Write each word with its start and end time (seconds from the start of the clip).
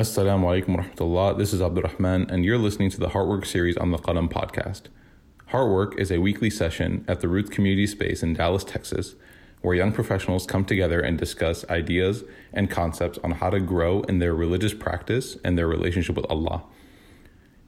Assalamu 0.00 0.44
alaikum 0.44 0.78
wa 0.78 0.82
rahmatullah. 0.82 1.36
This 1.36 1.52
is 1.52 1.60
Abdul 1.60 1.82
Rahman, 1.82 2.30
and 2.30 2.42
you're 2.42 2.56
listening 2.56 2.88
to 2.88 2.98
the 2.98 3.10
Heartwork 3.10 3.44
series 3.44 3.76
on 3.76 3.90
the 3.90 3.98
Qalam 3.98 4.32
podcast. 4.32 4.84
Heartwork 5.50 5.98
is 5.98 6.10
a 6.10 6.16
weekly 6.16 6.48
session 6.48 7.04
at 7.06 7.20
the 7.20 7.28
Roots 7.28 7.50
Community 7.50 7.86
Space 7.86 8.22
in 8.22 8.32
Dallas, 8.32 8.64
Texas, 8.64 9.14
where 9.60 9.74
young 9.74 9.92
professionals 9.92 10.46
come 10.46 10.64
together 10.64 11.00
and 11.00 11.18
discuss 11.18 11.68
ideas 11.68 12.24
and 12.50 12.70
concepts 12.70 13.18
on 13.22 13.32
how 13.32 13.50
to 13.50 13.60
grow 13.60 14.00
in 14.04 14.20
their 14.20 14.34
religious 14.34 14.72
practice 14.72 15.36
and 15.44 15.58
their 15.58 15.68
relationship 15.68 16.16
with 16.16 16.24
Allah. 16.30 16.62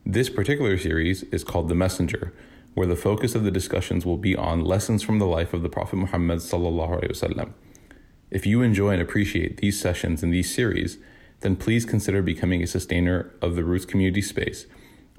This 0.07 0.31
particular 0.31 0.79
series 0.79 1.25
is 1.25 1.45
called 1.45 1.69
The 1.69 1.75
Messenger, 1.75 2.33
where 2.73 2.87
the 2.87 2.97
focus 2.97 3.35
of 3.35 3.45
the 3.45 3.51
discussions 3.51 4.07
will 4.07 4.17
be 4.17 4.35
on 4.35 4.65
lessons 4.65 5.03
from 5.03 5.19
the 5.19 5.27
life 5.27 5.53
of 5.53 5.63
the 5.63 5.69
Prophet 5.69 5.97
Muhammad. 5.97 6.41
If 8.31 8.47
you 8.47 8.63
enjoy 8.63 8.93
and 8.93 9.03
appreciate 9.03 9.59
these 9.59 9.79
sessions 9.79 10.23
and 10.23 10.33
these 10.33 10.55
series, 10.55 10.97
then 11.43 11.57
please 11.57 11.85
consider 11.85 12.23
becoming 12.23 12.63
a 12.63 12.67
sustainer 12.67 13.31
of 13.43 13.55
the 13.57 13.65
Roots 13.65 13.85
community 13.85 14.23
space 14.23 14.67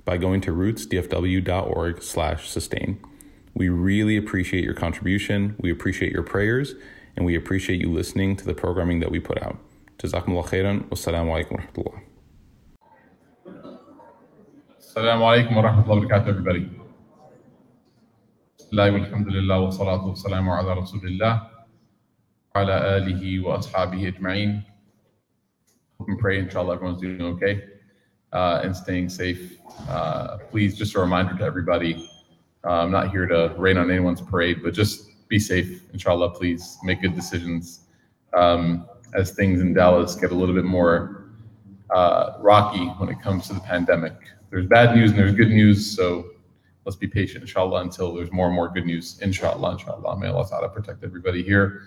by 0.06 0.18
going 0.18 0.42
to 0.42 0.52
rootsdfw.org 0.52 2.02
slash 2.02 2.50
sustain. 2.50 3.00
We 3.54 3.70
really 3.70 4.18
appreciate 4.18 4.64
your 4.64 4.74
contribution, 4.74 5.56
we 5.60 5.72
appreciate 5.72 6.12
your 6.12 6.24
prayers, 6.24 6.76
and 7.16 7.26
we 7.26 7.36
appreciate 7.36 7.80
you 7.80 7.92
listening 7.92 8.36
to 8.38 8.46
the 8.46 8.54
programming 8.54 9.00
that 9.02 9.12
we 9.12 9.20
put 9.20 9.42
out. 9.42 9.58
Jazakumullah 10.00 10.48
khairan. 10.48 10.90
Wassalamu 10.90 11.32
alaikum 11.32 11.60
warahmatullah. 11.60 12.02
Assalamu 14.80 15.24
alaikum 15.24 15.54
warahmatullahi 15.54 16.10
wabarakatuh, 16.10 16.28
everybody. 16.28 16.70
Bismillah 18.58 18.92
walhamdulillah 18.92 19.58
wa 19.62 19.70
salatu 19.70 20.06
wa 20.10 20.16
salamu 20.18 20.50
ala 20.58 20.82
rasulillah 20.82 21.34
wa 22.54 22.62
ala 22.62 23.00
alihi 23.00 23.42
wa 23.44 23.58
ashabihi 23.58 24.14
ajma'in. 24.14 24.66
And 26.08 26.20
pray 26.20 26.40
inshallah 26.40 26.76
everyone's 26.76 27.02
doing 27.02 27.22
okay 27.22 27.64
uh, 28.32 28.62
and 28.64 28.76
staying 28.76 29.10
safe. 29.10 29.58
Uh, 29.88 30.38
please, 30.50 30.78
just 30.78 30.96
a 30.96 31.00
reminder 31.00 31.38
to 31.38 31.44
everybody, 31.44 32.10
uh, 32.66 32.84
I'm 32.84 32.92
not 32.92 33.12
here 33.12 33.26
to 33.28 33.54
rain 33.58 33.78
on 33.78 33.90
anyone's 33.92 34.22
parade, 34.22 34.62
but 34.64 34.74
just 34.74 35.28
be 35.28 35.40
safe, 35.40 35.84
inshallah, 35.94 36.32
please. 36.32 36.78
Make 36.84 37.02
good 37.02 37.16
decisions. 37.16 37.82
Um, 38.34 38.88
as 39.14 39.32
things 39.32 39.62
in 39.62 39.74
Dallas 39.74 40.16
get 40.16 40.32
a 40.32 40.36
little 40.36 40.56
bit 40.56 40.66
more 40.66 41.26
uh, 41.92 42.34
rocky 42.40 42.86
when 42.98 43.10
it 43.10 43.22
comes 43.22 43.48
to 43.48 43.54
the 43.54 43.60
pandemic. 43.60 44.14
There's 44.50 44.66
bad 44.66 44.96
news 44.96 45.12
and 45.12 45.20
there's 45.20 45.34
good 45.34 45.50
news, 45.50 45.96
so 45.96 46.26
let's 46.86 46.96
be 46.96 47.08
patient, 47.08 47.44
inshallah, 47.44 47.82
until 47.82 48.14
there's 48.14 48.32
more 48.32 48.48
and 48.48 48.56
more 48.56 48.70
good 48.70 48.86
news, 48.86 49.20
inshallah, 49.22 49.74
inshallah. 49.74 50.20
May 50.20 50.28
Allah 50.28 50.48
Ta'ala 50.50 50.70
protect 50.70 51.04
everybody 51.04 51.44
here 51.44 51.84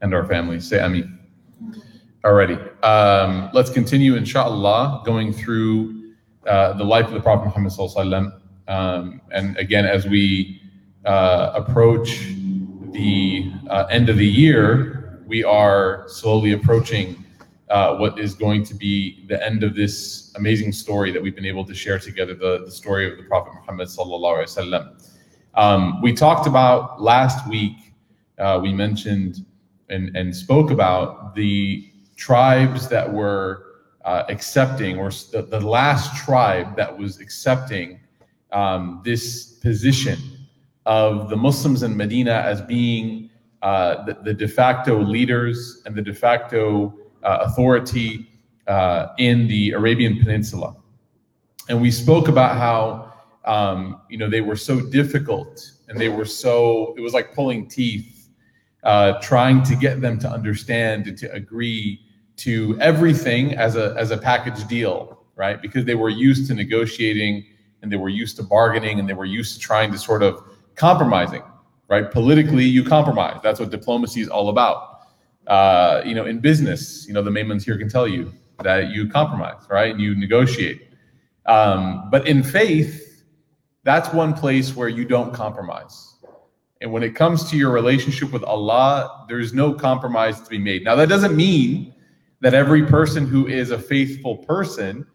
and 0.00 0.14
our 0.14 0.26
families. 0.26 0.68
Say 0.68 0.78
Ameen. 0.78 1.18
Alrighty, 2.24 2.58
um, 2.84 3.48
let's 3.52 3.70
continue, 3.70 4.16
inshallah, 4.16 5.02
going 5.04 5.32
through 5.32 6.14
uh, 6.48 6.72
the 6.72 6.82
life 6.82 7.06
of 7.06 7.12
the 7.12 7.20
Prophet 7.20 7.44
Muhammad 7.44 7.70
Sallallahu 7.70 8.40
um, 8.66 9.20
and 9.30 9.56
again, 9.56 9.86
as 9.86 10.04
we 10.04 10.60
uh, 11.04 11.52
approach 11.54 12.34
the 12.90 13.52
uh, 13.70 13.86
end 13.88 14.08
of 14.08 14.16
the 14.16 14.26
year, 14.26 15.22
we 15.28 15.44
are 15.44 16.06
slowly 16.08 16.52
approaching 16.52 17.24
uh, 17.70 17.96
what 17.96 18.18
is 18.18 18.34
going 18.34 18.64
to 18.64 18.74
be 18.74 19.24
the 19.28 19.44
end 19.46 19.62
of 19.62 19.76
this 19.76 20.32
amazing 20.34 20.72
story 20.72 21.12
that 21.12 21.22
we've 21.22 21.36
been 21.36 21.46
able 21.46 21.64
to 21.66 21.74
share 21.74 22.00
together, 22.00 22.34
the, 22.34 22.64
the 22.64 22.70
story 22.70 23.08
of 23.08 23.16
the 23.16 23.22
Prophet 23.24 23.52
Muhammad 23.54 23.86
sallallahu 23.86 24.38
alaihi 24.38 24.58
wasallam. 24.58 25.12
Um, 25.54 26.02
we 26.02 26.12
talked 26.12 26.48
about 26.48 27.00
last 27.00 27.48
week, 27.48 27.76
uh, 28.40 28.58
we 28.60 28.72
mentioned 28.72 29.46
and, 29.88 30.16
and 30.16 30.34
spoke 30.34 30.72
about 30.72 31.36
the 31.36 31.88
tribes 32.18 32.88
that 32.88 33.10
were 33.10 33.64
uh, 34.04 34.24
accepting, 34.28 34.98
or 34.98 35.10
the, 35.32 35.46
the, 35.48 35.60
last 35.60 36.24
tribe 36.24 36.76
that 36.76 36.98
was 36.98 37.20
accepting 37.20 38.00
um, 38.52 39.00
this 39.04 39.54
position 39.54 40.18
of 40.84 41.30
the 41.30 41.36
Muslims 41.36 41.82
in 41.82 41.96
Medina 41.96 42.32
as 42.32 42.60
being 42.62 43.30
uh, 43.62 44.04
the, 44.04 44.14
the, 44.24 44.34
de 44.34 44.48
facto 44.48 45.00
leaders 45.00 45.82
and 45.86 45.94
the 45.94 46.02
de 46.02 46.12
facto 46.14 46.92
uh, 47.22 47.38
authority 47.42 48.26
uh, 48.66 49.08
in 49.18 49.46
the 49.46 49.70
Arabian 49.72 50.18
Peninsula. 50.18 50.76
And 51.68 51.80
we 51.80 51.90
spoke 51.90 52.28
about 52.28 52.56
how 52.56 53.12
um, 53.44 54.00
you 54.08 54.18
know 54.18 54.28
they 54.28 54.40
were 54.40 54.56
so 54.56 54.80
difficult 54.80 55.70
and 55.88 55.98
they 55.98 56.08
were 56.08 56.24
so 56.24 56.94
it 56.96 57.00
was 57.00 57.14
like 57.14 57.34
pulling 57.34 57.68
teeth, 57.68 58.28
uh, 58.82 59.20
trying 59.20 59.62
to 59.64 59.76
get 59.76 60.00
them 60.00 60.18
to 60.20 60.28
understand 60.28 61.06
and 61.06 61.18
to 61.18 61.32
agree 61.32 62.00
to 62.38 62.78
everything 62.80 63.54
as 63.54 63.76
a 63.76 63.94
as 63.98 64.10
a 64.10 64.16
package 64.16 64.66
deal, 64.66 65.24
right? 65.36 65.60
Because 65.60 65.84
they 65.84 65.94
were 65.94 66.08
used 66.08 66.48
to 66.48 66.54
negotiating 66.54 67.44
and 67.82 67.92
they 67.92 67.96
were 67.96 68.08
used 68.08 68.36
to 68.36 68.42
bargaining 68.42 68.98
and 68.98 69.08
they 69.08 69.14
were 69.14 69.24
used 69.24 69.54
to 69.54 69.60
trying 69.60 69.92
to 69.92 69.98
sort 69.98 70.22
of 70.22 70.42
compromising, 70.74 71.42
right? 71.88 72.10
Politically, 72.10 72.64
you 72.64 72.84
compromise. 72.84 73.40
That's 73.42 73.60
what 73.60 73.70
diplomacy 73.70 74.20
is 74.20 74.28
all 74.28 74.48
about. 74.48 75.00
Uh, 75.46 76.02
you 76.04 76.14
know, 76.14 76.26
in 76.26 76.40
business, 76.40 77.06
you 77.06 77.14
know, 77.14 77.22
the 77.22 77.30
main 77.30 77.48
ones 77.48 77.64
here 77.64 77.78
can 77.78 77.88
tell 77.88 78.06
you 78.06 78.32
that 78.62 78.90
you 78.90 79.08
compromise, 79.08 79.62
right? 79.70 79.92
And 79.92 80.00
you 80.00 80.14
negotiate. 80.14 80.88
Um, 81.46 82.08
but 82.10 82.26
in 82.28 82.42
faith, 82.42 83.24
that's 83.84 84.12
one 84.12 84.34
place 84.34 84.76
where 84.76 84.88
you 84.88 85.04
don't 85.04 85.32
compromise. 85.32 86.16
And 86.80 86.92
when 86.92 87.02
it 87.02 87.14
comes 87.14 87.50
to 87.50 87.56
your 87.56 87.72
relationship 87.72 88.32
with 88.32 88.44
Allah, 88.44 89.24
there's 89.28 89.52
no 89.52 89.72
compromise 89.72 90.40
to 90.42 90.50
be 90.50 90.58
made. 90.58 90.84
Now, 90.84 90.94
that 90.96 91.08
doesn't 91.08 91.34
mean 91.34 91.94
that 92.40 92.54
every 92.54 92.84
person 92.84 93.26
who 93.26 93.46
is 93.46 93.70
a 93.70 93.78
faithful 93.78 94.36
person 94.36 95.06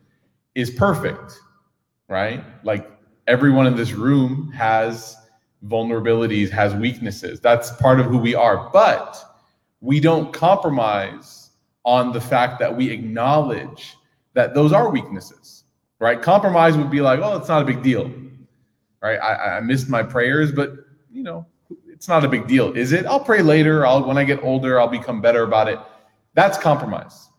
is 0.55 0.69
perfect, 0.69 1.39
right? 2.09 2.43
Like 2.63 2.89
everyone 3.27 3.67
in 3.67 3.75
this 3.75 3.93
room 3.93 4.51
has 4.51 5.15
vulnerabilities, 5.67 6.49
has 6.49 6.75
weaknesses. 6.75 7.39
That's 7.39 7.71
part 7.77 7.99
of 7.99 8.07
who 8.07 8.17
we 8.17 8.35
are. 8.35 8.69
But 8.71 9.23
we 9.81 9.99
don't 9.99 10.33
compromise 10.33 11.51
on 11.85 12.11
the 12.11 12.21
fact 12.21 12.59
that 12.59 12.75
we 12.75 12.89
acknowledge 12.89 13.95
that 14.33 14.53
those 14.53 14.71
are 14.73 14.89
weaknesses, 14.89 15.65
right? 15.99 16.21
Compromise 16.21 16.77
would 16.77 16.89
be 16.89 17.01
like, 17.01 17.19
oh, 17.19 17.37
it's 17.37 17.49
not 17.49 17.61
a 17.61 17.65
big 17.65 17.83
deal, 17.83 18.11
right? 19.01 19.17
I, 19.17 19.57
I 19.57 19.59
missed 19.61 19.89
my 19.89 20.03
prayers, 20.03 20.51
but 20.51 20.71
you 21.11 21.23
know, 21.23 21.45
it's 21.87 22.07
not 22.07 22.25
a 22.25 22.27
big 22.27 22.47
deal, 22.47 22.73
is 22.73 22.91
it? 22.91 23.05
I'll 23.05 23.19
pray 23.19 23.41
later. 23.41 23.85
I'll 23.85 24.03
when 24.03 24.17
I 24.17 24.23
get 24.23 24.43
older, 24.43 24.79
I'll 24.79 24.87
become 24.87 25.21
better 25.21 25.43
about 25.43 25.69
it. 25.69 25.79
That's 26.33 26.57
compromise. 26.57 27.29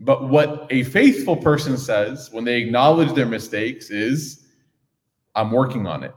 But 0.00 0.28
what 0.28 0.66
a 0.70 0.84
faithful 0.84 1.36
person 1.36 1.76
says 1.76 2.30
when 2.30 2.44
they 2.44 2.60
acknowledge 2.60 3.14
their 3.14 3.26
mistakes 3.26 3.90
is, 3.90 4.46
I'm 5.34 5.50
working 5.50 5.86
on 5.86 6.02
it. 6.02 6.14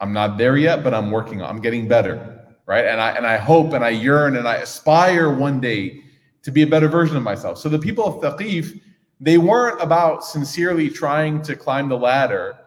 I'm 0.00 0.12
not 0.12 0.38
there 0.38 0.56
yet, 0.56 0.84
but 0.84 0.92
I'm 0.92 1.10
working 1.10 1.40
on. 1.40 1.48
I'm 1.48 1.60
getting 1.60 1.88
better 1.88 2.36
right? 2.66 2.84
And 2.84 3.00
I 3.00 3.12
and 3.12 3.26
I 3.26 3.36
hope 3.36 3.72
and 3.72 3.84
I 3.84 3.90
yearn 3.90 4.36
and 4.36 4.46
I 4.46 4.56
aspire 4.56 5.30
one 5.30 5.60
day 5.60 6.02
to 6.42 6.50
be 6.50 6.62
a 6.62 6.66
better 6.66 6.88
version 6.88 7.16
of 7.16 7.22
myself. 7.22 7.58
So 7.58 7.68
the 7.68 7.78
people 7.78 8.04
of 8.04 8.20
Thaqif, 8.20 8.80
they 9.20 9.38
weren't 9.38 9.80
about 9.80 10.24
sincerely 10.24 10.90
trying 10.90 11.42
to 11.42 11.56
climb 11.56 11.88
the 11.88 11.96
ladder 11.96 12.58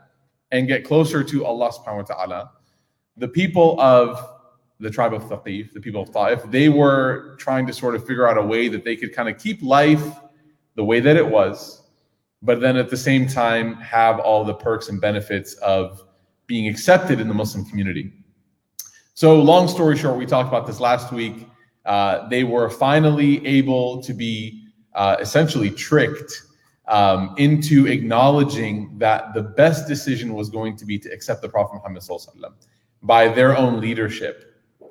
and 0.52 0.68
get 0.68 0.84
closer 0.84 1.24
to 1.24 1.46
Allah 1.46 1.72
subhanahu 1.72 2.10
wa 2.10 2.16
ta'ala. 2.16 2.52
The 3.18 3.28
people 3.28 3.80
of 3.80 4.39
the 4.80 4.90
tribe 4.90 5.14
of 5.14 5.24
Thaqif, 5.24 5.74
the 5.74 5.80
people 5.80 6.02
of 6.02 6.12
Ta'if, 6.12 6.44
they 6.52 6.70
were 6.70 7.36
trying 7.38 7.68
to 7.68 7.74
sort 7.74 7.96
of 7.96 8.06
figure 8.06 8.28
out 8.28 8.38
a 8.38 8.42
way 8.42 8.70
that 8.70 8.84
they 8.84 8.96
could 8.96 9.14
kind 9.14 9.28
of 9.28 9.38
keep 9.38 9.62
life 9.62 10.04
the 10.76 10.84
way 10.84 11.00
that 11.02 11.18
it 11.18 11.28
was, 11.28 11.84
but 12.42 12.62
then 12.62 12.78
at 12.78 12.90
the 12.90 12.98
same 12.98 13.28
time 13.28 13.76
have 13.76 14.20
all 14.20 14.46
the 14.46 14.54
perks 14.54 14.88
and 14.88 15.02
benefits 15.02 15.56
of 15.56 16.04
being 16.48 16.68
accepted 16.68 17.20
in 17.20 17.28
the 17.28 17.34
Muslim 17.34 17.66
community. 17.66 18.14
So, 19.14 19.42
long 19.42 19.68
story 19.68 19.98
short, 19.98 20.18
we 20.18 20.26
talked 20.26 20.48
about 20.48 20.66
this 20.66 20.80
last 20.80 21.12
week. 21.12 21.48
Uh, 21.86 22.30
they 22.30 22.46
were 22.46 22.70
finally 22.70 23.46
able 23.46 24.02
to 24.04 24.14
be 24.14 24.64
uh, 24.94 25.18
essentially 25.20 25.70
tricked 25.70 26.44
um, 26.88 27.36
into 27.38 27.88
acknowledging 27.88 28.98
that 28.98 29.34
the 29.34 29.44
best 29.44 29.88
decision 29.88 30.34
was 30.34 30.50
going 30.50 30.76
to 30.78 30.86
be 30.86 30.98
to 31.00 31.10
accept 31.10 31.42
the 31.42 31.50
Prophet 31.50 31.76
Muhammad 31.76 32.04
by 33.04 33.28
their 33.28 33.56
own 33.58 33.80
leadership. 33.80 34.49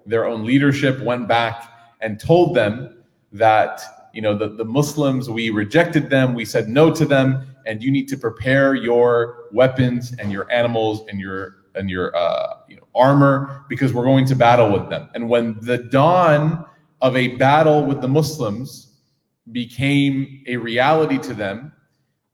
Their 0.08 0.24
own 0.24 0.44
leadership 0.44 1.00
went 1.00 1.28
back 1.28 1.70
and 2.00 2.18
told 2.18 2.56
them 2.56 3.04
that 3.32 4.08
you 4.14 4.22
know 4.22 4.36
the, 4.36 4.48
the 4.48 4.64
Muslims 4.64 5.28
we 5.28 5.50
rejected 5.50 6.08
them, 6.08 6.34
we 6.34 6.46
said 6.46 6.66
no 6.66 6.90
to 6.94 7.04
them, 7.04 7.46
and 7.66 7.82
you 7.82 7.90
need 7.90 8.08
to 8.08 8.16
prepare 8.16 8.74
your 8.74 9.44
weapons 9.52 10.14
and 10.18 10.32
your 10.32 10.50
animals 10.50 11.04
and 11.10 11.20
your 11.20 11.56
and 11.74 11.90
your 11.90 12.16
uh, 12.16 12.56
you 12.68 12.76
know, 12.76 12.88
armor 12.94 13.66
because 13.68 13.92
we're 13.92 14.04
going 14.04 14.24
to 14.24 14.34
battle 14.34 14.72
with 14.72 14.88
them. 14.88 15.10
And 15.14 15.28
when 15.28 15.58
the 15.60 15.76
dawn 15.76 16.64
of 17.02 17.14
a 17.14 17.36
battle 17.36 17.84
with 17.84 18.00
the 18.00 18.08
Muslims 18.08 18.94
became 19.52 20.42
a 20.46 20.56
reality 20.56 21.18
to 21.18 21.34
them, 21.34 21.70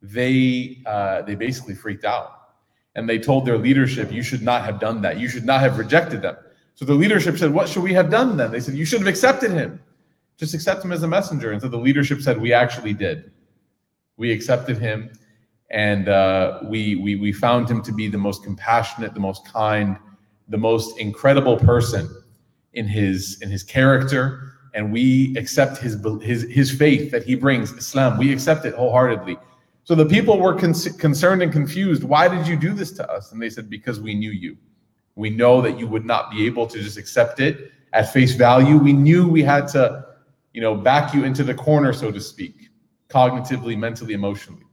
they 0.00 0.78
uh, 0.86 1.22
they 1.22 1.34
basically 1.34 1.74
freaked 1.74 2.04
out 2.04 2.30
and 2.94 3.08
they 3.08 3.18
told 3.18 3.44
their 3.44 3.58
leadership, 3.58 4.12
"You 4.12 4.22
should 4.22 4.42
not 4.42 4.64
have 4.64 4.78
done 4.78 5.02
that. 5.02 5.18
You 5.18 5.28
should 5.28 5.44
not 5.44 5.60
have 5.60 5.76
rejected 5.76 6.22
them." 6.22 6.36
So 6.74 6.84
the 6.84 6.94
leadership 6.94 7.38
said, 7.38 7.52
"What 7.52 7.68
should 7.68 7.82
we 7.82 7.92
have 7.94 8.10
done 8.10 8.36
then?" 8.36 8.50
They 8.50 8.60
said, 8.60 8.74
"You 8.74 8.84
should 8.84 9.00
have 9.00 9.08
accepted 9.08 9.52
him. 9.52 9.80
Just 10.36 10.54
accept 10.54 10.84
him 10.84 10.92
as 10.92 11.02
a 11.02 11.08
messenger." 11.08 11.52
And 11.52 11.62
so 11.62 11.68
the 11.68 11.78
leadership 11.78 12.20
said, 12.20 12.40
"We 12.40 12.52
actually 12.52 12.92
did." 12.92 13.30
We 14.16 14.32
accepted 14.32 14.78
him, 14.78 15.10
and 15.70 16.08
uh, 16.08 16.60
we, 16.64 16.96
we 16.96 17.16
we 17.16 17.32
found 17.32 17.68
him 17.68 17.82
to 17.82 17.92
be 17.92 18.08
the 18.08 18.18
most 18.18 18.44
compassionate, 18.44 19.14
the 19.14 19.20
most 19.20 19.44
kind, 19.46 19.96
the 20.48 20.58
most 20.58 20.98
incredible 20.98 21.56
person 21.56 22.08
in 22.74 22.86
his 22.86 23.40
in 23.40 23.50
his 23.50 23.62
character, 23.62 24.52
and 24.74 24.92
we 24.92 25.36
accept 25.36 25.78
his 25.78 25.96
his 26.22 26.42
his 26.50 26.70
faith 26.70 27.10
that 27.10 27.24
he 27.24 27.34
brings, 27.34 27.72
Islam. 27.72 28.18
We 28.18 28.32
accept 28.32 28.64
it 28.64 28.74
wholeheartedly. 28.74 29.36
So 29.84 29.94
the 29.94 30.06
people 30.06 30.40
were 30.40 30.54
con- 30.54 30.74
concerned 30.98 31.42
and 31.42 31.52
confused. 31.52 32.04
Why 32.04 32.26
did 32.26 32.46
you 32.46 32.56
do 32.56 32.72
this 32.72 32.90
to 32.92 33.10
us? 33.10 33.32
And 33.32 33.40
they 33.40 33.50
said, 33.50 33.68
because 33.68 34.00
we 34.00 34.14
knew 34.14 34.30
you. 34.30 34.56
We 35.16 35.30
know 35.30 35.60
that 35.62 35.78
you 35.78 35.86
would 35.86 36.04
not 36.04 36.30
be 36.30 36.46
able 36.46 36.66
to 36.66 36.82
just 36.82 36.98
accept 36.98 37.40
it 37.40 37.72
at 37.92 38.12
face 38.12 38.34
value. 38.34 38.76
We 38.76 38.92
knew 38.92 39.28
we 39.28 39.42
had 39.42 39.68
to, 39.68 40.06
you 40.52 40.60
know, 40.60 40.74
back 40.74 41.14
you 41.14 41.24
into 41.24 41.44
the 41.44 41.54
corner, 41.54 41.92
so 41.92 42.10
to 42.10 42.20
speak, 42.20 42.68
cognitively, 43.08 43.78
mentally, 43.78 44.14
emotionally. 44.14 44.64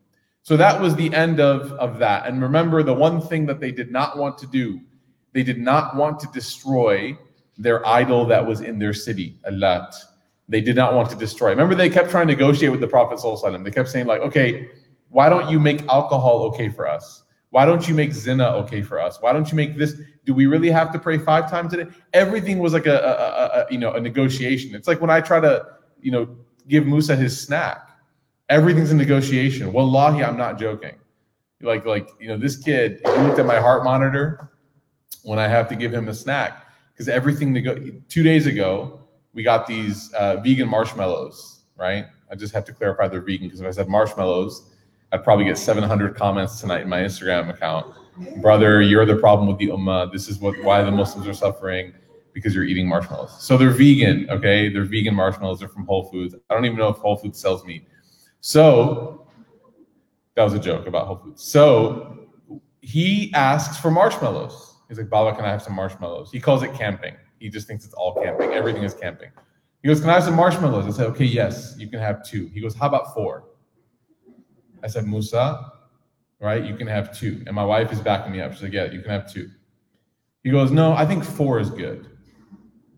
So 0.43 0.57
that 0.57 0.81
was 0.81 0.95
the 0.95 1.13
end 1.13 1.39
of, 1.39 1.71
of 1.73 1.99
that. 1.99 2.25
And 2.25 2.41
remember, 2.41 2.81
the 2.81 2.93
one 2.93 3.21
thing 3.21 3.45
that 3.45 3.59
they 3.59 3.71
did 3.71 3.91
not 3.91 4.17
want 4.17 4.37
to 4.39 4.47
do, 4.47 4.81
they 5.33 5.43
did 5.43 5.59
not 5.59 5.95
want 5.95 6.19
to 6.21 6.27
destroy 6.33 7.17
their 7.57 7.85
idol 7.87 8.25
that 8.25 8.45
was 8.45 8.61
in 8.61 8.79
their 8.79 8.93
city, 8.93 9.39
Allat. 9.47 9.93
They 10.49 10.61
did 10.61 10.75
not 10.75 10.95
want 10.95 11.09
to 11.11 11.15
destroy. 11.15 11.49
Remember, 11.49 11.75
they 11.75 11.89
kept 11.89 12.09
trying 12.09 12.27
to 12.27 12.33
negotiate 12.33 12.71
with 12.71 12.81
the 12.81 12.87
Prophet. 12.87 13.21
They 13.63 13.71
kept 13.71 13.89
saying, 13.89 14.07
like, 14.07 14.21
okay, 14.21 14.69
why 15.09 15.29
don't 15.29 15.49
you 15.49 15.59
make 15.59 15.87
alcohol 15.87 16.41
okay 16.45 16.69
for 16.69 16.87
us? 16.87 17.23
Why 17.51 17.65
don't 17.65 17.85
you 17.87 17.93
make 17.93 18.13
zina 18.13 18.45
okay 18.63 18.81
for 18.81 18.99
us? 18.99 19.21
Why 19.21 19.33
don't 19.33 19.49
you 19.51 19.55
make 19.55 19.77
this? 19.77 19.95
Do 20.25 20.33
we 20.33 20.45
really 20.45 20.71
have 20.71 20.91
to 20.93 20.99
pray 20.99 21.17
five 21.17 21.51
times 21.51 21.73
a 21.73 21.83
day? 21.83 21.91
Everything 22.13 22.59
was 22.59 22.71
like 22.71 22.85
a, 22.85 22.95
a, 22.95 23.59
a, 23.59 23.67
you 23.69 23.77
know 23.77 23.93
a 23.93 23.99
negotiation. 23.99 24.73
It's 24.73 24.87
like 24.87 25.01
when 25.01 25.09
I 25.09 25.19
try 25.19 25.41
to 25.41 25.65
you 26.01 26.11
know 26.11 26.29
give 26.67 26.87
Musa 26.87 27.15
his 27.15 27.39
snack. 27.39 27.89
Everything's 28.49 28.91
a 28.91 28.95
negotiation. 28.95 29.71
Wallahi, 29.73 30.23
I'm 30.23 30.37
not 30.37 30.59
joking. 30.59 30.95
Like 31.61 31.85
like 31.85 32.09
you 32.19 32.29
know 32.29 32.37
this 32.37 32.55
kid. 32.55 33.01
He 33.05 33.21
looked 33.21 33.37
at 33.37 33.45
my 33.45 33.59
heart 33.59 33.83
monitor 33.83 34.51
when 35.23 35.37
I 35.37 35.47
have 35.49 35.67
to 35.69 35.75
give 35.75 35.93
him 35.93 36.07
a 36.07 36.13
snack 36.13 36.67
because 36.93 37.09
everything 37.09 37.53
to 37.53 37.61
go. 37.61 37.77
Two 38.07 38.23
days 38.23 38.47
ago, 38.47 39.01
we 39.33 39.43
got 39.43 39.67
these 39.67 40.13
uh, 40.13 40.37
vegan 40.37 40.69
marshmallows. 40.69 41.63
Right. 41.75 42.05
I 42.31 42.35
just 42.35 42.53
have 42.53 42.63
to 42.65 42.73
clarify 42.73 43.09
they're 43.09 43.19
vegan 43.19 43.47
because 43.47 43.59
if 43.59 43.67
I 43.67 43.71
said 43.71 43.89
marshmallows 43.89 44.70
I'd 45.11 45.23
probably 45.23 45.45
get 45.45 45.57
700 45.57 46.15
comments 46.15 46.59
tonight 46.61 46.81
in 46.81 46.89
my 46.89 47.01
Instagram 47.01 47.49
account. 47.49 47.93
Brother, 48.41 48.81
you're 48.81 49.05
the 49.05 49.15
problem 49.17 49.47
with 49.47 49.57
the 49.57 49.67
ummah. 49.67 50.11
This 50.11 50.29
is 50.29 50.39
what 50.39 50.61
why 50.63 50.81
the 50.83 50.91
Muslims 50.91 51.27
are 51.27 51.33
suffering 51.33 51.93
because 52.33 52.55
you're 52.55 52.63
eating 52.63 52.87
marshmallows. 52.87 53.35
So 53.43 53.57
they're 53.57 53.71
vegan, 53.71 54.29
okay? 54.29 54.69
They're 54.69 54.85
vegan 54.85 55.13
marshmallows. 55.15 55.59
They're 55.59 55.67
from 55.67 55.85
Whole 55.85 56.09
Foods. 56.09 56.35
I 56.49 56.53
don't 56.53 56.65
even 56.65 56.77
know 56.77 56.87
if 56.87 56.97
Whole 56.97 57.17
Foods 57.17 57.39
sells 57.39 57.65
meat. 57.65 57.87
So 58.39 59.27
that 60.35 60.43
was 60.43 60.53
a 60.53 60.59
joke 60.59 60.87
about 60.87 61.07
Whole 61.07 61.17
Foods. 61.17 61.43
So 61.43 62.27
he 62.81 63.33
asks 63.33 63.77
for 63.77 63.91
marshmallows. 63.91 64.75
He's 64.87 64.97
like, 64.97 65.09
Baba, 65.09 65.35
can 65.35 65.45
I 65.45 65.49
have 65.49 65.61
some 65.61 65.75
marshmallows? 65.75 66.31
He 66.31 66.39
calls 66.39 66.63
it 66.63 66.73
camping. 66.73 67.15
He 67.39 67.49
just 67.49 67.67
thinks 67.67 67.85
it's 67.85 67.93
all 67.93 68.15
camping. 68.21 68.51
Everything 68.51 68.83
is 68.83 68.93
camping. 68.93 69.29
He 69.81 69.87
goes, 69.87 69.99
Can 69.99 70.09
I 70.09 70.13
have 70.13 70.23
some 70.23 70.35
marshmallows? 70.35 70.85
I 70.85 70.95
said, 70.95 71.07
Okay, 71.07 71.25
yes, 71.25 71.75
you 71.77 71.89
can 71.89 71.99
have 71.99 72.23
two. 72.25 72.47
He 72.53 72.61
goes, 72.61 72.75
How 72.75 72.87
about 72.87 73.13
four? 73.13 73.45
I 74.83 74.87
said, 74.87 75.05
Musa, 75.07 75.71
right? 76.39 76.63
You 76.63 76.75
can 76.75 76.87
have 76.87 77.17
two. 77.17 77.43
And 77.45 77.55
my 77.55 77.63
wife 77.63 77.91
is 77.91 77.99
backing 77.99 78.31
me 78.31 78.41
up. 78.41 78.53
She's 78.53 78.63
like, 78.63 78.73
Yeah, 78.73 78.91
you 78.91 79.01
can 79.01 79.11
have 79.11 79.31
two. 79.31 79.49
He 80.43 80.49
goes, 80.49 80.71
No, 80.71 80.93
I 80.93 81.05
think 81.05 81.23
four 81.23 81.59
is 81.59 81.69
good. 81.69 82.07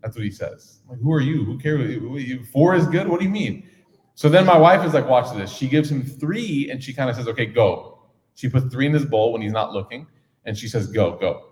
That's 0.02 0.16
what 0.16 0.24
he 0.24 0.30
says. 0.30 0.80
I'm 0.84 0.90
like, 0.90 1.00
who 1.00 1.12
are 1.12 1.20
you? 1.20 1.44
Who 1.44 1.58
cares? 1.58 2.48
Four 2.52 2.74
is 2.74 2.86
good? 2.86 3.08
What 3.08 3.20
do 3.20 3.26
you 3.26 3.32
mean? 3.32 3.68
So 4.14 4.28
then 4.28 4.44
my 4.44 4.58
wife 4.58 4.84
is 4.84 4.94
like, 4.94 5.08
Watch 5.08 5.34
this. 5.36 5.52
She 5.52 5.68
gives 5.68 5.90
him 5.90 6.02
three 6.02 6.70
and 6.70 6.82
she 6.82 6.92
kind 6.92 7.10
of 7.10 7.16
says, 7.16 7.28
Okay, 7.28 7.46
go. 7.46 7.90
She 8.34 8.48
puts 8.48 8.72
three 8.72 8.86
in 8.86 8.92
his 8.92 9.04
bowl 9.04 9.32
when 9.32 9.42
he's 9.42 9.52
not 9.52 9.72
looking. 9.72 10.06
And 10.44 10.56
she 10.56 10.68
says, 10.68 10.88
Go, 10.88 11.16
go. 11.16 11.50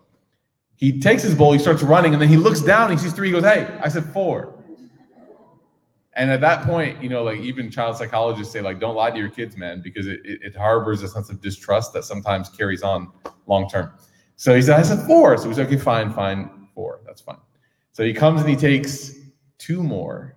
He 0.77 0.99
takes 0.99 1.23
his 1.23 1.35
bowl, 1.35 1.53
he 1.53 1.61
starts 1.61 1.83
running, 1.83 2.13
and 2.13 2.21
then 2.21 2.29
he 2.29 2.37
looks 2.37 2.61
down, 2.61 2.91
he 2.91 2.97
sees 2.97 3.13
three, 3.13 3.29
he 3.29 3.33
goes, 3.33 3.45
Hey, 3.45 3.69
I 3.81 3.89
said 3.89 4.05
four. 4.05 4.52
And 6.15 6.31
at 6.31 6.41
that 6.43 6.67
point, 6.67 7.03
you 7.03 7.09
know, 7.09 7.23
like 7.25 7.39
even 7.41 7.71
child 7.71 7.97
psychologists 7.97 8.53
say, 8.53 8.61
like, 8.61 8.79
don't 8.79 8.95
lie 8.95 9.11
to 9.11 9.19
your 9.19 9.31
kids, 9.31 9.57
man, 9.57 9.81
because 9.83 10.07
it, 10.07 10.21
it, 10.25 10.41
it 10.43 10.57
harbors 10.57 11.03
a 11.03 11.09
sense 11.09 11.31
of 11.31 11.41
distrust 11.41 11.93
that 11.95 12.05
sometimes 12.05 12.51
carries 12.51 12.83
on 12.83 13.11
long 13.47 13.69
term. 13.69 13.93
So 14.37 14.55
he 14.55 14.61
said, 14.61 14.79
I 14.79 14.83
said 14.83 15.07
four. 15.07 15.39
So 15.39 15.49
he's 15.49 15.59
like, 15.59 15.69
okay, 15.69 15.79
fine, 15.79 16.13
fine, 16.13 16.69
four. 16.75 17.01
That's 17.07 17.23
fine. 17.23 17.39
So 17.93 18.05
he 18.05 18.13
comes 18.13 18.41
and 18.41 18.51
he 18.51 18.57
takes 18.57 19.15
two 19.59 19.83
more. 19.83 20.37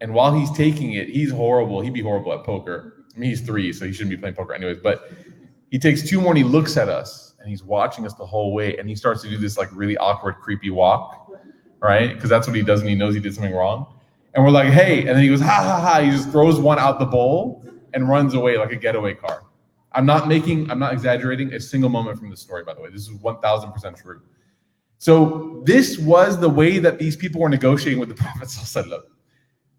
And 0.00 0.14
while 0.14 0.32
he's 0.32 0.50
taking 0.52 0.92
it, 0.92 1.08
he's 1.08 1.30
horrible. 1.30 1.80
He'd 1.80 1.92
be 1.92 2.02
horrible 2.02 2.32
at 2.32 2.44
poker. 2.44 3.04
I 3.14 3.18
mean, 3.18 3.30
he's 3.30 3.40
three, 3.40 3.72
so 3.72 3.84
he 3.84 3.92
shouldn't 3.92 4.10
be 4.10 4.16
playing 4.16 4.36
poker 4.36 4.54
anyways. 4.54 4.78
But 4.78 5.10
he 5.70 5.78
takes 5.78 6.08
two 6.08 6.20
more 6.20 6.30
and 6.30 6.38
he 6.38 6.44
looks 6.44 6.76
at 6.76 6.88
us 6.88 7.34
and 7.40 7.48
he's 7.48 7.64
watching 7.64 8.06
us 8.06 8.14
the 8.14 8.26
whole 8.26 8.54
way. 8.54 8.76
And 8.76 8.88
he 8.88 8.94
starts 8.94 9.22
to 9.22 9.28
do 9.28 9.36
this 9.36 9.58
like 9.58 9.70
really 9.72 9.96
awkward, 9.96 10.36
creepy 10.36 10.70
walk, 10.70 11.32
right? 11.80 12.14
Because 12.14 12.30
that's 12.30 12.46
what 12.46 12.54
he 12.54 12.62
does 12.62 12.80
when 12.80 12.90
he 12.90 12.94
knows 12.94 13.14
he 13.14 13.20
did 13.20 13.34
something 13.34 13.54
wrong. 13.54 13.97
And 14.38 14.44
we're 14.44 14.52
like, 14.52 14.72
hey. 14.72 15.00
And 15.00 15.08
then 15.08 15.18
he 15.18 15.28
goes, 15.28 15.40
ha 15.40 15.64
ha 15.64 15.80
ha. 15.80 16.00
He 16.00 16.12
just 16.12 16.30
throws 16.30 16.60
one 16.60 16.78
out 16.78 17.00
the 17.00 17.04
bowl 17.04 17.64
and 17.92 18.08
runs 18.08 18.34
away 18.34 18.56
like 18.56 18.70
a 18.70 18.76
getaway 18.76 19.12
car. 19.12 19.42
I'm 19.90 20.06
not 20.06 20.28
making, 20.28 20.70
I'm 20.70 20.78
not 20.78 20.92
exaggerating 20.92 21.54
a 21.54 21.60
single 21.60 21.90
moment 21.90 22.20
from 22.20 22.30
the 22.30 22.36
story, 22.36 22.62
by 22.62 22.74
the 22.74 22.80
way. 22.80 22.88
This 22.88 23.08
is 23.08 23.18
1000% 23.18 24.00
true. 24.00 24.22
So 24.98 25.60
this 25.64 25.98
was 25.98 26.38
the 26.38 26.48
way 26.48 26.78
that 26.78 27.00
these 27.00 27.16
people 27.16 27.40
were 27.40 27.48
negotiating 27.48 27.98
with 27.98 28.10
the 28.10 28.14
Prophet, 28.14 29.02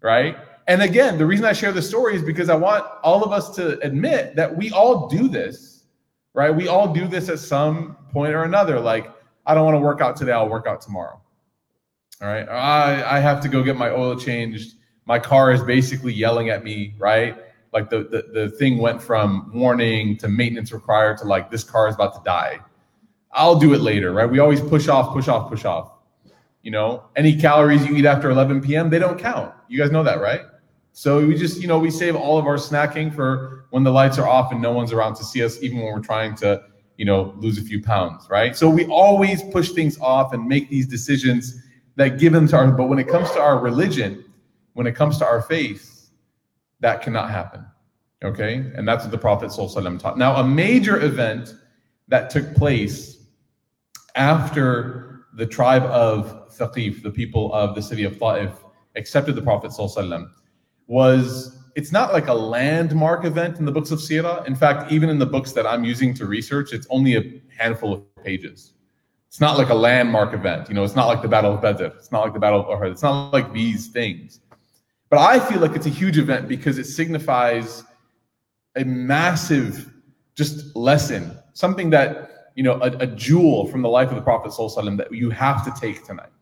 right? 0.02 0.36
And 0.66 0.82
again, 0.82 1.16
the 1.16 1.24
reason 1.24 1.46
I 1.46 1.54
share 1.54 1.72
the 1.72 1.80
story 1.80 2.14
is 2.14 2.22
because 2.22 2.50
I 2.50 2.54
want 2.54 2.84
all 3.02 3.24
of 3.24 3.32
us 3.32 3.48
to 3.56 3.78
admit 3.80 4.36
that 4.36 4.54
we 4.54 4.70
all 4.72 5.08
do 5.08 5.26
this, 5.26 5.84
right? 6.34 6.54
We 6.54 6.68
all 6.68 6.92
do 6.92 7.08
this 7.08 7.30
at 7.30 7.38
some 7.38 7.96
point 8.12 8.34
or 8.34 8.42
another. 8.42 8.78
Like, 8.78 9.10
I 9.46 9.54
don't 9.54 9.64
want 9.64 9.76
to 9.76 9.80
work 9.80 10.02
out 10.02 10.16
today, 10.16 10.32
I'll 10.32 10.50
work 10.50 10.66
out 10.66 10.82
tomorrow. 10.82 11.18
All 12.20 12.28
right. 12.28 12.48
I, 12.48 13.16
I 13.16 13.20
have 13.20 13.40
to 13.42 13.48
go 13.48 13.62
get 13.62 13.76
my 13.76 13.90
oil 13.90 14.14
changed. 14.14 14.74
My 15.06 15.18
car 15.18 15.52
is 15.52 15.62
basically 15.62 16.12
yelling 16.12 16.50
at 16.50 16.62
me, 16.62 16.94
right? 16.98 17.36
Like 17.72 17.88
the, 17.88 18.04
the, 18.04 18.30
the 18.32 18.50
thing 18.50 18.78
went 18.78 19.02
from 19.02 19.50
warning 19.54 20.16
to 20.18 20.28
maintenance 20.28 20.72
required 20.72 21.18
to 21.18 21.24
like 21.24 21.50
this 21.50 21.64
car 21.64 21.88
is 21.88 21.94
about 21.94 22.14
to 22.14 22.20
die. 22.24 22.60
I'll 23.32 23.58
do 23.58 23.72
it 23.74 23.80
later, 23.80 24.12
right? 24.12 24.28
We 24.28 24.38
always 24.38 24.60
push 24.60 24.88
off, 24.88 25.14
push 25.14 25.28
off, 25.28 25.48
push 25.48 25.64
off. 25.64 25.92
You 26.62 26.72
know, 26.72 27.04
any 27.16 27.38
calories 27.40 27.86
you 27.86 27.96
eat 27.96 28.04
after 28.04 28.28
11 28.28 28.60
p.m., 28.60 28.90
they 28.90 28.98
don't 28.98 29.18
count. 29.18 29.54
You 29.68 29.78
guys 29.78 29.90
know 29.90 30.02
that, 30.02 30.20
right? 30.20 30.42
So 30.92 31.24
we 31.24 31.34
just, 31.34 31.60
you 31.60 31.68
know, 31.68 31.78
we 31.78 31.90
save 31.90 32.16
all 32.16 32.36
of 32.36 32.46
our 32.46 32.56
snacking 32.56 33.14
for 33.14 33.66
when 33.70 33.82
the 33.82 33.92
lights 33.92 34.18
are 34.18 34.28
off 34.28 34.52
and 34.52 34.60
no 34.60 34.72
one's 34.72 34.92
around 34.92 35.14
to 35.14 35.24
see 35.24 35.42
us, 35.42 35.62
even 35.62 35.78
when 35.78 35.86
we're 35.92 36.00
trying 36.00 36.34
to, 36.36 36.62
you 36.98 37.06
know, 37.06 37.34
lose 37.38 37.56
a 37.56 37.62
few 37.62 37.82
pounds, 37.82 38.28
right? 38.28 38.54
So 38.56 38.68
we 38.68 38.84
always 38.86 39.42
push 39.44 39.70
things 39.70 39.98
off 40.00 40.34
and 40.34 40.46
make 40.46 40.68
these 40.68 40.86
decisions 40.86 41.62
that 42.00 42.18
give 42.18 42.32
them 42.32 42.48
to 42.48 42.56
our, 42.56 42.70
but 42.70 42.88
when 42.88 42.98
it 42.98 43.08
comes 43.08 43.30
to 43.32 43.38
our 43.38 43.58
religion, 43.58 44.24
when 44.72 44.86
it 44.86 44.94
comes 44.94 45.18
to 45.18 45.26
our 45.26 45.42
faith, 45.42 46.08
that 46.80 47.02
cannot 47.02 47.30
happen. 47.30 47.62
Okay? 48.24 48.54
And 48.74 48.88
that's 48.88 49.04
what 49.04 49.10
the 49.10 49.18
Prophet 49.18 49.50
Sallallahu 49.50 49.76
Alaihi 49.76 49.82
Wasallam 49.82 50.00
taught. 50.00 50.16
Now, 50.16 50.36
a 50.36 50.44
major 50.44 51.02
event 51.02 51.54
that 52.08 52.30
took 52.30 52.54
place 52.54 53.26
after 54.14 55.26
the 55.34 55.44
tribe 55.44 55.82
of 55.82 56.50
Thaqif, 56.56 57.02
the 57.02 57.10
people 57.10 57.52
of 57.52 57.74
the 57.74 57.82
city 57.82 58.04
of 58.04 58.18
Ta'if, 58.18 58.52
accepted 58.96 59.34
the 59.34 59.42
Prophet 59.42 59.70
Sallallahu 59.70 59.98
Alaihi 59.98 60.08
Wasallam. 60.08 60.30
was 60.86 61.58
it's 61.76 61.92
not 61.92 62.14
like 62.14 62.28
a 62.28 62.34
landmark 62.34 63.26
event 63.26 63.58
in 63.58 63.66
the 63.66 63.72
books 63.72 63.90
of 63.90 63.98
Sirah. 63.98 64.46
In 64.46 64.56
fact, 64.56 64.90
even 64.90 65.10
in 65.10 65.18
the 65.18 65.26
books 65.26 65.52
that 65.52 65.66
I'm 65.66 65.84
using 65.84 66.14
to 66.14 66.24
research, 66.24 66.72
it's 66.72 66.86
only 66.88 67.16
a 67.16 67.42
handful 67.56 67.92
of 67.92 68.24
pages. 68.24 68.72
It's 69.30 69.40
not 69.40 69.56
like 69.56 69.68
a 69.68 69.74
landmark 69.74 70.34
event. 70.34 70.68
You 70.68 70.74
know, 70.74 70.82
it's 70.82 70.96
not 70.96 71.06
like 71.06 71.22
the 71.22 71.28
Battle 71.28 71.54
of 71.54 71.62
Badr. 71.62 71.84
It's 71.84 72.10
not 72.10 72.22
like 72.22 72.32
the 72.32 72.40
Battle 72.40 72.68
of 72.68 72.80
Uhud. 72.80 72.90
It's 72.90 73.04
not 73.04 73.32
like 73.32 73.52
these 73.52 73.86
things. 73.86 74.40
But 75.08 75.20
I 75.20 75.38
feel 75.38 75.60
like 75.60 75.76
it's 75.76 75.86
a 75.86 75.90
huge 75.90 76.18
event 76.18 76.48
because 76.48 76.78
it 76.78 76.84
signifies 76.84 77.84
a 78.74 78.84
massive 78.84 79.88
just 80.34 80.74
lesson, 80.74 81.38
something 81.52 81.90
that, 81.90 82.50
you 82.56 82.64
know, 82.64 82.80
a, 82.82 82.90
a 82.98 83.06
jewel 83.06 83.68
from 83.68 83.82
the 83.82 83.88
life 83.88 84.08
of 84.08 84.16
the 84.16 84.20
Prophet 84.20 84.50
Sallallahu 84.50 84.96
that 84.96 85.12
you 85.12 85.30
have 85.30 85.64
to 85.64 85.80
take 85.80 86.04
tonight. 86.04 86.32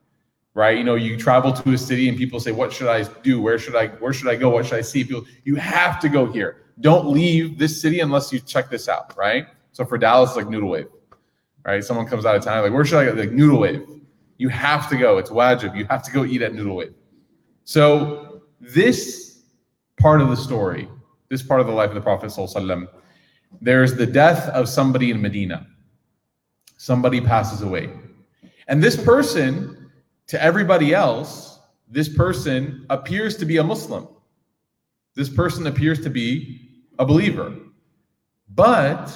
Right? 0.55 0.79
You 0.79 0.85
know, 0.85 0.95
you 0.95 1.19
travel 1.19 1.53
to 1.53 1.73
a 1.75 1.77
city 1.77 2.09
and 2.09 2.17
people 2.17 2.41
say, 2.41 2.53
What 2.53 2.73
should 2.73 2.89
I 2.89 3.03
do? 3.23 3.39
Where 3.39 3.59
should 3.59 3.77
I 3.77 3.89
where 3.89 4.15
should 4.15 4.29
I 4.29 4.35
go? 4.37 4.49
What 4.49 4.65
should 4.65 4.79
I 4.79 4.81
see? 4.81 5.05
People, 5.05 5.27
you 5.45 5.57
have 5.57 6.01
to 6.01 6.09
go 6.09 6.25
here. 6.25 6.63
Don't 6.81 7.07
leave 7.07 7.59
this 7.59 7.79
city 7.83 8.01
unless 8.01 8.33
you 8.33 8.41
check 8.41 8.71
this 8.71 8.89
out, 8.89 9.15
right? 9.15 9.47
So 9.73 9.85
for 9.85 9.99
Dallas, 9.99 10.37
like 10.37 10.49
Noodle 10.49 10.71
Wave 10.71 10.87
right? 11.69 11.85
Someone 11.85 12.07
comes 12.07 12.25
out 12.25 12.35
of 12.35 12.43
town, 12.43 12.63
like, 12.63 12.73
where 12.73 12.85
should 12.85 12.99
I 12.99 13.05
go? 13.05 13.13
Like 13.13 13.31
Noodle 13.31 13.61
Wave. 13.61 13.87
You 14.39 14.49
have 14.49 14.89
to 14.89 14.97
go. 14.97 15.19
It's 15.19 15.31
wajib. 15.31 15.77
You 15.77 15.85
have 15.87 16.03
to 16.05 16.11
go 16.11 16.25
eat 16.25 16.43
at 16.43 16.55
Noodle 16.55 16.77
Wave. 16.77 16.95
So 17.65 18.43
this 18.61 19.43
part 19.99 20.21
of 20.21 20.31
the 20.31 20.37
story, 20.37 20.89
this 21.29 21.43
part 21.43 21.61
of 21.61 21.67
the 21.67 21.73
life 21.73 21.91
of 21.91 21.95
the 21.95 22.01
Prophet 22.01 22.33
there's 23.61 23.95
the 23.95 24.07
death 24.07 24.49
of 24.51 24.69
somebody 24.69 25.11
in 25.11 25.21
Medina. 25.21 25.67
Somebody 26.77 27.21
passes 27.21 27.63
away. 27.63 27.91
And 28.69 28.83
this 28.83 28.97
person, 29.03 29.91
to 30.29 30.43
everybody 30.43 30.95
else, 30.95 31.59
this 31.89 32.09
person 32.09 32.87
appears 32.91 33.37
to 33.39 33.47
be 33.47 33.57
a 33.57 33.65
Muslim. 33.65 34.09
This 35.15 35.29
person 35.29 35.67
appears 35.67 36.01
to 36.03 36.11
be 36.11 36.61
a 36.99 37.05
believer. 37.05 37.57
But 38.55 39.11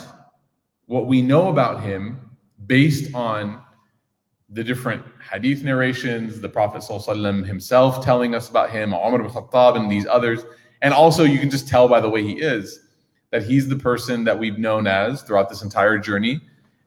what 0.86 1.06
we 1.06 1.22
know 1.22 1.48
about 1.48 1.82
him 1.82 2.21
based 2.66 3.14
on 3.14 3.62
the 4.50 4.62
different 4.62 5.02
hadith 5.30 5.64
narrations, 5.64 6.40
the 6.40 6.48
Prophet 6.48 6.82
ﷺ 6.82 7.46
himself 7.46 8.04
telling 8.04 8.34
us 8.34 8.50
about 8.50 8.70
him, 8.70 8.92
Umar 8.92 9.20
ibn 9.20 9.30
Khattab, 9.30 9.76
and 9.76 9.90
these 9.90 10.06
others. 10.06 10.44
And 10.82 10.92
also, 10.92 11.24
you 11.24 11.38
can 11.38 11.48
just 11.48 11.68
tell 11.68 11.88
by 11.88 12.00
the 12.00 12.08
way 12.08 12.22
he 12.22 12.34
is 12.34 12.80
that 13.30 13.42
he's 13.44 13.68
the 13.68 13.76
person 13.76 14.24
that 14.24 14.38
we've 14.38 14.58
known 14.58 14.86
as 14.86 15.22
throughout 15.22 15.48
this 15.48 15.62
entire 15.62 15.98
journey 15.98 16.40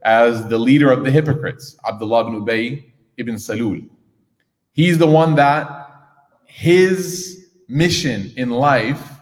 as 0.03 0.47
the 0.47 0.57
leader 0.57 0.91
of 0.91 1.03
the 1.03 1.09
hypocrites, 1.09 1.75
Abdullah 1.87 2.27
ibn 2.27 2.45
Ubay 2.45 2.85
ibn 3.17 3.35
Salul. 3.35 3.89
He's 4.73 4.99
the 4.99 5.07
one 5.07 5.35
that 5.35 5.89
his 6.45 7.47
mission 7.67 8.31
in 8.37 8.51
life 8.51 9.13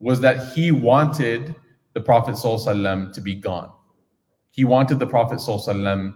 was 0.00 0.20
that 0.20 0.54
he 0.54 0.72
wanted 0.72 1.54
the 1.92 2.00
Prophet 2.00 2.34
ﷺ 2.34 3.12
to 3.12 3.20
be 3.20 3.34
gone. 3.34 3.70
He 4.51 4.65
wanted 4.65 4.99
the 4.99 5.07
Prophet 5.07 5.39
ﷺ 5.39 6.13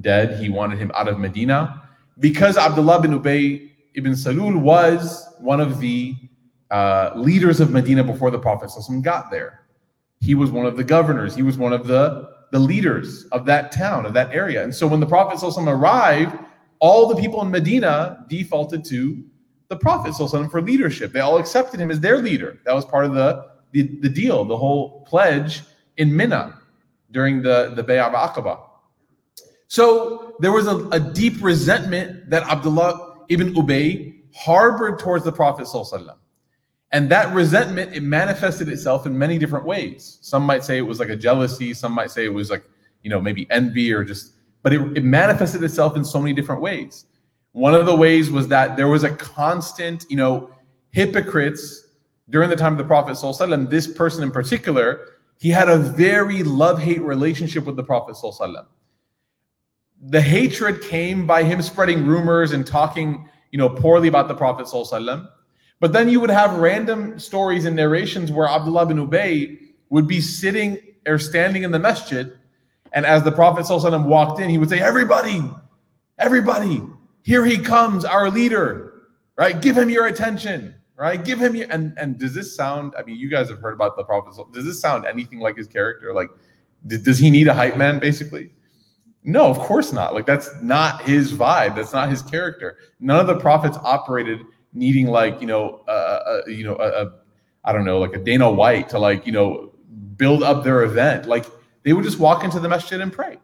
dead. 0.00 0.40
He 0.40 0.48
wanted 0.48 0.78
him 0.78 0.90
out 0.94 1.08
of 1.08 1.18
Medina 1.18 1.82
because 2.18 2.56
Abdullah 2.56 3.02
bin 3.02 3.18
Ubay 3.18 3.70
ibn 3.94 4.12
Salul 4.12 4.60
was 4.60 5.28
one 5.38 5.60
of 5.60 5.80
the 5.80 6.14
uh, 6.70 7.12
leaders 7.16 7.60
of 7.60 7.70
Medina 7.70 8.02
before 8.02 8.30
the 8.30 8.38
Prophet 8.38 8.70
ﷺ 8.70 9.02
got 9.02 9.30
there. 9.30 9.60
He 10.20 10.34
was 10.34 10.50
one 10.50 10.64
of 10.64 10.76
the 10.76 10.84
governors. 10.84 11.34
He 11.34 11.42
was 11.42 11.58
one 11.58 11.72
of 11.72 11.86
the, 11.86 12.30
the 12.52 12.58
leaders 12.58 13.24
of 13.32 13.44
that 13.46 13.72
town, 13.72 14.06
of 14.06 14.14
that 14.14 14.32
area. 14.32 14.62
And 14.62 14.74
so 14.74 14.86
when 14.86 15.00
the 15.00 15.06
Prophet 15.06 15.38
ﷺ 15.38 15.66
arrived, 15.66 16.38
all 16.78 17.08
the 17.08 17.16
people 17.16 17.42
in 17.42 17.50
Medina 17.50 18.24
defaulted 18.28 18.84
to 18.86 19.22
the 19.68 19.76
Prophet 19.76 20.14
ﷺ 20.14 20.50
for 20.50 20.62
leadership. 20.62 21.12
They 21.12 21.20
all 21.20 21.38
accepted 21.38 21.80
him 21.80 21.90
as 21.90 22.00
their 22.00 22.18
leader. 22.18 22.58
That 22.64 22.74
was 22.74 22.84
part 22.84 23.04
of 23.04 23.14
the, 23.14 23.48
the, 23.72 23.82
the 24.00 24.08
deal, 24.08 24.44
the 24.44 24.56
whole 24.56 25.04
pledge 25.04 25.62
in 25.98 26.14
Mina 26.14 26.55
during 27.11 27.41
the, 27.41 27.73
the 27.75 27.83
Bay'ah 27.83 28.13
Aqaba. 28.13 28.59
So 29.67 30.35
there 30.39 30.51
was 30.51 30.67
a, 30.67 30.87
a, 30.89 30.99
deep 30.99 31.41
resentment 31.41 32.29
that 32.29 32.43
Abdullah 32.43 33.25
ibn 33.29 33.53
Ubay 33.53 34.21
harbored 34.33 34.99
towards 34.99 35.25
the 35.25 35.31
Prophet. 35.31 35.67
And 36.91 37.09
that 37.09 37.33
resentment, 37.33 37.93
it 37.93 38.01
manifested 38.01 38.69
itself 38.69 39.05
in 39.05 39.17
many 39.17 39.37
different 39.37 39.65
ways. 39.65 40.19
Some 40.21 40.43
might 40.43 40.63
say 40.63 40.77
it 40.77 40.81
was 40.81 40.99
like 40.99 41.09
a 41.09 41.15
jealousy. 41.15 41.73
Some 41.73 41.91
might 41.91 42.11
say 42.11 42.25
it 42.25 42.33
was 42.33 42.49
like, 42.49 42.63
you 43.03 43.09
know, 43.09 43.19
maybe 43.19 43.45
envy 43.49 43.91
or 43.91 44.05
just, 44.05 44.33
but 44.63 44.71
it, 44.71 44.97
it 44.97 45.03
manifested 45.03 45.63
itself 45.63 45.97
in 45.97 46.05
so 46.05 46.19
many 46.19 46.33
different 46.33 46.61
ways. 46.61 47.05
One 47.51 47.73
of 47.73 47.85
the 47.85 47.95
ways 47.95 48.31
was 48.31 48.47
that 48.49 48.77
there 48.77 48.87
was 48.87 49.03
a 49.03 49.09
constant, 49.15 50.05
you 50.09 50.15
know, 50.15 50.51
hypocrites 50.91 51.87
during 52.29 52.49
the 52.49 52.55
time 52.55 52.73
of 52.73 52.77
the 52.77 52.83
Prophet. 52.85 53.17
This 53.69 53.87
person 53.87 54.23
in 54.23 54.31
particular, 54.31 55.16
he 55.38 55.50
had 55.50 55.68
a 55.68 55.78
very 55.78 56.42
love-hate 56.42 57.02
relationship 57.02 57.64
with 57.64 57.76
the 57.76 57.82
Prophet 57.82 58.14
ﷺ. 58.14 58.66
The 60.00 60.20
hatred 60.20 60.82
came 60.82 61.26
by 61.26 61.42
him 61.44 61.62
spreading 61.62 62.06
rumors 62.06 62.52
and 62.52 62.66
talking, 62.66 63.28
you 63.50 63.58
know, 63.58 63.68
poorly 63.68 64.08
about 64.08 64.28
the 64.28 64.34
Prophet 64.34 64.66
ﷺ. 64.66 65.28
But 65.80 65.92
then 65.92 66.08
you 66.08 66.20
would 66.20 66.30
have 66.30 66.58
random 66.58 67.18
stories 67.18 67.64
and 67.64 67.74
narrations 67.74 68.30
where 68.30 68.48
Abdullah 68.48 68.86
bin 68.86 69.04
Ubay 69.04 69.58
would 69.90 70.06
be 70.06 70.20
sitting 70.20 70.78
or 71.06 71.18
standing 71.18 71.64
in 71.64 71.72
the 71.72 71.78
masjid, 71.78 72.38
and 72.92 73.04
as 73.04 73.24
the 73.24 73.32
Prophet 73.32 73.64
ﷺ 73.64 74.04
walked 74.04 74.40
in, 74.40 74.48
he 74.48 74.58
would 74.58 74.68
say, 74.68 74.78
"Everybody, 74.78 75.42
everybody, 76.18 76.82
here 77.22 77.44
he 77.44 77.58
comes, 77.58 78.04
our 78.04 78.30
leader, 78.30 78.92
right? 79.36 79.60
Give 79.60 79.76
him 79.76 79.90
your 79.90 80.06
attention, 80.06 80.74
right? 80.97 81.23
Give 81.23 81.39
him 81.39 81.55
your 81.55 81.67
and 81.69 81.97
and 81.97 82.17
does 82.19 82.33
this 82.33 82.55
sound? 82.55 82.93
I 82.97 83.03
mean, 83.03 83.17
you 83.17 83.29
guys 83.29 83.49
have 83.49 83.59
heard 83.59 83.73
about 83.73 83.95
the 83.95 84.03
prophet. 84.03 84.33
Does 84.51 84.65
this 84.65 84.81
sound 84.81 85.05
anything 85.05 85.39
like 85.39 85.55
his 85.55 85.67
character? 85.67 86.13
Like, 86.13 86.29
does 86.85 87.17
he 87.17 87.29
need 87.29 87.47
a 87.47 87.53
hype 87.53 87.77
man, 87.77 87.99
basically? 87.99 88.51
No, 89.23 89.47
of 89.47 89.59
course 89.59 89.91
not. 89.91 90.13
Like 90.13 90.25
that's 90.25 90.49
not 90.61 91.01
his 91.03 91.33
vibe. 91.33 91.75
That's 91.75 91.93
not 91.93 92.09
his 92.09 92.21
character. 92.21 92.77
None 92.99 93.19
of 93.19 93.27
the 93.27 93.37
prophets 93.37 93.77
operated 93.83 94.41
needing 94.73 95.07
like 95.07 95.39
you 95.41 95.47
know, 95.47 95.81
uh, 95.87 95.91
uh, 95.91 96.41
you 96.47 96.63
know, 96.63 96.75
a, 96.77 97.05
a 97.05 97.11
I 97.65 97.73
don't 97.73 97.85
know, 97.85 97.99
like 97.99 98.13
a 98.13 98.19
Dana 98.19 98.49
White 98.49 98.89
to 98.89 98.99
like 98.99 99.25
you 99.25 99.33
know 99.33 99.73
build 100.15 100.43
up 100.43 100.63
their 100.63 100.83
event. 100.83 101.25
Like 101.27 101.45
they 101.83 101.93
would 101.93 102.05
just 102.05 102.19
walk 102.19 102.43
into 102.43 102.59
the 102.59 102.69
masjid 102.69 103.01
and 103.01 103.11
pray. 103.11 103.37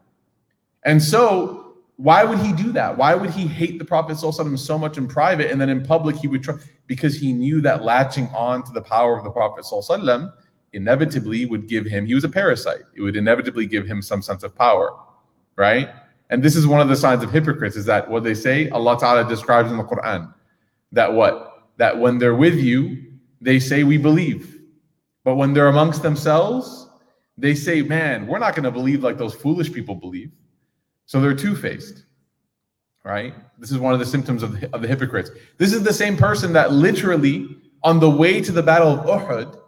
And 0.83 1.01
so 1.01 1.62
why 1.97 2.23
would 2.23 2.39
he 2.39 2.51
do 2.53 2.71
that? 2.71 2.97
Why 2.97 3.13
would 3.15 3.29
he 3.29 3.47
hate 3.47 3.77
the 3.79 3.85
Prophet 3.85 4.17
so 4.17 4.77
much 4.77 4.97
in 4.97 5.07
private 5.07 5.51
and 5.51 5.61
then 5.61 5.69
in 5.69 5.83
public 5.83 6.15
he 6.15 6.27
would 6.27 6.43
try? 6.43 6.55
Because 6.87 7.15
he 7.15 7.33
knew 7.33 7.61
that 7.61 7.83
latching 7.83 8.27
on 8.29 8.63
to 8.63 8.71
the 8.71 8.81
power 8.81 9.17
of 9.17 9.23
the 9.23 9.31
Prophet 9.31 9.65
inevitably 10.73 11.45
would 11.45 11.67
give 11.67 11.85
him, 11.85 12.05
he 12.05 12.15
was 12.15 12.23
a 12.23 12.29
parasite. 12.29 12.81
It 12.95 13.01
would 13.01 13.15
inevitably 13.15 13.67
give 13.67 13.85
him 13.85 14.01
some 14.01 14.21
sense 14.21 14.43
of 14.43 14.55
power, 14.55 14.97
right? 15.55 15.89
And 16.29 16.41
this 16.41 16.55
is 16.55 16.65
one 16.65 16.81
of 16.81 16.89
the 16.89 16.95
signs 16.95 17.23
of 17.23 17.31
hypocrites 17.31 17.75
is 17.75 17.85
that 17.85 18.09
what 18.09 18.23
they 18.23 18.33
say, 18.33 18.69
Allah 18.69 18.97
Ta'ala 18.99 19.27
describes 19.29 19.71
in 19.71 19.77
the 19.77 19.83
Quran, 19.83 20.33
that 20.91 21.13
what? 21.13 21.69
That 21.77 21.99
when 21.99 22.17
they're 22.17 22.35
with 22.35 22.55
you, 22.55 22.97
they 23.39 23.59
say, 23.59 23.83
We 23.83 23.97
believe. 23.97 24.59
But 25.23 25.35
when 25.35 25.53
they're 25.53 25.67
amongst 25.67 26.01
themselves, 26.01 26.89
they 27.37 27.53
say, 27.55 27.81
Man, 27.81 28.25
we're 28.25 28.39
not 28.39 28.55
going 28.55 28.63
to 28.63 28.71
believe 28.71 29.03
like 29.03 29.17
those 29.17 29.33
foolish 29.33 29.71
people 29.71 29.95
believe. 29.95 30.31
So 31.13 31.21
they're 31.21 31.35
two 31.35 31.55
faced, 31.55 32.05
right? 33.03 33.35
This 33.59 33.69
is 33.69 33.77
one 33.77 33.93
of 33.93 33.99
the 33.99 34.05
symptoms 34.07 34.41
of 34.41 34.59
the, 34.59 34.67
of 34.73 34.81
the 34.81 34.87
hypocrites. 34.87 35.29
This 35.59 35.71
is 35.71 35.83
the 35.83 35.93
same 35.93 36.17
person 36.17 36.53
that 36.53 36.71
literally, 36.71 37.55
on 37.83 37.99
the 37.99 38.09
way 38.09 38.41
to 38.41 38.51
the 38.51 38.63
Battle 38.63 38.87
of 38.87 39.05
Uhud, 39.05 39.59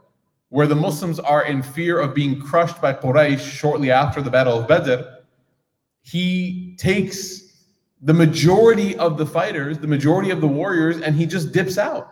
where 0.49 0.65
the 0.65 0.73
Muslims 0.73 1.19
are 1.19 1.43
in 1.43 1.61
fear 1.61 1.99
of 1.99 2.15
being 2.15 2.41
crushed 2.41 2.81
by 2.81 2.93
Quraysh 2.93 3.41
shortly 3.41 3.91
after 3.91 4.23
the 4.23 4.31
Battle 4.31 4.57
of 4.57 4.67
Badr, 4.67 5.03
he 6.01 6.75
takes 6.79 7.67
the 8.01 8.15
majority 8.15 8.97
of 8.97 9.19
the 9.19 9.25
fighters, 9.27 9.77
the 9.77 9.85
majority 9.85 10.31
of 10.31 10.41
the 10.41 10.47
warriors, 10.47 10.99
and 10.99 11.15
he 11.15 11.27
just 11.27 11.51
dips 11.51 11.77
out. 11.77 12.11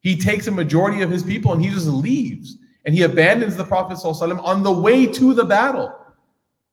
He 0.00 0.14
takes 0.14 0.46
a 0.46 0.52
majority 0.52 1.00
of 1.00 1.10
his 1.10 1.22
people 1.22 1.54
and 1.54 1.64
he 1.64 1.70
just 1.70 1.86
leaves. 1.86 2.58
And 2.84 2.94
he 2.94 3.04
abandons 3.04 3.56
the 3.56 3.64
Prophet 3.64 3.96
ﷺ 3.96 4.44
on 4.44 4.62
the 4.62 4.70
way 4.70 5.06
to 5.06 5.32
the 5.32 5.46
battle. 5.46 5.90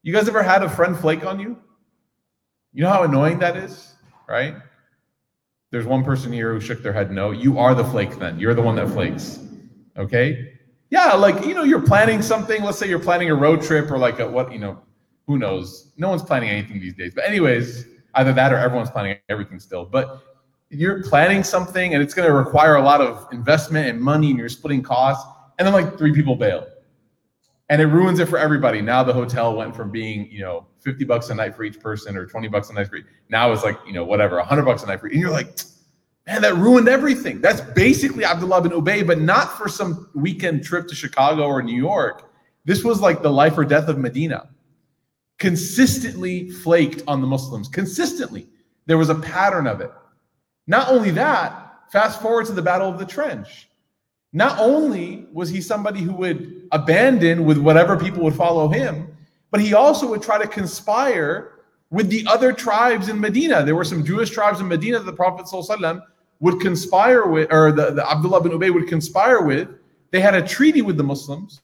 You 0.04 0.12
guys 0.12 0.28
ever 0.28 0.44
had 0.44 0.64
a 0.64 0.70
friend 0.70 1.00
flake 1.00 1.26
on 1.26 1.40
you? 1.40 1.58
You 2.74 2.84
know 2.84 2.90
how 2.90 3.04
annoying 3.04 3.40
that 3.40 3.56
is, 3.56 3.94
right? 4.28 4.56
There's 5.72 5.86
one 5.86 6.04
person 6.04 6.32
here 6.34 6.54
who 6.54 6.60
shook 6.60 6.84
their 6.84 6.92
head 6.92 7.10
no. 7.10 7.32
You 7.32 7.58
are 7.58 7.74
the 7.74 7.86
flake 7.86 8.20
then. 8.20 8.38
You're 8.38 8.54
the 8.54 8.62
one 8.62 8.76
that 8.76 8.90
flakes. 8.90 9.40
Okay? 9.96 10.60
Yeah, 10.90 11.14
like, 11.14 11.46
you 11.46 11.54
know, 11.54 11.64
you're 11.64 11.82
planning 11.82 12.22
something. 12.22 12.62
Let's 12.62 12.78
say 12.78 12.90
you're 12.90 13.00
planning 13.00 13.30
a 13.30 13.36
road 13.36 13.62
trip 13.62 13.90
or 13.90 13.98
like 13.98 14.20
a 14.20 14.30
what, 14.30 14.52
you 14.52 14.60
know, 14.60 14.78
who 15.26 15.38
knows? 15.38 15.94
No 15.98 16.10
one's 16.10 16.22
planning 16.22 16.50
anything 16.50 16.82
these 16.82 16.96
days. 16.96 17.14
But, 17.16 17.24
anyways, 17.24 17.86
either 18.16 18.34
that 18.34 18.52
or 18.52 18.58
everyone's 18.58 18.92
planning 18.92 19.18
everything 19.30 19.60
still. 19.60 19.86
But 19.86 20.22
you're 20.70 21.02
planning 21.04 21.44
something 21.44 21.94
and 21.94 22.04
it's 22.04 22.14
going 22.14 22.28
to 22.28 22.34
require 22.36 22.76
a 22.76 22.82
lot 22.82 23.00
of 23.00 23.32
investment 23.32 23.88
and 23.88 24.02
money 24.02 24.32
and 24.32 24.38
you're 24.38 24.50
splitting 24.50 24.84
costs. 24.84 25.26
And 25.58 25.66
then 25.66 25.74
like 25.74 25.98
three 25.98 26.14
people 26.14 26.36
bail 26.36 26.68
and 27.70 27.82
it 27.82 27.86
ruins 27.86 28.20
it 28.20 28.28
for 28.28 28.38
everybody. 28.38 28.82
Now 28.82 29.04
the 29.04 29.14
hotel 29.14 29.56
went 29.56 29.76
from 29.76 29.92
being, 29.92 30.30
you 30.30 30.42
know, 30.42 30.68
50 30.80 31.06
bucks 31.06 31.30
a 31.30 31.36
night 31.36 31.56
for 31.56 31.64
each 31.64 31.80
person 31.80 32.18
or 32.18 32.26
20 32.26 32.48
bucks 32.50 32.70
a 32.70 32.74
night 32.74 32.90
for 32.90 32.98
each. 32.98 33.06
Now 33.30 33.52
it's 33.52 33.64
like, 33.64 33.78
you 33.86 33.94
know, 33.94 34.04
whatever, 34.04 34.38
100 34.38 34.64
bucks 34.64 34.84
a 34.84 34.88
night 34.88 35.00
for 35.00 35.08
each. 35.08 35.14
And 35.14 35.22
you're 35.22 35.32
like, 35.32 35.48
man, 36.28 36.42
that 36.42 36.56
ruined 36.56 36.90
everything. 36.90 37.42
That's 37.42 37.62
basically 37.62 38.26
Abdullah 38.26 38.62
bin 38.62 38.72
Ubay, 38.72 39.06
but 39.06 39.22
not 39.22 39.58
for 39.58 39.70
some 39.70 40.10
weekend 40.14 40.64
trip 40.64 40.88
to 40.88 40.96
Chicago 40.96 41.44
or 41.44 41.64
New 41.64 41.76
York. 41.76 42.30
This 42.66 42.84
was 42.84 43.00
like 43.02 43.22
the 43.22 43.32
life 43.32 43.58
or 43.58 43.66
death 43.66 43.88
of 43.88 43.98
Medina. 43.98 44.50
Consistently 45.40 46.50
flaked 46.50 47.04
on 47.08 47.22
the 47.22 47.28
Muslims, 47.28 47.68
consistently. 47.68 48.48
There 48.86 48.98
was 48.98 49.10
a 49.10 49.16
pattern 49.16 49.68
of 49.68 49.82
it. 49.82 49.92
Not 50.68 50.90
only 50.90 51.12
that, 51.12 51.92
fast 51.92 52.22
forward 52.22 52.46
to 52.48 52.54
the 52.54 52.62
Battle 52.62 52.90
of 52.90 53.00
the 53.00 53.06
Trench 53.06 53.70
not 54.34 54.60
only 54.60 55.28
was 55.32 55.50
he 55.50 55.62
somebody 55.62 56.02
who 56.02 56.14
would 56.14 56.68
abandon 56.72 57.46
with 57.46 57.60
whatever 57.60 57.96
people 57.96 58.24
would 58.24 58.36
follow 58.36 58.68
him, 58.68 59.16
but 59.52 59.62
he 59.62 59.76
also 59.76 60.10
would 60.10 60.24
try 60.24 60.42
to 60.42 60.48
conspire 60.48 61.52
with 61.92 62.10
the 62.10 62.26
other 62.28 62.52
tribes 62.52 63.08
in 63.08 63.20
Medina. 63.20 63.64
There 63.64 63.76
were 63.76 63.84
some 63.84 64.04
Jewish 64.04 64.32
tribes 64.32 64.60
in 64.60 64.68
Medina 64.68 64.98
that 64.98 65.06
the 65.06 65.14
Prophet 65.14 65.46
ﷺ 65.46 66.02
would 66.40 66.60
conspire 66.60 67.28
with, 67.28 67.54
or 67.54 67.72
the, 67.72 67.92
the 67.92 68.10
Abdullah 68.10 68.42
bin 68.42 68.52
Ubay 68.52 68.74
would 68.74 68.88
conspire 68.88 69.44
with. 69.44 69.70
They 70.10 70.20
had 70.20 70.34
a 70.34 70.42
treaty 70.42 70.82
with 70.82 70.98
the 70.98 71.04
Muslims, 71.04 71.62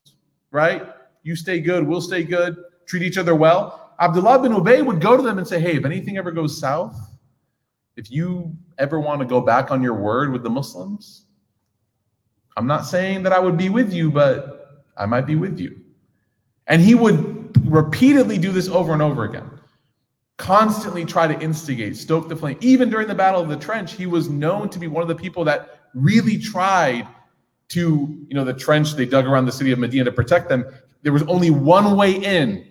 right? 0.51 0.93
You 1.23 1.35
stay 1.35 1.59
good, 1.59 1.85
we'll 1.85 2.01
stay 2.01 2.23
good, 2.23 2.55
treat 2.85 3.01
each 3.01 3.17
other 3.17 3.33
well. 3.33 3.93
Abdullah 3.99 4.43
bin 4.43 4.51
Ubay 4.51 4.85
would 4.85 5.01
go 5.01 5.17
to 5.17 5.23
them 5.23 5.39
and 5.39 5.47
say, 5.47 5.59
Hey, 5.59 5.75
if 5.75 5.85
anything 5.85 6.17
ever 6.17 6.31
goes 6.31 6.59
south, 6.59 6.95
if 7.97 8.11
you 8.11 8.55
ever 8.77 8.99
want 8.99 9.19
to 9.19 9.25
go 9.25 9.41
back 9.41 9.71
on 9.71 9.81
your 9.81 9.95
word 9.95 10.31
with 10.31 10.43
the 10.43 10.49
Muslims, 10.49 11.25
I'm 12.59 12.67
not 12.67 12.85
saying 12.85 13.23
that 13.23 13.31
I 13.31 13.39
would 13.39 13.55
be 13.55 13.69
with 13.69 13.93
you, 13.93 14.11
but 14.11 14.83
I 14.97 15.05
might 15.05 15.25
be 15.25 15.37
with 15.37 15.61
you. 15.61 15.79
And 16.67 16.81
he 16.81 16.93
would 16.93 17.57
repeatedly 17.65 18.37
do 18.37 18.51
this 18.51 18.67
over 18.67 18.91
and 18.91 19.01
over 19.01 19.23
again, 19.23 19.49
constantly 20.35 21.05
try 21.05 21.25
to 21.25 21.39
instigate, 21.39 21.95
stoke 21.95 22.27
the 22.27 22.35
flame. 22.35 22.57
Even 22.59 22.89
during 22.89 23.07
the 23.07 23.15
Battle 23.15 23.39
of 23.39 23.47
the 23.47 23.55
Trench, 23.55 23.93
he 23.93 24.07
was 24.07 24.27
known 24.27 24.69
to 24.71 24.77
be 24.77 24.87
one 24.87 25.01
of 25.01 25.07
the 25.07 25.15
people 25.15 25.45
that 25.45 25.79
really 25.93 26.37
tried 26.37 27.07
to 27.69 28.25
you 28.27 28.35
know 28.35 28.43
the 28.43 28.53
trench 28.53 28.95
they 28.95 29.05
dug 29.05 29.25
around 29.25 29.45
the 29.45 29.53
city 29.53 29.71
of 29.71 29.79
Medina 29.79 30.03
to 30.03 30.11
protect 30.11 30.49
them, 30.49 30.65
there 31.01 31.13
was 31.13 31.23
only 31.23 31.51
one 31.51 31.95
way 31.95 32.11
in 32.11 32.67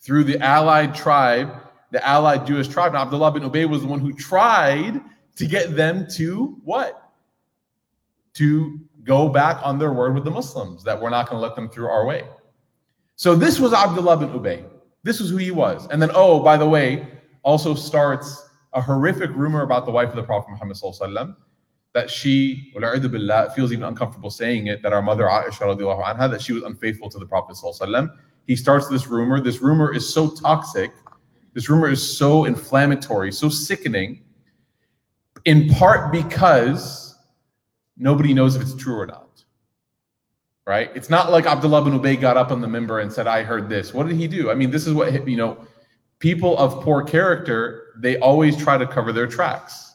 through 0.00 0.22
the 0.22 0.38
allied 0.38 0.94
tribe, 0.94 1.50
the 1.90 2.06
allied 2.06 2.46
Jewish 2.46 2.68
tribe. 2.68 2.94
And 2.94 3.02
Abdullah 3.02 3.32
bin 3.32 3.42
Ubay 3.42 3.68
was 3.68 3.82
the 3.82 3.88
one 3.88 3.98
who 3.98 4.12
tried 4.12 5.00
to 5.34 5.46
get 5.46 5.74
them 5.74 6.06
to 6.14 6.56
what? 6.62 7.10
To 8.34 8.78
go 9.04 9.28
back 9.28 9.58
on 9.62 9.78
their 9.78 9.92
word 9.92 10.14
with 10.14 10.24
the 10.24 10.30
Muslims 10.30 10.84
that 10.84 11.00
we're 11.00 11.10
not 11.10 11.28
going 11.28 11.40
to 11.40 11.46
let 11.46 11.56
them 11.56 11.68
through 11.68 11.88
our 11.88 12.04
way. 12.04 12.24
So 13.16 13.34
this 13.34 13.58
was 13.58 13.72
Abdullah 13.72 14.16
bin 14.16 14.30
Ubay. 14.30 14.64
This 15.02 15.20
was 15.20 15.30
who 15.30 15.36
he 15.36 15.50
was. 15.50 15.86
And 15.90 16.00
then, 16.00 16.10
oh, 16.14 16.40
by 16.40 16.56
the 16.56 16.68
way, 16.68 17.06
also 17.42 17.74
starts 17.74 18.48
a 18.72 18.80
horrific 18.80 19.30
rumor 19.30 19.62
about 19.62 19.86
the 19.86 19.90
wife 19.90 20.10
of 20.10 20.16
the 20.16 20.22
Prophet 20.22 20.50
Muhammad 20.50 20.76
that 21.94 22.10
she, 22.10 22.72
billah, 22.74 23.50
feels 23.54 23.72
even 23.72 23.84
uncomfortable 23.84 24.30
saying 24.30 24.66
it, 24.66 24.82
that 24.82 24.92
our 24.92 25.02
mother 25.02 25.24
Aisha 25.24 25.62
anha, 25.62 26.30
that 26.30 26.42
she 26.42 26.52
was 26.52 26.62
unfaithful 26.62 27.08
to 27.10 27.18
the 27.18 27.26
Prophet 27.26 27.56
He 28.46 28.54
starts 28.54 28.88
this 28.88 29.06
rumor. 29.06 29.40
This 29.40 29.60
rumor 29.60 29.94
is 29.94 30.12
so 30.12 30.28
toxic. 30.30 30.92
This 31.54 31.68
rumor 31.68 31.88
is 31.88 32.18
so 32.18 32.44
inflammatory, 32.44 33.32
so 33.32 33.48
sickening, 33.48 34.22
in 35.44 35.68
part 35.70 36.12
because 36.12 37.07
nobody 37.98 38.32
knows 38.34 38.56
if 38.56 38.62
it's 38.62 38.74
true 38.74 38.98
or 38.98 39.06
not. 39.06 39.44
Right? 40.66 40.90
It's 40.94 41.08
not 41.08 41.30
like 41.30 41.46
Abdullah 41.46 41.82
bin 41.82 41.98
Ubay 41.98 42.20
got 42.20 42.36
up 42.36 42.50
on 42.50 42.60
the 42.60 42.66
minbar 42.66 43.02
and 43.02 43.10
said, 43.10 43.26
I 43.26 43.42
heard 43.42 43.68
this. 43.68 43.94
What 43.94 44.06
did 44.06 44.16
he 44.16 44.28
do? 44.28 44.50
I 44.50 44.54
mean, 44.54 44.70
this 44.70 44.86
is 44.86 44.92
what, 44.92 45.26
you 45.26 45.36
know, 45.36 45.66
people 46.18 46.58
of 46.58 46.82
poor 46.82 47.02
character, 47.02 47.94
they 47.98 48.18
always 48.18 48.56
try 48.56 48.76
to 48.76 48.86
cover 48.86 49.12
their 49.12 49.26
tracks. 49.26 49.94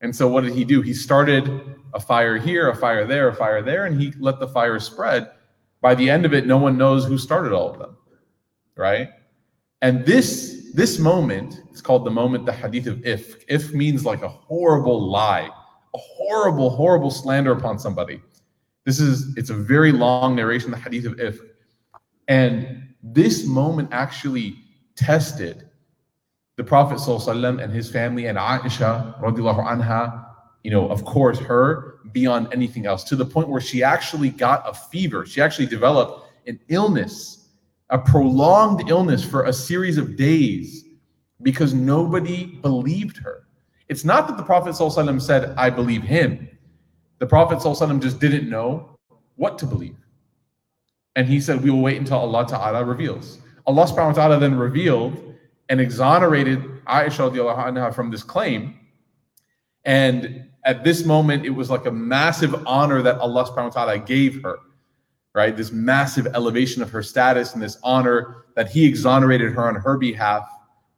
And 0.00 0.14
so 0.14 0.26
what 0.26 0.42
did 0.42 0.52
he 0.52 0.64
do? 0.64 0.82
He 0.82 0.92
started 0.92 1.76
a 1.94 2.00
fire 2.00 2.36
here, 2.38 2.70
a 2.70 2.76
fire 2.76 3.06
there, 3.06 3.28
a 3.28 3.34
fire 3.34 3.62
there, 3.62 3.86
and 3.86 3.98
he 3.98 4.12
let 4.18 4.40
the 4.40 4.48
fire 4.48 4.78
spread. 4.80 5.30
By 5.80 5.94
the 5.94 6.10
end 6.10 6.26
of 6.26 6.34
it, 6.34 6.46
no 6.46 6.58
one 6.58 6.76
knows 6.76 7.06
who 7.06 7.16
started 7.16 7.52
all 7.52 7.70
of 7.70 7.78
them. 7.78 7.96
Right? 8.76 9.10
And 9.80 10.04
this 10.04 10.70
this 10.74 10.98
moment 10.98 11.60
is 11.72 11.80
called 11.80 12.04
the 12.04 12.10
moment, 12.10 12.46
the 12.46 12.52
hadith 12.52 12.88
of 12.88 12.98
ifk. 12.98 13.46
Ifk 13.46 13.72
means 13.74 14.04
like 14.04 14.22
a 14.22 14.28
horrible 14.28 15.08
lie, 15.08 15.48
a 15.94 15.98
horrible, 15.98 16.70
horrible 16.70 17.10
slander 17.10 17.52
upon 17.52 17.78
somebody. 17.78 18.20
This 18.84 19.00
is, 19.00 19.34
it's 19.36 19.50
a 19.50 19.54
very 19.54 19.92
long 19.92 20.34
narration, 20.34 20.70
the 20.70 20.76
hadith 20.76 21.06
of 21.06 21.16
ifk. 21.16 21.38
And 22.28 22.88
this 23.02 23.46
moment 23.46 23.88
actually 23.92 24.56
tested 24.96 25.68
the 26.56 26.64
Prophet 26.64 27.00
and 27.08 27.72
his 27.72 27.90
family 27.90 28.26
and 28.26 28.38
Aisha 28.38 29.20
radiallahu 29.20 29.66
anha, 29.66 30.26
you 30.62 30.70
know, 30.70 30.88
of 30.88 31.04
course, 31.04 31.38
her 31.38 31.98
beyond 32.12 32.48
anything 32.52 32.86
else, 32.86 33.04
to 33.04 33.16
the 33.16 33.24
point 33.24 33.48
where 33.48 33.60
she 33.60 33.82
actually 33.82 34.30
got 34.30 34.68
a 34.68 34.74
fever. 34.74 35.26
She 35.26 35.40
actually 35.40 35.66
developed 35.66 36.30
an 36.46 36.60
illness 36.68 37.44
a 37.90 37.98
prolonged 37.98 38.88
illness 38.88 39.24
for 39.24 39.44
a 39.44 39.52
series 39.52 39.98
of 39.98 40.16
days 40.16 40.84
because 41.42 41.74
nobody 41.74 42.46
believed 42.62 43.16
her. 43.18 43.46
It's 43.88 44.04
not 44.04 44.28
that 44.28 44.36
the 44.36 44.42
Prophet 44.42 44.70
ﷺ 44.70 45.20
said, 45.20 45.54
I 45.56 45.70
believe 45.70 46.02
him. 46.02 46.48
The 47.18 47.26
Prophet 47.26 47.58
ﷺ 47.58 48.00
just 48.02 48.18
didn't 48.18 48.48
know 48.48 48.98
what 49.36 49.58
to 49.58 49.66
believe. 49.66 49.96
And 51.16 51.28
he 51.28 51.40
said, 51.40 51.62
We 51.62 51.70
will 51.70 51.82
wait 51.82 51.98
until 51.98 52.18
Allah 52.18 52.46
Ta'ala 52.46 52.84
reveals. 52.84 53.38
Allah 53.66 53.86
subhanahu 53.86 54.08
wa 54.08 54.12
ta'ala 54.12 54.40
then 54.40 54.56
revealed 54.56 55.34
and 55.68 55.80
exonerated 55.80 56.62
Aisha 56.86 57.30
anha 57.30 57.94
from 57.94 58.10
this 58.10 58.22
claim. 58.22 58.78
And 59.84 60.50
at 60.64 60.84
this 60.84 61.04
moment, 61.04 61.46
it 61.46 61.50
was 61.50 61.70
like 61.70 61.86
a 61.86 61.90
massive 61.90 62.54
honor 62.66 63.00
that 63.02 63.18
Allah 63.18 63.44
subhanahu 63.44 63.74
wa 63.74 63.84
ta'ala 63.84 63.98
gave 64.00 64.42
her 64.42 64.58
right? 65.34 65.56
This 65.56 65.72
massive 65.72 66.28
elevation 66.28 66.82
of 66.82 66.90
her 66.90 67.02
status 67.02 67.54
and 67.54 67.62
this 67.62 67.78
honor 67.82 68.44
that 68.54 68.70
he 68.70 68.86
exonerated 68.86 69.52
her 69.52 69.66
on 69.66 69.74
her 69.74 69.98
behalf, 69.98 70.48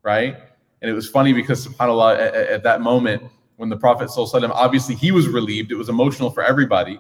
right? 0.03 0.37
And 0.86 0.90
it 0.90 0.94
was 0.94 1.10
funny 1.10 1.34
because, 1.34 1.68
subhanAllah, 1.68 2.16
at, 2.16 2.36
at 2.36 2.64
that 2.64 2.82
moment, 2.82 3.24
when 3.58 3.70
the 3.70 3.78
Prophet 3.78 4.10
ﷺ, 4.10 4.50
obviously 4.50 4.96
he 4.96 5.12
was 5.12 5.28
relieved, 5.28 5.72
it 5.72 5.76
was 5.76 5.90
emotional 5.90 6.32
for 6.32 6.44
everybody. 6.44 7.00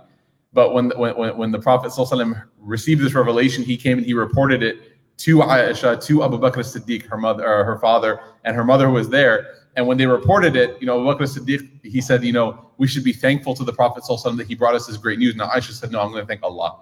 But 0.54 0.74
when, 0.74 0.90
when, 0.98 1.16
when 1.38 1.52
the 1.52 1.60
Prophet 1.60 1.92
ﷺ 1.92 2.44
received 2.60 3.02
this 3.02 3.14
revelation, 3.14 3.64
he 3.64 3.78
came 3.78 3.98
and 3.98 4.06
he 4.06 4.14
reported 4.14 4.62
it 4.62 4.78
to 5.18 5.38
Aisha, 5.38 6.04
to 6.06 6.24
Abu 6.24 6.38
Bakr 6.38 6.60
as-Siddiq, 6.60 7.08
her 7.08 7.18
mother, 7.18 7.44
her 7.64 7.80
father, 7.80 8.20
and 8.44 8.56
her 8.56 8.64
mother 8.64 8.90
was 8.90 9.10
there. 9.10 9.56
And 9.76 9.88
when 9.88 9.98
they 9.98 10.06
reported 10.06 10.56
it, 10.56 10.78
you 10.80 10.86
know, 10.86 11.10
Abu 11.10 11.18
Bakr 11.18 11.24
as-Siddiq, 11.24 11.86
he 11.86 12.02
said, 12.02 12.24
you 12.24 12.34
know, 12.34 12.72
we 12.78 12.88
should 12.88 13.04
be 13.04 13.14
thankful 13.14 13.56
to 13.56 13.64
the 13.64 13.74
Prophet 13.74 14.04
ﷺ 14.04 14.38
that 14.38 14.48
he 14.48 14.56
brought 14.56 14.76
us 14.76 14.88
this 14.88 14.98
great 14.98 15.20
news. 15.20 15.36
Now 15.36 15.48
Aisha 15.48 15.72
said, 15.72 15.92
no, 15.92 16.02
I'm 16.02 16.12
going 16.12 16.22
to 16.22 16.28
thank 16.28 16.44
Allah 16.44 16.80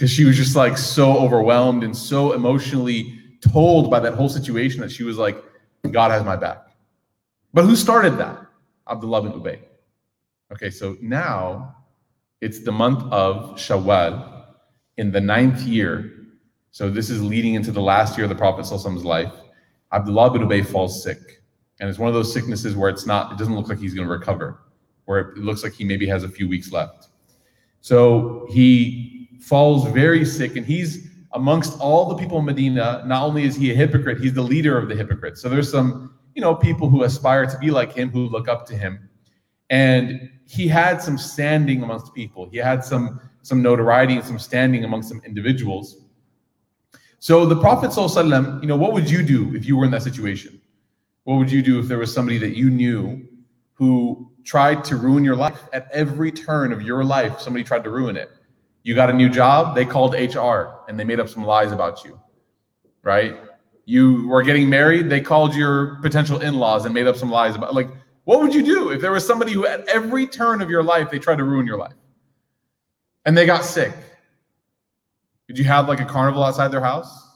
because 0.00 0.10
she 0.10 0.24
was 0.24 0.34
just 0.34 0.56
like 0.56 0.78
so 0.78 1.18
overwhelmed 1.18 1.84
and 1.84 1.94
so 1.94 2.32
emotionally 2.32 3.20
told 3.52 3.90
by 3.90 4.00
that 4.00 4.14
whole 4.14 4.30
situation 4.30 4.80
that 4.80 4.90
she 4.90 5.04
was 5.04 5.18
like, 5.18 5.44
God 5.91 6.11
has 6.11 6.23
my 6.23 6.35
back. 6.35 6.67
But 7.53 7.65
who 7.65 7.75
started 7.75 8.17
that? 8.17 8.45
Abdullah 8.89 9.23
bin 9.23 9.31
Ubay. 9.33 9.59
Okay, 10.51 10.69
so 10.69 10.97
now 11.01 11.75
it's 12.41 12.59
the 12.59 12.71
month 12.71 13.03
of 13.11 13.55
Shawwal 13.55 14.45
in 14.97 15.11
the 15.11 15.21
ninth 15.21 15.61
year. 15.61 16.11
So 16.71 16.89
this 16.89 17.09
is 17.09 17.23
leading 17.23 17.55
into 17.55 17.71
the 17.71 17.81
last 17.81 18.17
year 18.17 18.25
of 18.25 18.29
the 18.29 18.35
Prophet's 18.35 18.71
life. 19.03 19.33
Abdullah 19.91 20.31
bin 20.31 20.41
Ubay 20.41 20.65
falls 20.65 21.01
sick. 21.01 21.19
And 21.79 21.89
it's 21.89 21.99
one 21.99 22.07
of 22.07 22.13
those 22.13 22.31
sicknesses 22.31 22.75
where 22.75 22.89
it's 22.89 23.05
not, 23.05 23.33
it 23.33 23.37
doesn't 23.37 23.55
look 23.55 23.67
like 23.67 23.79
he's 23.79 23.93
going 23.93 24.07
to 24.07 24.13
recover, 24.13 24.59
where 25.05 25.19
it 25.19 25.37
looks 25.37 25.63
like 25.63 25.73
he 25.73 25.83
maybe 25.83 26.07
has 26.07 26.23
a 26.23 26.29
few 26.29 26.47
weeks 26.47 26.71
left. 26.71 27.09
So 27.81 28.47
he 28.49 29.29
falls 29.41 29.87
very 29.91 30.25
sick, 30.25 30.55
and 30.55 30.65
he's 30.65 31.09
amongst 31.35 31.79
all 31.79 32.09
the 32.09 32.15
people 32.15 32.39
in 32.39 32.45
Medina. 32.45 33.03
Not 33.05 33.23
only 33.23 33.43
is 33.43 33.55
he 33.55 33.71
a 33.71 33.75
hypocrite, 33.75 34.19
he's 34.19 34.33
the 34.33 34.41
leader 34.41 34.77
of 34.77 34.89
the 34.89 34.95
hypocrites. 34.95 35.41
So 35.41 35.49
there's 35.49 35.69
some, 35.69 36.15
you 36.33 36.41
know, 36.41 36.55
people 36.55 36.89
who 36.89 37.03
aspire 37.03 37.45
to 37.45 37.57
be 37.59 37.69
like 37.69 37.93
him, 37.93 38.09
who 38.09 38.27
look 38.27 38.47
up 38.47 38.65
to 38.67 38.75
him, 38.75 39.09
and 39.69 40.29
he 40.47 40.67
had 40.67 41.01
some 41.01 41.17
standing 41.17 41.83
amongst 41.83 42.13
people. 42.13 42.49
He 42.49 42.57
had 42.57 42.83
some 42.83 43.19
some 43.45 43.61
notoriety 43.61 44.15
and 44.15 44.25
some 44.25 44.39
standing 44.39 44.85
amongst 44.85 45.07
some 45.07 45.21
individuals. 45.23 45.97
So 47.19 47.45
the 47.45 47.55
Prophet 47.55 47.91
ﷺ, 47.91 48.61
you 48.61 48.67
know, 48.67 48.75
what 48.75 48.91
would 48.93 49.09
you 49.09 49.21
do 49.21 49.55
if 49.55 49.67
you 49.67 49.77
were 49.77 49.85
in 49.85 49.91
that 49.91 50.01
situation? 50.01 50.59
What 51.25 51.35
would 51.35 51.51
you 51.51 51.61
do 51.61 51.79
if 51.79 51.87
there 51.87 51.99
was 51.99 52.11
somebody 52.11 52.39
that 52.39 52.55
you 52.55 52.71
knew 52.71 53.23
who 53.73 54.31
tried 54.43 54.83
to 54.85 54.95
ruin 54.95 55.23
your 55.23 55.35
life 55.35 55.61
at 55.73 55.87
every 55.91 56.31
turn 56.31 56.73
of 56.73 56.81
your 56.81 57.03
life? 57.03 57.39
Somebody 57.39 57.63
tried 57.63 57.83
to 57.83 57.91
ruin 57.91 58.17
it. 58.17 58.31
You 58.85 58.93
got 58.93 59.09
a 59.09 59.13
new 59.13 59.29
job, 59.29 59.73
they 59.73 59.83
called 59.83 60.13
HR 60.13 60.67
and 60.87 60.99
they 60.99 61.03
made 61.03 61.19
up 61.19 61.27
some 61.27 61.43
lies 61.43 61.71
about 61.71 62.05
you, 62.05 62.19
right? 63.01 63.35
You 63.85 64.27
were 64.27 64.43
getting 64.43 64.69
married, 64.69 65.09
they 65.09 65.21
called 65.21 65.55
your 65.55 65.95
potential 66.03 66.39
in 66.39 66.59
laws 66.59 66.85
and 66.85 66.93
made 66.93 67.07
up 67.07 67.15
some 67.15 67.31
lies 67.31 67.55
about, 67.55 67.73
like, 67.73 67.89
what 68.25 68.41
would 68.41 68.53
you 68.53 68.63
do 68.63 68.91
if 68.91 69.01
there 69.01 69.11
was 69.11 69.25
somebody 69.25 69.53
who 69.53 69.65
at 69.65 69.87
every 69.87 70.27
turn 70.27 70.61
of 70.61 70.69
your 70.69 70.83
life 70.83 71.09
they 71.09 71.17
tried 71.17 71.39
to 71.39 71.43
ruin 71.43 71.65
your 71.65 71.79
life 71.79 71.95
and 73.25 73.35
they 73.35 73.47
got 73.47 73.65
sick? 73.65 73.91
Did 75.47 75.57
you 75.57 75.63
have 75.63 75.87
like 75.87 75.99
a 75.99 76.05
carnival 76.05 76.43
outside 76.43 76.67
their 76.67 76.79
house? 76.79 77.27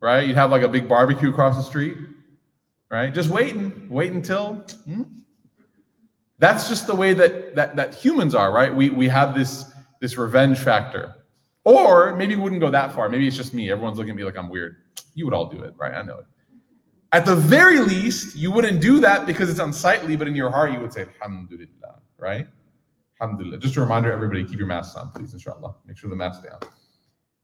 Right? 0.00 0.26
You'd 0.26 0.36
have 0.36 0.50
like 0.50 0.62
a 0.62 0.68
big 0.68 0.88
barbecue 0.88 1.28
across 1.28 1.54
the 1.54 1.62
street, 1.62 1.98
right? 2.90 3.12
Just 3.12 3.28
waiting, 3.28 3.88
wait 3.90 4.12
until. 4.12 4.64
Hmm? 4.86 5.02
That's 6.38 6.66
just 6.66 6.86
the 6.86 6.94
way 6.94 7.12
that, 7.12 7.54
that 7.56 7.76
that 7.76 7.94
humans 7.94 8.34
are, 8.34 8.50
right? 8.50 8.74
We 8.74 8.88
we 8.88 9.06
have 9.08 9.34
this 9.34 9.73
this 10.04 10.18
revenge 10.18 10.58
factor. 10.58 11.14
Or 11.64 12.14
maybe 12.14 12.36
we 12.36 12.42
wouldn't 12.42 12.60
go 12.60 12.70
that 12.70 12.92
far. 12.94 13.08
Maybe 13.08 13.26
it's 13.26 13.38
just 13.38 13.54
me. 13.54 13.70
Everyone's 13.70 13.96
looking 13.96 14.10
at 14.10 14.16
me 14.16 14.24
like 14.24 14.36
I'm 14.36 14.50
weird. 14.50 14.76
You 15.14 15.24
would 15.24 15.32
all 15.32 15.46
do 15.46 15.62
it, 15.62 15.72
right? 15.78 15.94
I 15.94 16.02
know 16.02 16.18
it. 16.18 16.26
At 17.12 17.24
the 17.24 17.34
very 17.34 17.80
least, 17.80 18.36
you 18.36 18.50
wouldn't 18.50 18.82
do 18.82 19.00
that 19.00 19.24
because 19.24 19.48
it's 19.48 19.60
unsightly, 19.60 20.14
but 20.14 20.28
in 20.28 20.34
your 20.34 20.50
heart, 20.50 20.72
you 20.72 20.80
would 20.80 20.92
say, 20.92 21.06
Alhamdulillah, 21.22 22.02
right? 22.18 22.46
Alhamdulillah. 23.18 23.56
Just 23.56 23.76
a 23.76 23.80
reminder, 23.80 24.12
everybody, 24.12 24.44
keep 24.44 24.58
your 24.58 24.66
masks 24.66 24.94
on, 24.94 25.10
please, 25.12 25.32
inshallah. 25.32 25.74
Make 25.86 25.96
sure 25.96 26.10
the 26.10 26.16
mask's 26.16 26.46
down. 26.46 26.58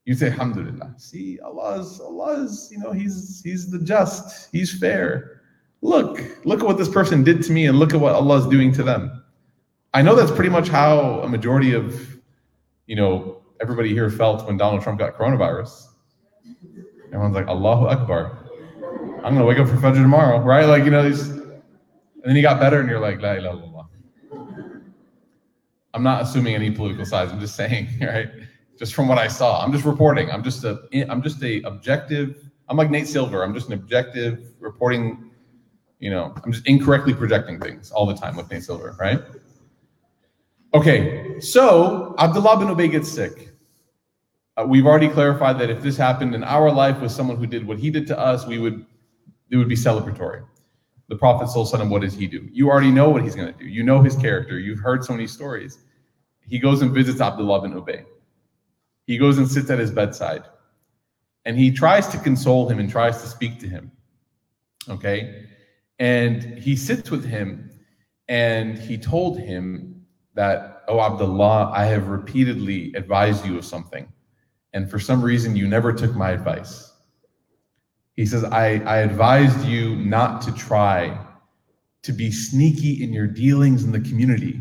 You 0.04 0.12
say, 0.12 0.26
Alhamdulillah. 0.26 0.96
See, 0.98 1.40
Allah 1.40 1.80
is 1.80 1.98
Allah 1.98 2.44
is, 2.44 2.68
you 2.70 2.78
know, 2.78 2.92
He's 2.92 3.40
He's 3.42 3.70
the 3.70 3.78
just, 3.78 4.50
He's 4.52 4.78
fair. 4.78 5.40
Look, 5.80 6.20
look 6.44 6.60
at 6.60 6.66
what 6.66 6.76
this 6.76 6.90
person 6.90 7.24
did 7.24 7.42
to 7.44 7.52
me, 7.52 7.68
and 7.68 7.78
look 7.78 7.94
at 7.94 8.00
what 8.00 8.12
Allah's 8.14 8.46
doing 8.48 8.70
to 8.74 8.82
them. 8.82 9.24
I 9.94 10.02
know 10.02 10.14
that's 10.14 10.30
pretty 10.30 10.50
much 10.50 10.68
how 10.68 11.20
a 11.20 11.28
majority 11.28 11.72
of 11.72 12.09
you 12.90 12.96
know, 12.96 13.40
everybody 13.60 13.90
here 13.90 14.10
felt 14.10 14.44
when 14.48 14.56
Donald 14.56 14.82
Trump 14.82 14.98
got 14.98 15.16
coronavirus. 15.16 15.90
Everyone's 17.12 17.36
like, 17.36 17.46
Allahu 17.46 17.86
Akbar. 17.86 18.36
I'm 19.22 19.32
gonna 19.32 19.44
wake 19.44 19.60
up 19.60 19.68
for 19.68 19.76
Fajr 19.76 20.02
tomorrow, 20.02 20.40
right? 20.40 20.64
Like, 20.64 20.82
you 20.82 20.90
know, 20.90 21.08
these 21.08 21.28
and 21.28 22.24
then 22.24 22.34
he 22.34 22.42
got 22.42 22.58
better, 22.58 22.80
and 22.80 22.90
you're 22.90 22.98
like, 22.98 23.22
La 23.22 23.34
ilaha 23.34 23.58
illallah. 23.58 24.80
I'm 25.94 26.02
not 26.02 26.22
assuming 26.22 26.56
any 26.56 26.72
political 26.72 27.06
sides. 27.06 27.30
I'm 27.30 27.38
just 27.38 27.54
saying, 27.54 27.86
right? 28.00 28.28
Just 28.76 28.94
from 28.94 29.06
what 29.06 29.18
I 29.18 29.28
saw, 29.28 29.62
I'm 29.62 29.70
just 29.70 29.84
reporting. 29.84 30.28
I'm 30.28 30.42
just 30.42 30.64
a, 30.64 30.80
I'm 31.08 31.22
just 31.22 31.40
a 31.44 31.62
objective. 31.62 32.50
I'm 32.68 32.76
like 32.76 32.90
Nate 32.90 33.06
Silver. 33.06 33.44
I'm 33.44 33.54
just 33.54 33.68
an 33.68 33.74
objective 33.74 34.52
reporting. 34.58 35.30
You 36.00 36.10
know, 36.10 36.34
I'm 36.44 36.50
just 36.50 36.66
incorrectly 36.66 37.14
projecting 37.14 37.60
things 37.60 37.92
all 37.92 38.04
the 38.04 38.16
time 38.16 38.36
with 38.36 38.50
Nate 38.50 38.64
Silver, 38.64 38.96
right? 38.98 39.20
Okay, 40.72 41.40
so 41.40 42.14
Abdullah 42.18 42.58
bin 42.58 42.68
Ubay 42.68 42.90
gets 42.90 43.10
sick. 43.10 43.48
Uh, 44.56 44.64
we've 44.68 44.86
already 44.86 45.08
clarified 45.08 45.58
that 45.58 45.68
if 45.68 45.82
this 45.82 45.96
happened 45.96 46.34
in 46.34 46.44
our 46.44 46.70
life 46.70 47.00
with 47.00 47.10
someone 47.10 47.36
who 47.36 47.46
did 47.46 47.66
what 47.66 47.78
he 47.78 47.90
did 47.90 48.06
to 48.06 48.18
us, 48.18 48.46
we 48.46 48.58
would 48.58 48.84
it 49.50 49.56
would 49.56 49.68
be 49.68 49.74
celebratory. 49.74 50.44
The 51.08 51.16
Prophet 51.16 51.48
Sallallahu 51.48 51.90
what 51.90 52.02
does 52.02 52.14
he 52.14 52.28
do? 52.28 52.48
You 52.52 52.70
already 52.70 52.92
know 52.92 53.08
what 53.08 53.22
he's 53.22 53.34
going 53.34 53.52
to 53.52 53.58
do. 53.58 53.64
You 53.64 53.82
know 53.82 54.00
his 54.00 54.14
character. 54.14 54.60
You've 54.60 54.78
heard 54.78 55.04
so 55.04 55.12
many 55.12 55.26
stories. 55.26 55.78
He 56.46 56.60
goes 56.60 56.82
and 56.82 56.92
visits 56.92 57.20
Abdullah 57.20 57.62
bin 57.62 57.72
Ubay. 57.72 58.04
He 59.06 59.18
goes 59.18 59.38
and 59.38 59.50
sits 59.50 59.70
at 59.70 59.80
his 59.80 59.90
bedside. 59.90 60.44
And 61.44 61.58
he 61.58 61.72
tries 61.72 62.06
to 62.08 62.18
console 62.18 62.68
him 62.68 62.78
and 62.78 62.88
tries 62.88 63.20
to 63.22 63.28
speak 63.28 63.58
to 63.58 63.66
him. 63.66 63.90
Okay? 64.88 65.46
And 65.98 66.42
he 66.58 66.76
sits 66.76 67.10
with 67.10 67.24
him 67.24 67.70
and 68.28 68.78
he 68.78 68.96
told 68.96 69.40
him 69.40 69.89
that, 70.34 70.82
Oh, 70.88 71.00
Abdullah, 71.00 71.70
I 71.72 71.84
have 71.84 72.08
repeatedly 72.08 72.92
advised 72.94 73.46
you 73.46 73.56
of 73.56 73.64
something. 73.64 74.12
And 74.72 74.90
for 74.90 74.98
some 74.98 75.22
reason, 75.22 75.54
you 75.54 75.68
never 75.68 75.92
took 75.92 76.14
my 76.16 76.30
advice. 76.30 76.92
He 78.16 78.26
says, 78.26 78.44
I, 78.44 78.80
I 78.84 78.98
advised 78.98 79.64
you 79.64 79.96
not 79.96 80.42
to 80.42 80.52
try 80.52 81.16
to 82.02 82.12
be 82.12 82.32
sneaky 82.32 83.02
in 83.02 83.12
your 83.12 83.26
dealings 83.26 83.84
in 83.84 83.92
the 83.92 84.00
community. 84.00 84.60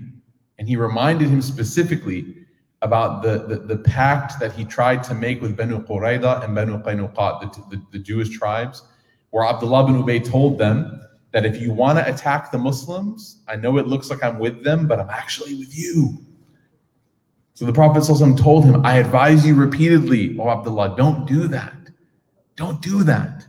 And 0.57 0.67
he 0.67 0.75
reminded 0.75 1.29
him 1.29 1.41
specifically 1.41 2.35
about 2.81 3.23
the, 3.23 3.45
the, 3.47 3.55
the, 3.55 3.77
pact 3.77 4.39
that 4.39 4.53
he 4.53 4.63
tried 4.63 5.03
to 5.03 5.13
make 5.13 5.41
with 5.41 5.57
Banu 5.57 5.83
Qurayda 5.85 6.43
and 6.43 6.55
Banu 6.55 6.81
Qaynuqa, 6.81 7.41
the, 7.41 7.75
the, 7.75 7.83
the 7.91 7.99
Jewish 7.99 8.29
tribes, 8.37 8.83
where 9.31 9.45
Abdullah 9.45 9.85
bin 9.85 10.01
Ubay 10.01 10.23
told 10.23 10.57
them 10.57 11.01
that 11.31 11.45
if 11.45 11.61
you 11.61 11.71
want 11.71 11.99
to 11.99 12.09
attack 12.09 12.51
the 12.51 12.57
Muslims, 12.57 13.41
I 13.47 13.55
know 13.55 13.77
it 13.77 13.87
looks 13.87 14.09
like 14.09 14.23
I'm 14.23 14.39
with 14.39 14.63
them, 14.63 14.87
but 14.87 14.99
I'm 14.99 15.09
actually 15.09 15.55
with 15.55 15.77
you. 15.77 16.17
So 17.53 17.65
the 17.65 17.73
Prophet 17.73 18.05
told 18.37 18.65
him, 18.65 18.85
I 18.85 18.97
advise 18.97 19.45
you 19.45 19.53
repeatedly, 19.53 20.37
oh 20.39 20.49
Abdullah, 20.49 20.95
don't 20.95 21.27
do 21.27 21.47
that. 21.49 21.73
Don't 22.55 22.81
do 22.81 23.03
that. 23.03 23.45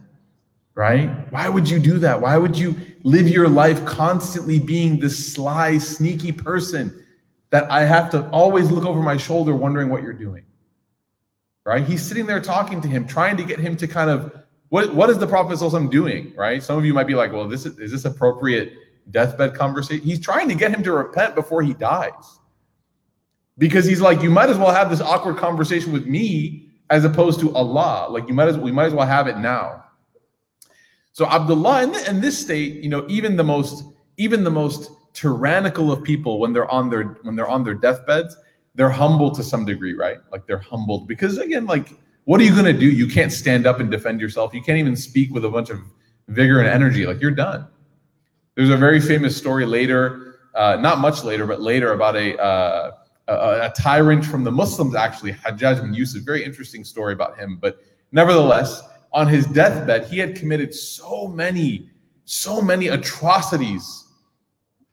Right? 0.74 1.10
Why 1.30 1.48
would 1.48 1.68
you 1.68 1.78
do 1.78 1.98
that? 1.98 2.20
Why 2.20 2.36
would 2.36 2.56
you 2.56 2.74
live 3.02 3.28
your 3.28 3.48
life 3.48 3.84
constantly 3.84 4.58
being 4.58 4.98
this 4.98 5.32
sly, 5.32 5.78
sneaky 5.78 6.32
person 6.32 7.04
that 7.50 7.70
I 7.70 7.84
have 7.84 8.10
to 8.10 8.28
always 8.30 8.70
look 8.70 8.84
over 8.84 9.00
my 9.00 9.16
shoulder 9.16 9.54
wondering 9.54 9.88
what 9.88 10.02
you're 10.02 10.12
doing? 10.12 10.44
Right? 11.64 11.84
He's 11.84 12.02
sitting 12.02 12.26
there 12.26 12.40
talking 12.40 12.80
to 12.80 12.88
him, 12.88 13.06
trying 13.06 13.36
to 13.36 13.44
get 13.44 13.58
him 13.58 13.76
to 13.76 13.86
kind 13.86 14.10
of 14.10 14.44
what, 14.70 14.94
what 14.94 15.11
is 15.11 15.18
the 15.18 15.26
Prophet 15.26 15.90
doing? 15.90 16.33
Right? 16.37 16.62
Some 16.62 16.78
of 16.78 16.85
you 16.85 16.94
might 16.94 17.06
be 17.06 17.14
like, 17.14 17.33
well, 17.33 17.46
this 17.46 17.66
is, 17.66 17.78
is 17.78 17.90
this 17.90 18.04
appropriate 18.04 18.72
deathbed 19.11 19.54
conversation? 19.54 20.04
He's 20.04 20.20
trying 20.20 20.48
to 20.48 20.54
get 20.54 20.70
him 20.72 20.83
to 20.85 20.92
repent 20.92 21.35
before 21.35 21.62
he 21.62 21.74
dies. 21.74 22.38
Because 23.59 23.85
he's 23.85 24.00
like, 24.00 24.22
you 24.22 24.30
might 24.30 24.48
as 24.48 24.56
well 24.56 24.72
have 24.72 24.88
this 24.88 25.00
awkward 25.00 25.37
conversation 25.37 25.92
with 25.92 26.06
me 26.06 26.70
as 26.88 27.04
opposed 27.04 27.40
to 27.40 27.54
Allah. 27.54 28.09
Like 28.11 28.26
you 28.28 28.35
might 28.35 28.48
as 28.48 28.56
we 28.56 28.72
might 28.72 28.87
as 28.87 28.94
well 28.94 29.06
have 29.06 29.26
it 29.26 29.38
now. 29.38 29.85
So 31.12 31.26
Abdullah 31.26 31.83
in, 31.83 31.94
in 32.06 32.20
this 32.20 32.38
state, 32.38 32.83
you 32.83 32.88
know, 32.88 33.04
even 33.09 33.37
the 33.37 33.44
most 33.44 33.85
even 34.16 34.44
the 34.44 34.50
most 34.50 34.90
tyrannical 35.12 35.90
of 35.90 36.02
people 36.04 36.38
when 36.38 36.52
they're 36.52 36.70
on 36.70 36.88
their 36.88 37.18
when 37.22 37.37
they're 37.37 37.48
on 37.48 37.64
their 37.64 37.74
deathbeds, 37.74 38.37
they're 38.76 38.90
humble 38.90 39.30
to 39.33 39.42
some 39.42 39.64
degree, 39.64 39.94
right? 39.94 40.18
Like 40.33 40.46
they're 40.46 40.59
humbled 40.59 41.09
because 41.09 41.38
again, 41.38 41.66
like 41.66 41.92
what 42.30 42.40
are 42.40 42.44
you 42.44 42.52
going 42.52 42.64
to 42.64 42.72
do? 42.72 42.88
You 42.88 43.08
can't 43.08 43.32
stand 43.32 43.66
up 43.66 43.80
and 43.80 43.90
defend 43.90 44.20
yourself. 44.20 44.54
You 44.54 44.62
can't 44.62 44.78
even 44.78 44.94
speak 44.94 45.34
with 45.34 45.44
a 45.44 45.48
bunch 45.48 45.68
of 45.68 45.80
vigor 46.28 46.60
and 46.60 46.68
energy. 46.68 47.04
Like 47.04 47.20
you're 47.20 47.32
done. 47.32 47.66
There's 48.54 48.70
a 48.70 48.76
very 48.76 49.00
famous 49.00 49.36
story 49.36 49.66
later, 49.66 50.36
uh, 50.54 50.76
not 50.76 51.00
much 51.00 51.24
later, 51.24 51.44
but 51.44 51.60
later 51.60 51.92
about 51.92 52.14
a, 52.14 52.40
uh, 52.40 52.92
a, 53.26 53.34
a 53.34 53.72
tyrant 53.76 54.24
from 54.24 54.44
the 54.44 54.52
Muslims, 54.52 54.94
actually, 54.94 55.32
Hajjaj 55.32 55.82
bin 55.82 55.92
Yusuf. 55.92 56.22
Very 56.22 56.44
interesting 56.44 56.84
story 56.84 57.14
about 57.14 57.36
him. 57.36 57.58
But 57.60 57.80
nevertheless, 58.12 58.80
on 59.12 59.26
his 59.26 59.44
deathbed, 59.46 60.06
he 60.06 60.16
had 60.18 60.36
committed 60.36 60.72
so 60.72 61.26
many, 61.26 61.90
so 62.26 62.62
many 62.62 62.86
atrocities 62.86 64.04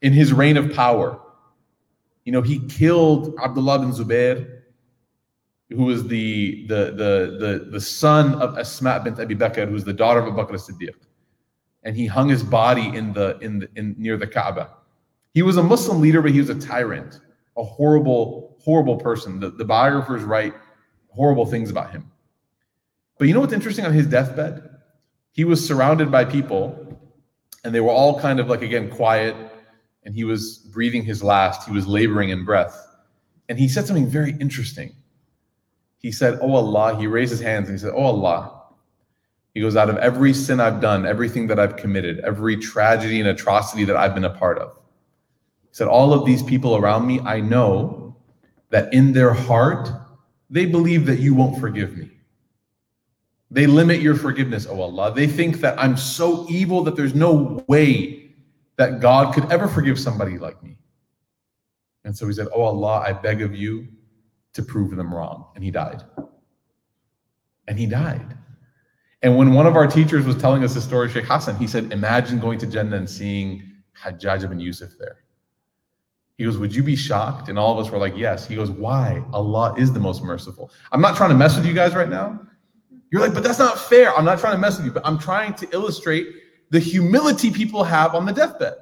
in 0.02 0.12
his 0.12 0.34
reign 0.34 0.58
of 0.58 0.74
power. 0.74 1.20
You 2.26 2.32
know, 2.32 2.42
he 2.42 2.66
killed 2.68 3.36
Abdullah 3.40 3.78
bin 3.78 3.92
Zubair 3.92 4.57
who 5.70 5.84
was 5.84 6.08
the, 6.08 6.66
the, 6.68 6.86
the, 6.86 7.38
the, 7.40 7.70
the 7.72 7.82
son 7.82 8.36
of 8.36 8.58
Asma 8.58 9.02
bint 9.04 9.20
Abi 9.20 9.36
Bakr, 9.36 9.68
who 9.68 9.74
was 9.74 9.84
the 9.84 9.94
daughter 9.94 10.20
of 10.20 10.28
Abu 10.28 10.38
Bakr 10.38 10.54
as-Siddiq. 10.54 10.96
And 11.84 11.96
he 11.96 12.06
hung 12.06 12.30
his 12.30 12.44
body 12.44 12.96
in 12.96 13.14
the, 13.14 13.38
in 13.40 13.60
the, 13.60 13.70
in, 13.76 13.96
near 13.98 14.18
the 14.18 14.28
Kaaba. 14.28 14.72
He 15.34 15.42
was 15.42 15.58
a 15.58 15.64
Muslim 15.64 16.02
leader, 16.02 16.22
but 16.22 16.32
he 16.32 16.40
was 16.40 16.50
a 16.50 16.56
tyrant, 16.56 17.20
a 17.58 17.64
horrible, 17.64 18.58
horrible 18.62 18.98
person. 18.98 19.40
The, 19.40 19.52
the 19.52 19.66
biographers 19.66 20.24
write 20.24 20.54
horrible 21.10 21.46
things 21.46 21.70
about 21.70 21.92
him. 21.92 22.12
But 23.18 23.28
you 23.28 23.34
know 23.34 23.42
what's 23.42 23.54
interesting 23.54 23.86
on 23.86 23.94
his 23.94 24.08
deathbed? 24.08 24.70
He 25.32 25.44
was 25.44 25.66
surrounded 25.66 26.12
by 26.12 26.26
people, 26.26 26.98
and 27.64 27.74
they 27.76 27.82
were 27.82 27.92
all 27.92 28.20
kind 28.20 28.40
of 28.40 28.48
like, 28.48 28.62
again, 28.62 28.90
quiet, 28.90 29.36
and 30.04 30.16
he 30.16 30.24
was 30.24 30.60
breathing 30.72 31.04
his 31.04 31.24
last. 31.24 31.68
He 31.68 31.74
was 31.74 31.88
laboring 31.88 32.30
in 32.30 32.46
breath. 32.46 32.88
And 33.50 33.60
he 33.60 33.68
said 33.68 33.86
something 33.86 34.08
very 34.08 34.36
interesting 34.40 34.96
he 36.08 36.12
said, 36.14 36.40
Oh 36.42 36.56
Allah, 36.56 36.98
he 36.98 37.06
raised 37.06 37.32
his 37.32 37.42
hands 37.42 37.68
and 37.68 37.78
he 37.78 37.84
said, 37.84 37.92
Oh 37.94 38.06
Allah. 38.06 38.62
He 39.54 39.60
goes, 39.60 39.76
Out 39.76 39.90
of 39.90 39.98
every 39.98 40.34
sin 40.34 40.62
I've 40.62 40.80
done, 40.80 41.06
everything 41.06 41.48
that 41.48 41.60
I've 41.60 41.76
committed, 41.76 42.22
every 42.22 42.56
tragedy 42.56 43.20
and 43.20 43.28
atrocity 43.28 43.84
that 43.84 43.98
I've 43.98 44.16
been 44.16 44.24
a 44.24 44.30
part 44.30 44.58
of. 44.58 44.72
He 45.64 45.74
said, 45.74 45.90
All 45.90 46.14
of 46.14 46.26
these 46.26 46.42
people 46.42 46.78
around 46.78 47.06
me, 47.06 47.20
I 47.20 47.42
know 47.42 48.16
that 48.70 48.94
in 48.94 49.12
their 49.12 49.34
heart, 49.34 49.90
they 50.50 50.66
believe 50.66 51.06
that 51.08 51.20
you 51.20 51.36
won't 51.36 51.60
forgive 51.60 51.98
me. 51.98 52.10
They 53.52 53.68
limit 53.68 54.00
your 54.00 54.16
forgiveness, 54.16 54.66
oh 54.66 54.80
Allah. 54.80 55.14
They 55.14 55.28
think 55.28 55.58
that 55.58 55.78
I'm 55.78 55.98
so 55.98 56.48
evil 56.48 56.86
that 56.86 56.96
there's 56.96 57.16
no 57.16 57.66
way 57.68 58.32
that 58.78 59.02
God 59.02 59.34
could 59.34 59.52
ever 59.52 59.68
forgive 59.68 60.00
somebody 60.00 60.38
like 60.38 60.64
me. 60.64 60.78
And 62.06 62.18
so 62.18 62.28
he 62.28 62.34
said, 62.34 62.48
Oh 62.56 62.62
Allah, 62.62 63.04
I 63.06 63.12
beg 63.12 63.42
of 63.42 63.54
you, 63.54 63.90
to 64.58 64.64
prove 64.64 64.96
them 64.96 65.14
wrong. 65.14 65.46
And 65.56 65.64
he 65.64 65.72
died. 65.72 66.02
And 67.68 67.78
he 67.80 67.86
died. 67.86 68.36
And 69.22 69.38
when 69.38 69.54
one 69.54 69.68
of 69.68 69.76
our 69.76 69.86
teachers 69.88 70.26
was 70.26 70.36
telling 70.36 70.64
us 70.64 70.74
the 70.74 70.82
story, 70.82 71.08
of 71.08 71.14
Sheikh 71.14 71.26
Hassan, 71.26 71.58
he 71.58 71.68
said, 71.68 71.94
Imagine 71.94 72.40
going 72.40 72.58
to 72.60 72.68
Jannah 72.68 72.98
and 72.98 73.10
seeing 73.10 73.72
Hajjaj 74.04 74.44
ibn 74.44 74.60
Yusuf 74.60 74.92
there. 75.00 75.18
He 76.38 76.44
goes, 76.44 76.58
Would 76.58 76.74
you 76.74 76.82
be 76.82 76.96
shocked? 76.96 77.50
And 77.50 77.60
all 77.60 77.78
of 77.78 77.86
us 77.86 77.92
were 77.92 78.00
like, 78.00 78.18
Yes. 78.18 78.48
He 78.48 78.56
goes, 78.56 78.72
Why? 78.72 79.24
Allah 79.32 79.76
is 79.78 79.94
the 79.94 80.00
most 80.00 80.24
merciful. 80.24 80.72
I'm 80.92 81.02
not 81.02 81.16
trying 81.16 81.30
to 81.30 81.36
mess 81.36 81.56
with 81.56 81.66
you 81.66 81.74
guys 81.74 81.94
right 81.94 82.10
now. 82.10 82.40
You're 83.12 83.22
like, 83.22 83.36
But 83.36 83.44
that's 83.44 83.60
not 83.60 83.80
fair. 83.80 84.16
I'm 84.16 84.26
not 84.26 84.40
trying 84.40 84.54
to 84.54 84.60
mess 84.60 84.78
with 84.78 84.88
you, 84.88 84.92
but 84.92 85.06
I'm 85.06 85.20
trying 85.20 85.54
to 85.56 85.68
illustrate 85.72 86.28
the 86.72 86.80
humility 86.80 87.52
people 87.52 87.84
have 87.84 88.16
on 88.16 88.26
the 88.26 88.34
deathbed. 88.34 88.74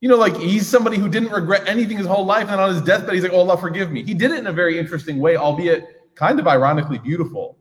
You 0.00 0.08
know, 0.08 0.16
like 0.16 0.36
he's 0.36 0.66
somebody 0.66 0.96
who 0.96 1.08
didn't 1.08 1.30
regret 1.30 1.66
anything 1.66 1.96
his 1.96 2.06
whole 2.06 2.24
life, 2.24 2.48
and 2.48 2.60
on 2.60 2.72
his 2.72 2.82
deathbed, 2.82 3.14
he's 3.14 3.22
like, 3.22 3.32
"Oh 3.32 3.40
Allah, 3.40 3.58
forgive 3.58 3.90
me." 3.90 4.04
He 4.04 4.14
did 4.14 4.30
it 4.30 4.38
in 4.38 4.46
a 4.46 4.52
very 4.52 4.78
interesting 4.78 5.18
way, 5.18 5.36
albeit 5.36 6.12
kind 6.14 6.38
of 6.38 6.46
ironically 6.46 6.98
beautiful. 6.98 7.58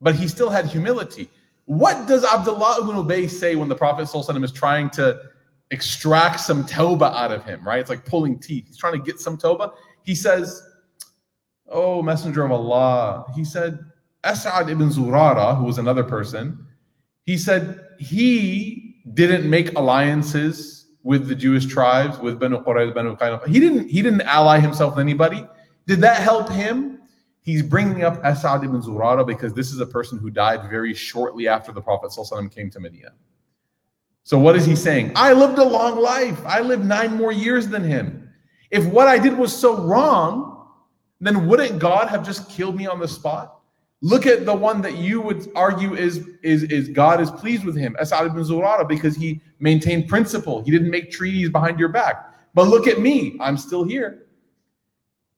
But 0.00 0.14
he 0.14 0.28
still 0.28 0.50
had 0.50 0.66
humility. 0.66 1.30
What 1.64 2.06
does 2.06 2.24
Abdullah 2.24 2.78
ibn 2.82 2.96
Ubay 2.96 3.30
say 3.30 3.54
when 3.54 3.68
the 3.68 3.74
Prophet 3.74 4.08
ﷺ 4.08 4.44
is 4.44 4.52
trying 4.52 4.90
to 4.90 5.20
extract 5.70 6.40
some 6.40 6.64
tawbah 6.64 7.14
out 7.14 7.30
of 7.30 7.44
him? 7.44 7.66
Right? 7.66 7.78
It's 7.78 7.88
like 7.88 8.04
pulling 8.04 8.38
teeth. 8.38 8.66
He's 8.66 8.76
trying 8.76 8.94
to 8.94 8.98
get 8.98 9.20
some 9.20 9.38
tawbah. 9.38 9.72
He 10.02 10.14
says, 10.14 10.62
"Oh 11.68 12.02
Messenger 12.02 12.44
of 12.44 12.52
Allah," 12.52 13.26
he 13.34 13.44
said, 13.44 13.78
As'ad 14.24 14.70
ibn 14.70 14.88
Zurara, 14.90 15.56
who 15.56 15.64
was 15.64 15.78
another 15.78 16.04
person, 16.04 16.66
he 17.24 17.36
said 17.36 17.80
he 17.98 18.96
didn't 19.14 19.48
make 19.48 19.76
alliances 19.76 20.81
with 21.02 21.28
the 21.28 21.34
Jewish 21.34 21.66
tribes, 21.66 22.18
with 22.18 22.38
Banu 22.38 22.62
Qurayza, 22.62 22.94
Banu 22.94 23.16
Qaynuqa. 23.16 23.46
He 23.48 23.58
didn't, 23.60 23.88
he 23.88 24.02
didn't 24.02 24.22
ally 24.22 24.60
himself 24.60 24.96
with 24.96 25.02
anybody. 25.02 25.46
Did 25.86 26.00
that 26.00 26.22
help 26.22 26.48
him? 26.48 27.00
He's 27.40 27.62
bringing 27.62 28.04
up 28.04 28.24
Asad 28.24 28.62
ibn 28.62 28.80
Zurara 28.80 29.26
because 29.26 29.52
this 29.52 29.72
is 29.72 29.80
a 29.80 29.86
person 29.86 30.18
who 30.18 30.30
died 30.30 30.70
very 30.70 30.94
shortly 30.94 31.48
after 31.48 31.72
the 31.72 31.80
Prophet 31.80 32.12
came 32.54 32.70
to 32.70 32.78
Medina. 32.78 33.12
So 34.22 34.38
what 34.38 34.54
is 34.54 34.64
he 34.64 34.76
saying? 34.76 35.12
I 35.16 35.32
lived 35.32 35.58
a 35.58 35.64
long 35.64 35.98
life. 35.98 36.40
I 36.46 36.60
lived 36.60 36.84
nine 36.84 37.16
more 37.16 37.32
years 37.32 37.66
than 37.66 37.82
him. 37.82 38.30
If 38.70 38.86
what 38.86 39.08
I 39.08 39.18
did 39.18 39.36
was 39.36 39.54
so 39.54 39.76
wrong, 39.76 40.68
then 41.20 41.48
wouldn't 41.48 41.80
God 41.80 42.08
have 42.08 42.24
just 42.24 42.48
killed 42.48 42.76
me 42.76 42.86
on 42.86 43.00
the 43.00 43.08
spot? 43.08 43.61
Look 44.04 44.26
at 44.26 44.44
the 44.44 44.54
one 44.54 44.82
that 44.82 44.96
you 44.96 45.20
would 45.20 45.48
argue 45.54 45.94
is 45.94 46.28
is 46.42 46.64
is 46.64 46.88
God 46.88 47.20
is 47.20 47.30
pleased 47.30 47.64
with 47.64 47.76
him, 47.76 47.96
Asad 48.00 48.26
ibn 48.26 48.42
Zurara, 48.42 48.86
because 48.86 49.14
he 49.14 49.40
maintained 49.60 50.08
principle. 50.08 50.60
He 50.62 50.72
didn't 50.72 50.90
make 50.90 51.12
treaties 51.12 51.50
behind 51.50 51.78
your 51.78 51.88
back. 51.88 52.34
But 52.52 52.66
look 52.66 52.88
at 52.88 53.00
me, 53.00 53.36
I'm 53.40 53.56
still 53.56 53.84
here. 53.84 54.26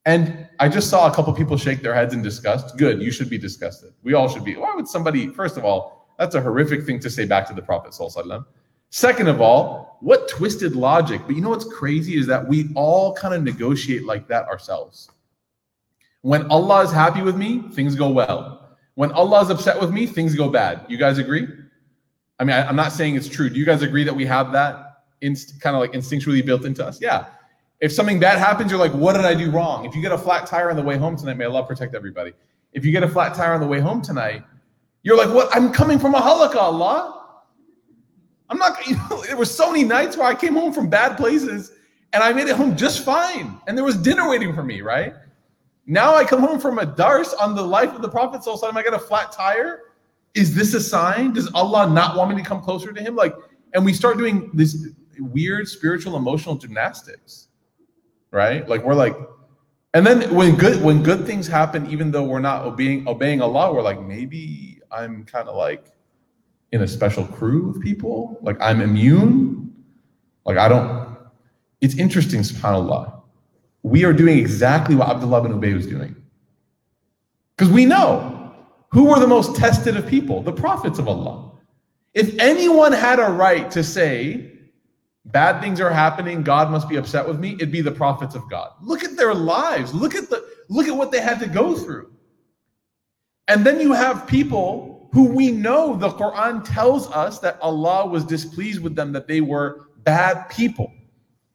And 0.07 0.49
I 0.59 0.69
just 0.69 0.89
saw 0.89 1.11
a 1.11 1.15
couple 1.15 1.33
people 1.35 1.57
shake 1.57 1.83
their 1.83 1.95
heads 1.95 2.15
in 2.15 2.23
disgust. 2.23 2.77
Good, 2.79 3.01
you 3.03 3.11
should 3.11 3.31
be 3.31 3.39
disgusted. 3.39 3.93
We 4.03 4.15
all 4.15 4.29
should 4.29 4.45
be. 4.45 4.57
Why 4.57 4.75
would 4.75 4.89
somebody, 4.89 5.29
first 5.29 5.57
of 5.57 5.65
all, 5.65 6.07
that's 6.19 6.35
a 6.35 6.41
horrific 6.41 6.85
thing 6.85 7.01
to 7.01 7.11
say 7.11 7.27
back 7.27 7.47
to 7.49 7.55
the 7.55 7.63
Prophet. 7.63 7.95
Second 8.91 9.29
of 9.29 9.41
all, 9.41 9.99
what 10.01 10.29
twisted 10.29 10.77
logic? 10.77 11.23
But 11.27 11.37
you 11.37 11.43
know 11.43 11.51
what's 11.51 11.65
crazy 11.65 12.17
is 12.17 12.27
that 12.29 12.47
we 12.47 12.71
all 12.75 13.15
kind 13.15 13.35
of 13.35 13.43
negotiate 13.43 14.05
like 14.05 14.29
that 14.29 14.47
ourselves. 14.47 15.11
When 16.25 16.47
Allah 16.47 16.85
is 16.85 16.91
happy 16.91 17.21
with 17.21 17.37
me, 17.37 17.61
things 17.73 17.95
go 17.95 18.09
well. 18.09 18.79
When 18.95 19.13
Allah 19.13 19.43
is 19.43 19.51
upset 19.51 19.79
with 19.79 19.91
me, 19.91 20.07
things 20.07 20.35
go 20.35 20.49
bad. 20.49 20.81
You 20.89 20.97
guys 20.97 21.19
agree? 21.19 21.47
I 22.39 22.45
mean, 22.45 22.57
I, 22.57 22.67
am 22.67 22.77
not 22.77 22.93
saying 22.93 23.17
it's 23.17 23.29
true. 23.29 23.51
Do 23.51 23.61
you 23.61 23.67
guys 23.67 23.83
agree 23.83 24.05
that 24.05 24.17
we 24.17 24.25
have 24.25 24.51
that 24.53 25.03
inst- 25.21 25.61
kind 25.61 25.77
of 25.77 25.81
like 25.81 25.93
instinctually 25.93 26.43
built 26.43 26.65
into 26.65 26.83
us? 26.83 26.99
Yeah. 26.99 27.27
If 27.81 27.93
something 27.93 28.19
bad 28.19 28.39
happens, 28.39 28.71
you're 28.71 28.81
like, 28.81 28.95
what 28.95 29.13
did 29.13 29.27
I 29.27 29.35
do 29.35 29.51
wrong? 29.51 29.85
If 29.85 29.95
you 29.95 30.01
get 30.01 30.13
a 30.13 30.17
flat 30.17 30.47
tire 30.47 30.71
on 30.71 30.77
the 30.77 30.83
way 30.83 30.97
home 30.97 31.15
tonight, 31.15 31.37
may 31.37 31.45
Allah 31.45 31.67
protect 31.67 31.95
everybody. 31.95 32.33
If 32.73 32.87
you 32.87 32.91
get 32.91 33.03
a 33.03 33.09
flat 33.09 33.35
tire 33.35 33.53
on 33.53 33.61
the 33.61 33.67
way 33.67 33.81
home 33.81 34.01
tonight, 34.01 34.45
you're 35.03 35.19
like, 35.19 35.29
what? 35.29 35.55
I'm 35.55 35.75
coming 35.75 35.99
from 35.99 36.15
a 36.15 36.21
halakah, 36.23 36.57
Allah. 36.57 37.35
I'm 38.49 38.57
not, 38.57 38.87
you 38.87 38.97
know, 38.97 39.23
there 39.27 39.37
were 39.37 39.45
so 39.45 39.71
many 39.71 39.85
nights 39.85 40.17
where 40.17 40.27
I 40.27 40.35
came 40.35 40.55
home 40.55 40.73
from 40.73 40.89
bad 40.89 41.19
places 41.19 41.73
and 42.15 42.23
I 42.23 42.33
made 42.33 42.49
it 42.49 42.57
home 42.57 42.79
just 42.79 43.05
fine. 43.05 43.61
And 43.67 43.77
there 43.77 43.85
was 43.85 43.99
dinner 43.99 44.27
waiting 44.27 44.55
for 44.55 44.63
me, 44.63 44.81
right? 44.81 45.13
Now 45.87 46.15
I 46.15 46.25
come 46.25 46.41
home 46.41 46.59
from 46.59 46.79
a 46.79 46.87
dars 46.87 47.35
on 47.35 47.55
the 47.55 47.63
life 47.63 47.95
of 47.95 48.03
the 48.03 48.09
Prophet. 48.09 48.43
So 48.43 48.59
I 48.63 48.83
got 48.83 48.95
a 48.95 48.99
flat 48.99 49.33
tire. 49.33 49.81
Is 50.35 50.55
this 50.55 50.75
a 50.75 50.81
sign? 50.81 51.33
Does 51.33 51.51
Allah 51.53 51.89
not 51.89 52.17
want 52.17 52.35
me 52.35 52.43
to 52.43 52.49
come 52.49 52.61
closer 52.61 52.93
to 52.93 53.01
Him? 53.01 53.15
Like, 53.15 53.35
and 53.75 53.85
we 53.85 53.93
start 53.93 54.19
doing 54.19 54.51
this 54.55 54.89
weird 55.19 55.69
spiritual 55.69 56.17
emotional 56.17 56.57
gymnastics, 56.57 57.49
right? 58.31 58.69
Like 58.69 58.85
we're 58.85 58.95
like, 58.95 59.17
and 59.93 60.05
then 60.05 60.35
when 60.35 60.57
good 60.57 60.83
when 60.83 61.03
good 61.03 61.27
things 61.27 61.47
happen, 61.47 61.87
even 61.91 62.11
though 62.11 62.25
we're 62.25 62.41
not 62.41 62.65
obeying 62.65 63.07
obeying 63.07 63.41
Allah, 63.41 63.73
we're 63.73 63.83
like, 63.83 64.01
maybe 64.01 64.81
I'm 64.91 65.25
kind 65.25 65.49
of 65.49 65.57
like 65.57 65.87
in 66.73 66.83
a 66.83 66.89
special 66.89 67.25
crew 67.27 67.71
of 67.71 67.81
people. 67.81 68.39
Like 68.43 68.57
I'm 68.61 68.81
immune. 68.81 69.73
Like 70.45 70.59
I 70.59 70.69
don't. 70.69 71.17
It's 71.81 71.97
interesting, 71.97 72.41
subhanAllah. 72.41 73.14
We 73.85 74.05
are 74.05 74.15
doing 74.15 74.39
exactly 74.39 74.97
what 74.97 75.11
Abdullah 75.11 75.43
bin 75.43 75.53
Ubay 75.53 75.75
was 75.75 75.87
doing. 75.87 76.17
Because 77.55 77.71
we 77.71 77.85
know 77.85 78.53
who 78.91 79.05
were 79.05 79.21
the 79.21 79.27
most 79.27 79.55
tested 79.55 79.97
of 79.97 80.07
people? 80.07 80.43
The 80.43 80.53
prophets 80.53 80.99
of 80.99 81.07
Allah. 81.07 81.53
If 82.15 82.37
anyone 82.39 82.93
had 82.93 83.21
a 83.21 83.25
right 83.31 83.71
to 83.73 83.85
say, 83.85 84.53
bad 85.27 85.61
things 85.61 85.81
are 85.81 85.91
happening, 85.91 86.43
God 86.43 86.71
must 86.71 86.89
be 86.89 86.97
upset 86.97 87.29
with 87.29 87.39
me, 87.39 87.55
it'd 87.55 87.71
be 87.71 87.83
the 87.83 87.93
prophets 87.93 88.35
of 88.35 88.49
God. 88.49 88.71
Look 88.81 89.05
at 89.05 89.17
their 89.17 89.35
lives. 89.35 89.93
Look 89.93 90.15
at 90.15 90.31
the 90.31 90.43
look 90.71 90.89
at 90.89 90.97
what 90.97 91.13
they 91.13 91.21
had 91.21 91.39
to 91.41 91.47
go 91.47 91.77
through. 91.77 92.11
And 93.49 93.67
then 93.67 93.81
you 93.81 93.93
have 93.93 94.27
people 94.27 95.11
who 95.13 95.25
we 95.25 95.51
know 95.51 95.95
the 95.95 96.09
Quran 96.09 96.65
tells 96.65 97.11
us 97.11 97.39
that 97.41 97.61
Allah 97.61 98.07
was 98.07 98.25
displeased 98.25 98.83
with 98.83 98.97
them, 98.97 99.13
that 99.13 99.29
they 99.29 99.43
were 99.43 99.89
bad 100.05 100.49
people. 100.49 100.91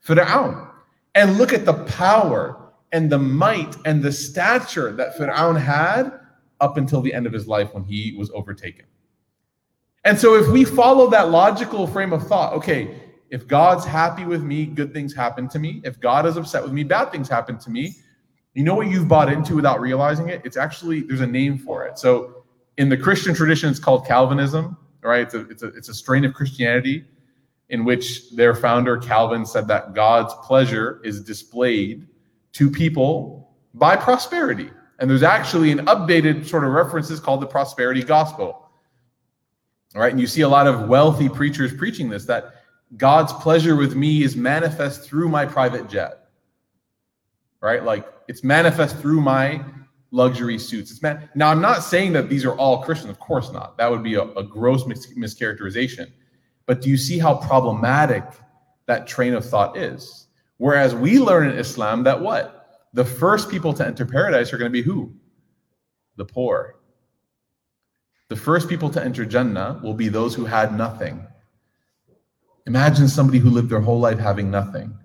Fir'aun. 0.05 0.68
And 1.15 1.37
look 1.37 1.53
at 1.53 1.65
the 1.65 1.73
power 1.85 2.69
and 2.91 3.11
the 3.11 3.19
might 3.19 3.75
and 3.85 4.01
the 4.01 4.11
stature 4.11 4.91
that 4.93 5.17
Fir'aun 5.17 5.59
had 5.59 6.19
up 6.61 6.77
until 6.77 7.01
the 7.01 7.13
end 7.13 7.25
of 7.25 7.33
his 7.33 7.47
life 7.47 7.73
when 7.73 7.83
he 7.83 8.15
was 8.17 8.29
overtaken. 8.31 8.85
And 10.05 10.17
so, 10.17 10.35
if 10.35 10.47
we 10.47 10.63
follow 10.63 11.09
that 11.09 11.29
logical 11.29 11.85
frame 11.85 12.13
of 12.13 12.25
thought, 12.27 12.53
okay, 12.53 12.95
if 13.29 13.47
God's 13.47 13.85
happy 13.85 14.25
with 14.25 14.43
me, 14.43 14.65
good 14.65 14.93
things 14.93 15.13
happen 15.13 15.47
to 15.49 15.59
me. 15.59 15.81
If 15.83 15.99
God 15.99 16.25
is 16.25 16.37
upset 16.37 16.63
with 16.63 16.71
me, 16.71 16.83
bad 16.83 17.11
things 17.11 17.27
happen 17.29 17.57
to 17.59 17.69
me. 17.69 17.95
You 18.53 18.63
know 18.63 18.75
what 18.75 18.87
you've 18.87 19.07
bought 19.07 19.31
into 19.31 19.55
without 19.55 19.79
realizing 19.79 20.29
it? 20.29 20.41
It's 20.43 20.57
actually, 20.57 21.01
there's 21.01 21.21
a 21.21 21.27
name 21.27 21.57
for 21.57 21.85
it. 21.85 21.99
So, 21.99 22.43
in 22.77 22.89
the 22.89 22.97
Christian 22.97 23.35
tradition, 23.35 23.69
it's 23.69 23.79
called 23.79 24.07
Calvinism, 24.07 24.77
right? 25.01 25.21
It's 25.21 25.33
a, 25.33 25.49
it's 25.49 25.63
a, 25.63 25.67
it's 25.67 25.89
a 25.89 25.93
strain 25.93 26.23
of 26.23 26.33
Christianity 26.33 27.05
in 27.69 27.85
which 27.85 28.31
their 28.31 28.55
founder, 28.55 28.97
Calvin, 28.97 29.45
said 29.45 29.67
that 29.67 29.93
God's 29.93 30.33
pleasure 30.45 31.01
is 31.03 31.21
displayed 31.21 32.07
to 32.53 32.69
people 32.69 33.51
by 33.73 33.95
prosperity. 33.95 34.71
And 34.99 35.09
there's 35.09 35.23
actually 35.23 35.71
an 35.71 35.85
updated 35.85 36.47
sort 36.47 36.63
of 36.63 36.71
references 36.71 37.19
called 37.19 37.41
the 37.41 37.47
prosperity 37.47 38.03
gospel. 38.03 38.69
All 39.95 40.01
right. 40.01 40.11
And 40.11 40.19
you 40.19 40.27
see 40.27 40.41
a 40.41 40.49
lot 40.49 40.67
of 40.67 40.87
wealthy 40.87 41.29
preachers 41.29 41.73
preaching 41.73 42.09
this 42.09 42.25
that 42.25 42.55
God's 42.97 43.33
pleasure 43.33 43.75
with 43.75 43.95
me 43.95 44.23
is 44.23 44.35
manifest 44.35 45.03
through 45.03 45.29
my 45.29 45.45
private 45.45 45.87
jet. 45.87 46.29
Right? 47.61 47.83
Like 47.83 48.07
it's 48.27 48.43
manifest 48.43 48.97
through 48.97 49.21
my 49.21 49.63
luxury 50.11 50.57
suits. 50.57 50.91
It's 50.91 51.01
man. 51.01 51.29
Now, 51.35 51.49
I'm 51.49 51.61
not 51.61 51.83
saying 51.83 52.13
that 52.13 52.29
these 52.29 52.45
are 52.45 52.55
all 52.55 52.83
Christian. 52.83 53.09
Of 53.09 53.19
course 53.19 53.51
not. 53.51 53.77
That 53.77 53.89
would 53.89 54.03
be 54.03 54.15
a, 54.15 54.23
a 54.23 54.43
gross 54.43 54.85
mis- 54.85 55.13
mischaracterization. 55.15 56.11
But 56.69 56.81
do 56.81 56.89
you 56.91 56.97
see 56.97 57.17
how 57.17 57.33
problematic 57.33 58.23
that 58.85 59.07
train 59.07 59.33
of 59.33 59.43
thought 59.43 59.75
is? 59.75 60.27
Whereas 60.57 60.93
we 60.93 61.17
learn 61.17 61.49
in 61.49 61.57
Islam 61.57 62.03
that 62.03 62.21
what? 62.21 62.85
The 62.93 63.03
first 63.03 63.49
people 63.49 63.73
to 63.73 63.83
enter 63.83 64.05
paradise 64.05 64.53
are 64.53 64.59
going 64.59 64.71
to 64.71 64.79
be 64.79 64.83
who? 64.83 65.11
The 66.17 66.25
poor. 66.25 66.75
The 68.27 68.35
first 68.35 68.69
people 68.69 68.91
to 68.91 69.03
enter 69.03 69.25
Jannah 69.25 69.79
will 69.81 69.95
be 69.95 70.09
those 70.09 70.35
who 70.35 70.45
had 70.45 70.77
nothing. 70.77 71.25
Imagine 72.67 73.07
somebody 73.07 73.39
who 73.39 73.49
lived 73.49 73.71
their 73.71 73.81
whole 73.81 73.99
life 73.99 74.19
having 74.19 74.51
nothing. 74.51 74.95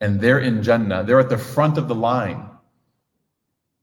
And 0.00 0.20
they're 0.20 0.40
in 0.40 0.64
Jannah. 0.64 1.04
They're 1.04 1.20
at 1.20 1.28
the 1.28 1.38
front 1.38 1.78
of 1.78 1.86
the 1.86 1.94
line 1.94 2.44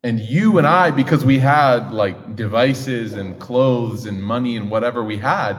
and 0.04 0.19
you 0.19 0.58
and 0.58 0.67
I, 0.67 0.91
because 0.91 1.24
we 1.24 1.39
had 1.39 1.93
like 1.93 2.36
devices 2.36 3.13
and 3.13 3.39
clothes 3.39 4.06
and 4.06 4.22
money 4.22 4.58
and 4.58 4.69
whatever 4.69 5.02
we 5.02 5.17
had, 5.17 5.56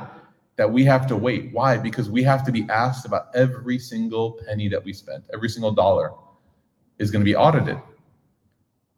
that 0.56 0.70
we 0.70 0.84
have 0.84 1.06
to 1.08 1.16
wait. 1.16 1.50
Why? 1.52 1.76
Because 1.76 2.08
we 2.08 2.22
have 2.22 2.44
to 2.46 2.52
be 2.52 2.66
asked 2.70 3.06
about 3.06 3.28
every 3.34 3.78
single 3.78 4.38
penny 4.46 4.68
that 4.68 4.84
we 4.84 4.92
spent, 4.92 5.24
every 5.32 5.48
single 5.48 5.72
dollar 5.72 6.12
is 6.98 7.10
going 7.10 7.20
to 7.20 7.24
be 7.24 7.36
audited. 7.36 7.78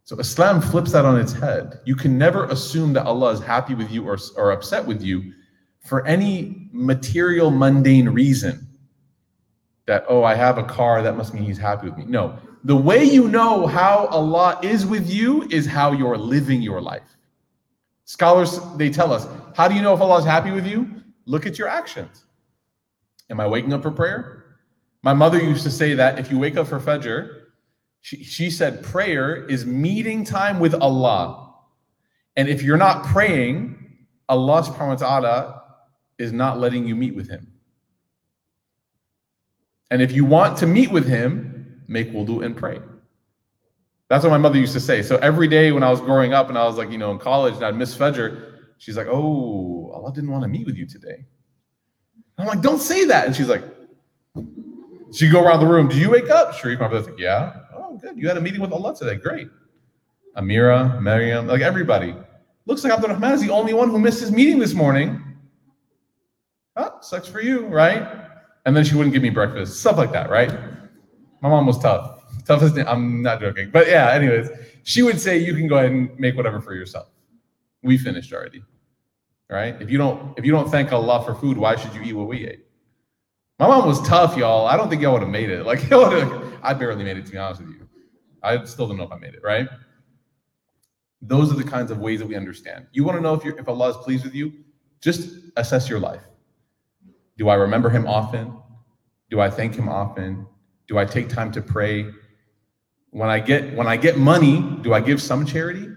So 0.05 0.17
Islam 0.19 0.61
flips 0.61 0.93
that 0.93 1.05
on 1.05 1.19
its 1.19 1.33
head. 1.33 1.81
You 1.85 1.97
can 1.97 2.17
never 2.17 2.45
assume 2.45 2.93
that 2.93 3.07
Allah 3.07 3.33
is 3.33 3.41
happy 3.41 3.75
with 3.75 3.91
you 3.91 4.07
or, 4.07 4.19
or 4.37 4.53
upset 4.53 4.87
with 4.87 5.03
you 5.03 5.33
for 5.81 6.07
any 6.07 6.69
material, 6.73 7.51
mundane 7.51 8.09
reason. 8.09 8.69
That, 9.87 10.05
oh, 10.09 10.23
I 10.23 10.35
have 10.35 10.59
a 10.59 10.65
car, 10.65 11.03
that 11.03 11.17
must 11.17 11.33
mean 11.33 11.45
he's 11.45 11.59
happy 11.59 11.89
with 11.89 11.97
me. 11.97 12.05
No, 12.07 12.39
the 12.65 12.77
way 12.77 13.05
you 13.05 13.29
know 13.29 13.67
how 13.67 14.07
Allah 14.07 14.59
is 14.63 14.85
with 14.85 15.09
you 15.09 15.47
is 15.51 15.67
how 15.67 15.93
you're 15.93 16.19
living 16.19 16.61
your 16.61 16.81
life. 16.81 17.17
Scholars, 18.05 18.61
they 18.77 18.91
tell 18.91 19.13
us, 19.13 19.27
how 19.57 19.69
do 19.69 19.75
you 19.75 19.83
know 19.83 19.95
if 19.95 20.01
Allah 20.01 20.19
is 20.19 20.25
happy 20.25 20.51
with 20.51 20.67
you? 20.67 21.03
Look 21.27 21.47
at 21.47 21.59
your 21.59 21.69
actions. 21.69 22.25
Am 23.29 23.41
I 23.41 23.47
waking 23.47 23.73
up 23.73 23.83
for 23.83 23.91
prayer? 23.91 24.45
My 25.03 25.13
mother 25.13 25.43
used 25.43 25.65
to 25.65 25.71
say 25.71 25.95
that 25.95 26.19
if 26.19 26.31
you 26.31 26.39
wake 26.39 26.57
up 26.57 26.69
for 26.69 26.81
Fajr, 26.81 27.43
she, 28.01 28.23
she 28.23 28.51
said 28.51 28.83
prayer 28.83 29.45
is 29.47 29.67
meeting 29.67 30.25
time 30.25 30.61
with 30.61 30.75
Allah. 30.75 31.55
And 32.37 32.49
if 32.49 32.63
you're 32.63 32.77
not 32.77 33.05
praying, 33.05 33.77
Allah 34.29 34.63
subhanahu 34.63 34.89
wa 34.89 34.95
ta'ala 34.97 35.63
is 36.19 36.33
not 36.33 36.59
letting 36.59 36.87
you 36.87 36.95
meet 36.95 37.15
with 37.15 37.29
Him. 37.29 37.53
And 39.91 40.03
if 40.03 40.13
you 40.13 40.25
want 40.25 40.59
to 40.59 40.67
meet 40.67 40.91
with 40.91 41.07
Him, 41.07 41.83
make 41.89 42.13
wudu 42.13 42.45
and 42.45 42.57
pray. 42.57 42.81
That's 44.09 44.23
what 44.23 44.31
my 44.31 44.39
mother 44.39 44.59
used 44.59 44.73
to 44.75 44.81
say. 44.81 45.03
So 45.03 45.17
every 45.17 45.49
day 45.49 45.73
when 45.73 45.83
I 45.83 45.91
was 45.91 46.01
growing 46.01 46.33
up 46.33 46.49
and 46.49 46.57
I 46.57 46.65
was 46.65 46.77
like, 46.77 46.91
you 46.91 46.99
know, 46.99 47.11
in 47.11 47.19
college 47.19 47.55
and 47.55 47.65
I'd 47.65 47.77
miss 47.77 47.97
Fajr, 47.97 48.56
she's 48.79 48.97
like, 48.97 49.07
oh, 49.09 49.91
Allah 49.95 50.13
didn't 50.13 50.31
want 50.31 50.43
to 50.43 50.49
meet 50.49 50.67
with 50.67 50.77
you 50.77 50.87
today. 50.87 51.25
I'm 52.39 52.47
like, 52.47 52.61
don't 52.61 52.81
say 52.81 53.05
that. 53.07 53.27
And 53.27 53.35
she's 53.35 53.49
like, 53.49 53.63
she'd 55.13 55.33
go 55.33 55.45
around 55.45 55.61
the 55.61 55.67
room. 55.67 55.89
Do 55.89 55.99
you 55.99 56.11
wake 56.11 56.31
up? 56.31 56.55
Sharif, 56.55 56.81
my 56.81 56.89
brother's 56.89 57.09
like, 57.09 57.19
yeah. 57.19 57.61
Oh, 57.75 57.97
good. 57.97 58.19
You 58.19 58.29
had 58.29 58.37
a 58.37 58.41
meeting 58.41 58.61
with 58.61 58.73
Allah 58.73 58.95
today. 58.97 59.17
Great. 59.17 59.49
Amira, 60.37 61.01
Maryam, 61.01 61.47
like 61.47 61.63
everybody. 61.63 62.15
Looks 62.67 62.85
like 62.85 62.93
Abdul 62.93 63.11
Rahman 63.11 63.33
is 63.33 63.41
the 63.41 63.51
only 63.51 63.73
one 63.73 63.91
who 63.91 63.99
missed 63.99 64.21
his 64.21 64.31
meeting 64.31 64.59
this 64.59 64.75
morning. 64.75 65.23
Oh, 66.77 66.99
sucks 67.01 67.27
for 67.27 67.41
you, 67.41 67.67
right? 67.67 68.07
And 68.67 68.77
then 68.77 68.85
she 68.85 68.95
wouldn't 68.97 69.15
give 69.15 69.23
me 69.23 69.31
breakfast, 69.31 69.81
stuff 69.81 69.97
like 69.97 70.13
that, 70.13 70.29
right? 70.29 70.53
My 71.41 71.49
mom 71.49 71.67
was 71.67 71.79
tough. 71.79 72.23
Toughest. 72.45 72.77
I'm 72.87 73.23
not 73.23 73.41
joking, 73.41 73.71
but 73.71 73.87
yeah. 73.87 74.11
Anyways, 74.13 74.51
she 74.83 75.03
would 75.03 75.21
say 75.21 75.39
you 75.39 75.55
can 75.55 75.69
go 75.69 75.79
ahead 75.79 75.91
and 75.91 76.19
make 76.19 76.37
whatever 76.37 76.61
for 76.61 76.75
yourself. 76.75 77.09
We 77.87 77.97
finished 77.97 78.33
already. 78.33 78.63
Right? 79.49 79.81
If 79.81 79.91
you 79.91 79.97
don't, 79.97 80.37
if 80.37 80.45
you 80.45 80.51
don't 80.51 80.69
thank 80.69 80.93
Allah 80.93 81.25
for 81.25 81.35
food, 81.37 81.57
why 81.57 81.77
should 81.77 81.95
you 81.95 82.03
eat 82.03 82.15
what 82.15 82.27
we 82.27 82.45
ate? 82.45 82.67
My 83.61 83.69
mom 83.69 83.87
was 83.87 84.03
tough, 84.03 84.37
y'all. 84.37 84.67
I 84.67 84.77
don't 84.77 84.91
think 84.91 85.01
y'all 85.01 85.13
would 85.13 85.23
have 85.23 85.31
made 85.31 85.51
it. 85.51 85.65
Like, 85.65 85.81
I 86.63 86.75
barely 86.75 87.05
made 87.05 87.17
it. 87.17 87.27
To 87.27 87.33
be 87.33 87.39
honest 87.39 87.63
with 87.63 87.71
you, 87.71 87.89
I 88.43 88.65
still 88.65 88.89
don't 88.89 88.97
know 88.97 89.05
if 89.05 89.13
I 89.13 89.19
made 89.19 89.35
it. 89.35 89.41
Right? 89.45 89.69
Those 91.23 91.53
are 91.53 91.55
the 91.55 91.65
kinds 91.65 91.93
of 91.93 91.99
ways 91.99 92.19
that 92.19 92.27
we 92.27 92.35
understand. 92.35 92.87
You 92.93 93.05
want 93.05 93.19
to 93.19 93.23
know 93.23 93.35
if 93.35 93.47
if 93.47 93.69
Allah 93.69 93.91
is 93.91 93.97
pleased 93.99 94.25
with 94.25 94.35
you? 94.35 94.53
Just 95.01 95.39
assess 95.57 95.89
your 95.89 96.01
life. 96.01 96.23
Do 97.39 97.49
I 97.49 97.55
remember 97.55 97.89
Him 97.89 98.07
often? 98.07 98.53
Do 99.31 99.41
I 99.41 99.49
thank 99.49 99.77
Him 99.77 99.89
often? 99.89 100.47
Do 100.89 100.99
I 100.99 101.05
take 101.05 101.29
time 101.29 101.53
to 101.53 101.63
pray? 101.63 102.11
When 103.11 103.31
I 103.31 103.39
get 103.39 103.75
when 103.77 103.87
I 103.87 103.97
get 103.97 104.19
money, 104.19 104.61
do 104.83 104.93
I 104.93 105.01
give 105.01 105.23
some 105.23 105.47
charity? 105.47 105.96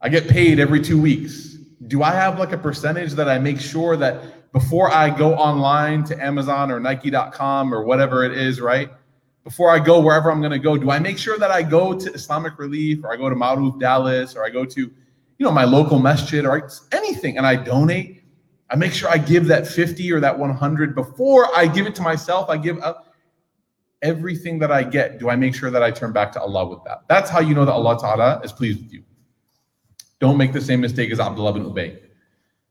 I 0.00 0.08
get 0.08 0.28
paid 0.28 0.60
every 0.60 0.80
2 0.80 1.00
weeks. 1.00 1.56
Do 1.86 2.02
I 2.02 2.12
have 2.12 2.38
like 2.38 2.52
a 2.52 2.58
percentage 2.58 3.12
that 3.12 3.28
I 3.28 3.38
make 3.38 3.60
sure 3.60 3.96
that 3.96 4.52
before 4.52 4.90
I 4.90 5.10
go 5.10 5.34
online 5.34 6.04
to 6.04 6.24
Amazon 6.24 6.70
or 6.70 6.80
Nike.com 6.80 7.74
or 7.74 7.84
whatever 7.84 8.24
it 8.24 8.32
is, 8.32 8.60
right? 8.60 8.90
Before 9.44 9.70
I 9.70 9.78
go 9.78 10.00
wherever 10.00 10.30
I'm 10.30 10.40
going 10.40 10.52
to 10.52 10.58
go, 10.58 10.76
do 10.76 10.90
I 10.90 10.98
make 10.98 11.18
sure 11.18 11.38
that 11.38 11.50
I 11.50 11.62
go 11.62 11.98
to 11.98 12.12
Islamic 12.12 12.58
Relief 12.58 13.02
or 13.02 13.12
I 13.12 13.16
go 13.16 13.28
to 13.28 13.34
Maruf 13.34 13.80
Dallas 13.80 14.36
or 14.36 14.44
I 14.44 14.50
go 14.50 14.64
to, 14.64 14.80
you 14.80 14.90
know, 15.40 15.50
my 15.50 15.64
local 15.64 15.98
masjid 15.98 16.44
or 16.44 16.70
anything 16.92 17.38
and 17.38 17.46
I 17.46 17.56
donate? 17.56 18.22
I 18.70 18.76
make 18.76 18.92
sure 18.92 19.08
I 19.08 19.16
give 19.18 19.46
that 19.46 19.66
50 19.66 20.12
or 20.12 20.20
that 20.20 20.38
100 20.38 20.94
before 20.94 21.48
I 21.56 21.66
give 21.66 21.86
it 21.86 21.94
to 21.94 22.02
myself. 22.02 22.50
I 22.50 22.58
give 22.58 22.78
up 22.80 23.06
everything 24.02 24.58
that 24.58 24.70
I 24.70 24.82
get. 24.82 25.18
Do 25.18 25.30
I 25.30 25.36
make 25.36 25.54
sure 25.54 25.70
that 25.70 25.82
I 25.82 25.90
turn 25.90 26.12
back 26.12 26.30
to 26.32 26.40
Allah 26.40 26.68
with 26.68 26.84
that? 26.84 27.04
That's 27.08 27.30
how 27.30 27.40
you 27.40 27.54
know 27.54 27.64
that 27.64 27.72
Allah 27.72 27.98
Ta'ala 27.98 28.40
is 28.44 28.52
pleased 28.52 28.82
with 28.82 28.92
you. 28.92 29.02
Don't 30.20 30.36
make 30.36 30.52
the 30.52 30.60
same 30.60 30.80
mistake 30.80 31.10
as 31.10 31.20
Abdullah 31.20 31.52
bin 31.52 31.64
Ubay. 31.64 31.98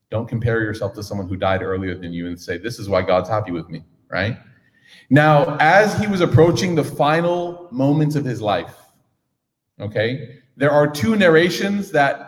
Don't 0.09 0.27
compare 0.27 0.61
yourself 0.61 0.93
to 0.93 1.03
someone 1.03 1.27
who 1.27 1.35
died 1.35 1.61
earlier 1.61 1.95
than 1.95 2.13
you 2.13 2.27
and 2.27 2.39
say, 2.39 2.57
This 2.57 2.79
is 2.79 2.89
why 2.89 3.01
God's 3.01 3.29
happy 3.29 3.51
with 3.51 3.69
me, 3.69 3.83
right? 4.09 4.37
Now, 5.09 5.57
as 5.59 5.97
he 5.99 6.07
was 6.07 6.21
approaching 6.21 6.75
the 6.75 6.83
final 6.83 7.67
moments 7.71 8.15
of 8.15 8.23
his 8.23 8.41
life, 8.41 8.75
okay, 9.79 10.39
there 10.55 10.71
are 10.71 10.87
two 10.87 11.15
narrations 11.15 11.91
that 11.91 12.27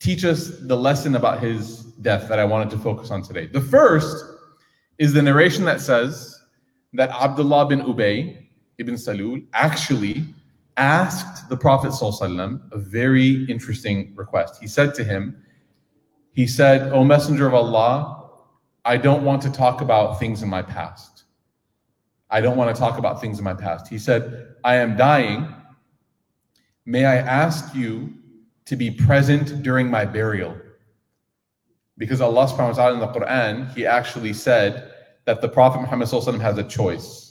teach 0.00 0.24
us 0.24 0.58
the 0.60 0.76
lesson 0.76 1.16
about 1.16 1.40
his 1.40 1.84
death 2.02 2.28
that 2.28 2.38
I 2.38 2.44
wanted 2.44 2.70
to 2.70 2.78
focus 2.78 3.10
on 3.10 3.22
today. 3.22 3.46
The 3.46 3.60
first 3.60 4.24
is 4.98 5.12
the 5.12 5.22
narration 5.22 5.64
that 5.64 5.80
says 5.80 6.38
that 6.94 7.10
Abdullah 7.10 7.66
bin 7.66 7.80
Ubay 7.82 8.46
ibn 8.78 8.94
Salul 8.94 9.46
actually 9.52 10.24
asked 10.76 11.48
the 11.48 11.56
Prophet 11.56 11.90
ﷺ 11.90 12.60
a 12.72 12.78
very 12.78 13.44
interesting 13.44 14.12
request. 14.14 14.58
He 14.60 14.66
said 14.66 14.94
to 14.94 15.04
him, 15.04 15.42
he 16.32 16.46
said, 16.46 16.92
O 16.92 17.02
Messenger 17.02 17.46
of 17.46 17.54
Allah, 17.54 18.30
I 18.84 18.96
don't 18.96 19.24
want 19.24 19.42
to 19.42 19.50
talk 19.50 19.80
about 19.80 20.18
things 20.18 20.42
in 20.42 20.48
my 20.48 20.62
past. 20.62 21.24
I 22.30 22.40
don't 22.40 22.56
want 22.56 22.74
to 22.74 22.78
talk 22.78 22.98
about 22.98 23.20
things 23.20 23.38
in 23.38 23.44
my 23.44 23.54
past. 23.54 23.88
He 23.88 23.98
said, 23.98 24.54
I 24.64 24.76
am 24.76 24.96
dying. 24.96 25.48
May 26.84 27.04
I 27.04 27.16
ask 27.16 27.74
you 27.74 28.12
to 28.66 28.76
be 28.76 28.90
present 28.90 29.62
during 29.62 29.90
my 29.90 30.04
burial? 30.04 30.56
Because 31.98 32.20
Allah 32.20 32.46
subhanahu 32.46 32.68
wa 32.68 32.72
ta'ala 32.72 32.94
in 32.94 33.00
the 33.00 33.08
Quran, 33.08 33.74
He 33.74 33.86
actually 33.86 34.34
said 34.34 34.92
that 35.24 35.40
the 35.40 35.48
Prophet 35.48 35.80
Muhammad 35.80 36.08
has 36.08 36.58
a 36.58 36.64
choice. 36.64 37.25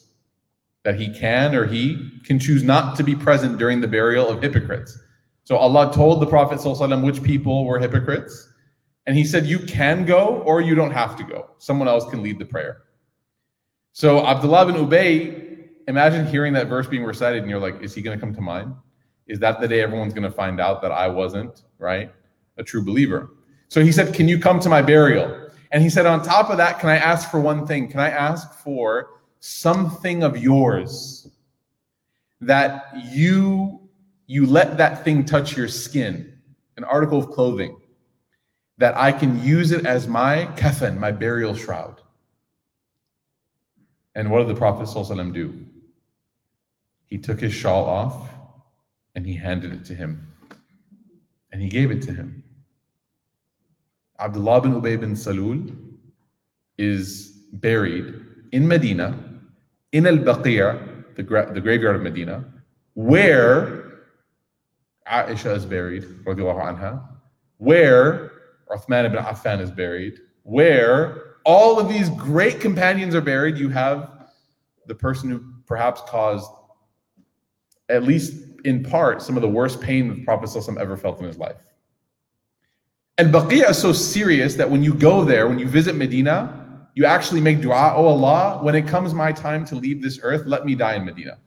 That 0.85 0.97
he 0.97 1.13
can 1.13 1.53
or 1.53 1.65
he 1.65 2.21
can 2.23 2.39
choose 2.39 2.63
not 2.63 2.95
to 2.95 3.03
be 3.03 3.15
present 3.15 3.57
during 3.57 3.81
the 3.81 3.87
burial 3.87 4.29
of 4.29 4.41
hypocrites. 4.41 4.97
So 5.43 5.57
Allah 5.57 5.91
told 5.93 6.21
the 6.21 6.25
Prophet 6.25 6.59
which 7.03 7.21
people 7.21 7.65
were 7.65 7.79
hypocrites 7.79 8.49
and 9.05 9.15
he 9.15 9.23
said, 9.23 9.45
You 9.45 9.59
can 9.59 10.05
go 10.05 10.41
or 10.45 10.61
you 10.61 10.75
don't 10.75 10.91
have 10.91 11.15
to 11.17 11.23
go. 11.23 11.49
Someone 11.59 11.87
else 11.87 12.09
can 12.09 12.23
lead 12.23 12.39
the 12.39 12.45
prayer. 12.45 12.83
So 13.91 14.25
Abdullah 14.25 14.65
bin 14.65 14.75
Ubay, 14.75 15.67
imagine 15.87 16.25
hearing 16.25 16.53
that 16.53 16.67
verse 16.67 16.87
being 16.87 17.03
recited 17.03 17.41
and 17.41 17.49
you're 17.49 17.59
like, 17.59 17.81
Is 17.81 17.93
he 17.93 18.01
going 18.01 18.17
to 18.17 18.23
come 18.23 18.33
to 18.33 18.41
mind? 18.41 18.73
Is 19.27 19.39
that 19.39 19.59
the 19.59 19.67
day 19.67 19.81
everyone's 19.81 20.13
going 20.13 20.23
to 20.23 20.31
find 20.31 20.59
out 20.59 20.81
that 20.81 20.91
I 20.91 21.07
wasn't, 21.07 21.63
right? 21.77 22.11
A 22.57 22.63
true 22.63 22.83
believer. 22.83 23.29
So 23.69 23.83
he 23.83 23.91
said, 23.91 24.13
Can 24.13 24.27
you 24.27 24.39
come 24.39 24.59
to 24.59 24.69
my 24.69 24.81
burial? 24.81 25.49
And 25.71 25.83
he 25.83 25.89
said, 25.89 26.05
On 26.05 26.23
top 26.23 26.49
of 26.49 26.57
that, 26.57 26.79
can 26.79 26.89
I 26.89 26.97
ask 26.97 27.29
for 27.29 27.39
one 27.39 27.67
thing? 27.67 27.89
Can 27.89 27.99
I 27.99 28.09
ask 28.09 28.53
for 28.59 29.09
something 29.45 30.23
of 30.23 30.37
yours 30.37 31.27
that 32.41 32.91
you 33.11 33.79
you 34.25 34.47
let 34.47 34.77
that 34.77 35.03
thing 35.03 35.23
touch 35.23 35.55
your 35.55 35.67
skin, 35.67 36.35
an 36.77 36.83
article 36.83 37.19
of 37.19 37.29
clothing 37.29 37.77
that 38.79 38.97
I 38.97 39.11
can 39.11 39.43
use 39.43 39.71
it 39.71 39.85
as 39.85 40.07
my 40.07 40.47
kafan, 40.55 40.97
my 40.97 41.11
burial 41.11 41.53
shroud. 41.53 42.01
And 44.15 44.31
what 44.31 44.39
did 44.39 44.47
the 44.47 44.55
Prophet 44.55 45.33
do? 45.33 45.65
He 47.05 47.19
took 47.19 47.39
his 47.39 47.53
shawl 47.53 47.85
off 47.85 48.27
and 49.13 49.27
he 49.27 49.35
handed 49.35 49.73
it 49.73 49.85
to 49.85 49.93
him. 49.93 50.27
And 51.51 51.61
he 51.61 51.69
gave 51.69 51.91
it 51.91 52.01
to 52.03 52.13
him. 52.13 52.43
Abdullah 54.19 54.61
bin 54.61 54.73
Ubay 54.73 54.99
bin 54.99 55.13
Salul 55.13 55.77
is 56.79 57.27
buried 57.53 58.25
in 58.51 58.67
Medina, 58.67 59.24
in 59.95 60.05
Al 60.05 60.17
Baqiyah, 60.17 61.15
the, 61.15 61.23
gra- 61.23 61.53
the 61.53 61.61
graveyard 61.61 61.95
of 61.95 62.01
Medina, 62.01 62.43
where 62.95 64.01
Aisha 65.09 65.55
is 65.55 65.65
buried, 65.65 66.03
anha, 66.25 67.01
where 67.59 68.31
Uthman 68.69 69.05
ibn 69.05 69.23
Affan 69.23 69.61
is 69.61 69.71
buried, 69.71 70.19
where 70.43 71.35
all 71.45 71.79
of 71.79 71.87
these 71.87 72.09
great 72.09 72.59
companions 72.59 73.15
are 73.15 73.21
buried. 73.21 73.57
You 73.57 73.69
have 73.69 74.27
the 74.85 74.95
person 74.95 75.29
who 75.29 75.41
perhaps 75.65 76.01
caused, 76.09 76.51
at 77.87 78.03
least 78.03 78.33
in 78.65 78.83
part, 78.83 79.21
some 79.21 79.37
of 79.37 79.43
the 79.43 79.47
worst 79.47 79.79
pain 79.79 80.09
the 80.09 80.25
Prophet 80.25 80.49
ever 80.77 80.97
felt 80.97 81.21
in 81.21 81.25
his 81.25 81.37
life. 81.37 81.55
And 83.17 83.33
Baqiyah 83.33 83.69
is 83.69 83.77
so 83.77 83.93
serious 83.93 84.55
that 84.55 84.69
when 84.69 84.83
you 84.83 84.93
go 84.93 85.23
there, 85.23 85.47
when 85.47 85.57
you 85.57 85.69
visit 85.69 85.95
Medina, 85.95 86.64
you 86.95 87.05
actually 87.05 87.41
make 87.41 87.61
dua, 87.61 87.93
oh 87.95 88.07
Allah, 88.07 88.63
when 88.63 88.73
it 88.73 88.87
comes 88.87 89.13
my 89.13 89.31
time 89.31 89.65
to 89.65 89.75
leave 89.75 90.01
this 90.01 90.19
earth, 90.23 90.45
let 90.47 90.65
me 90.65 90.75
die 90.75 90.95
in 90.95 91.05
Medina. 91.05 91.37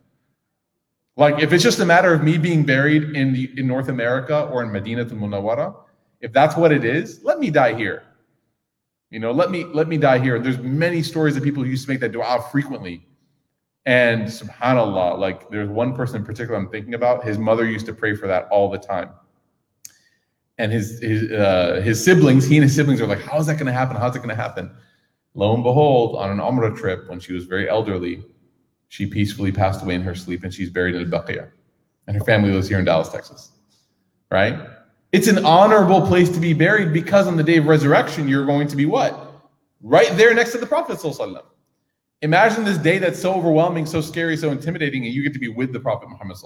Like 1.16 1.42
if 1.42 1.52
it's 1.52 1.64
just 1.64 1.80
a 1.80 1.86
matter 1.86 2.12
of 2.12 2.22
me 2.22 2.38
being 2.38 2.64
buried 2.64 3.16
in 3.16 3.32
the, 3.32 3.50
in 3.56 3.66
North 3.66 3.88
America 3.88 4.44
or 4.52 4.62
in 4.62 4.70
Medina 4.70 5.04
to 5.06 5.14
Munawwara, 5.14 5.74
if 6.20 6.32
that's 6.32 6.56
what 6.56 6.70
it 6.70 6.84
is, 6.84 7.24
let 7.24 7.40
me 7.40 7.50
die 7.50 7.74
here. 7.74 8.04
You 9.10 9.20
know, 9.20 9.32
let 9.32 9.50
me 9.50 9.64
let 9.64 9.88
me 9.88 9.96
die 9.96 10.18
here. 10.18 10.38
There's 10.38 10.58
many 10.58 11.02
stories 11.02 11.34
of 11.36 11.42
people 11.42 11.64
who 11.64 11.70
used 11.70 11.86
to 11.86 11.90
make 11.90 12.00
that 12.00 12.12
dua 12.12 12.44
frequently. 12.52 13.06
And 13.86 14.24
subhanAllah, 14.24 15.18
like 15.18 15.48
there's 15.48 15.70
one 15.70 15.96
person 15.96 16.16
in 16.16 16.26
particular 16.26 16.58
I'm 16.58 16.68
thinking 16.68 16.92
about, 16.92 17.24
his 17.24 17.38
mother 17.38 17.64
used 17.64 17.86
to 17.86 17.94
pray 17.94 18.14
for 18.14 18.26
that 18.26 18.46
all 18.50 18.70
the 18.70 18.76
time. 18.76 19.10
And 20.58 20.70
his 20.70 21.00
his 21.00 21.32
uh, 21.32 21.80
his 21.82 22.04
siblings, 22.04 22.46
he 22.46 22.58
and 22.58 22.64
his 22.64 22.76
siblings 22.76 23.00
are 23.00 23.06
like, 23.06 23.22
How 23.22 23.38
is 23.38 23.46
that 23.46 23.58
gonna 23.58 23.72
happen? 23.72 23.96
How's 23.96 24.14
it 24.14 24.18
gonna 24.18 24.34
happen? 24.34 24.70
Lo 25.38 25.54
and 25.54 25.62
behold, 25.62 26.16
on 26.16 26.30
an 26.30 26.38
Umrah 26.38 26.76
trip 26.76 27.08
when 27.08 27.20
she 27.20 27.32
was 27.32 27.44
very 27.44 27.68
elderly, 27.68 28.24
she 28.88 29.06
peacefully 29.06 29.52
passed 29.52 29.84
away 29.84 29.94
in 29.94 30.02
her 30.02 30.16
sleep 30.16 30.42
and 30.42 30.52
she's 30.52 30.68
buried 30.68 30.96
in 30.96 31.08
Baqiyah. 31.08 31.48
And 32.08 32.16
her 32.16 32.24
family 32.24 32.50
lives 32.50 32.68
here 32.68 32.80
in 32.80 32.84
Dallas, 32.84 33.08
Texas. 33.08 33.52
Right? 34.32 34.58
It's 35.12 35.28
an 35.28 35.44
honorable 35.44 36.04
place 36.04 36.28
to 36.30 36.40
be 36.40 36.54
buried 36.54 36.92
because 36.92 37.28
on 37.28 37.36
the 37.36 37.44
day 37.44 37.58
of 37.58 37.66
resurrection, 37.66 38.26
you're 38.26 38.46
going 38.46 38.66
to 38.66 38.74
be 38.74 38.84
what? 38.84 39.32
Right 39.80 40.10
there 40.16 40.34
next 40.34 40.50
to 40.52 40.58
the 40.58 40.66
Prophet. 40.66 40.98
Imagine 42.22 42.64
this 42.64 42.78
day 42.78 42.98
that's 42.98 43.20
so 43.20 43.32
overwhelming, 43.32 43.86
so 43.86 44.00
scary, 44.00 44.36
so 44.36 44.50
intimidating, 44.50 45.04
and 45.04 45.14
you 45.14 45.22
get 45.22 45.34
to 45.34 45.38
be 45.38 45.46
with 45.46 45.72
the 45.72 45.78
Prophet 45.78 46.08
Muhammad. 46.08 46.36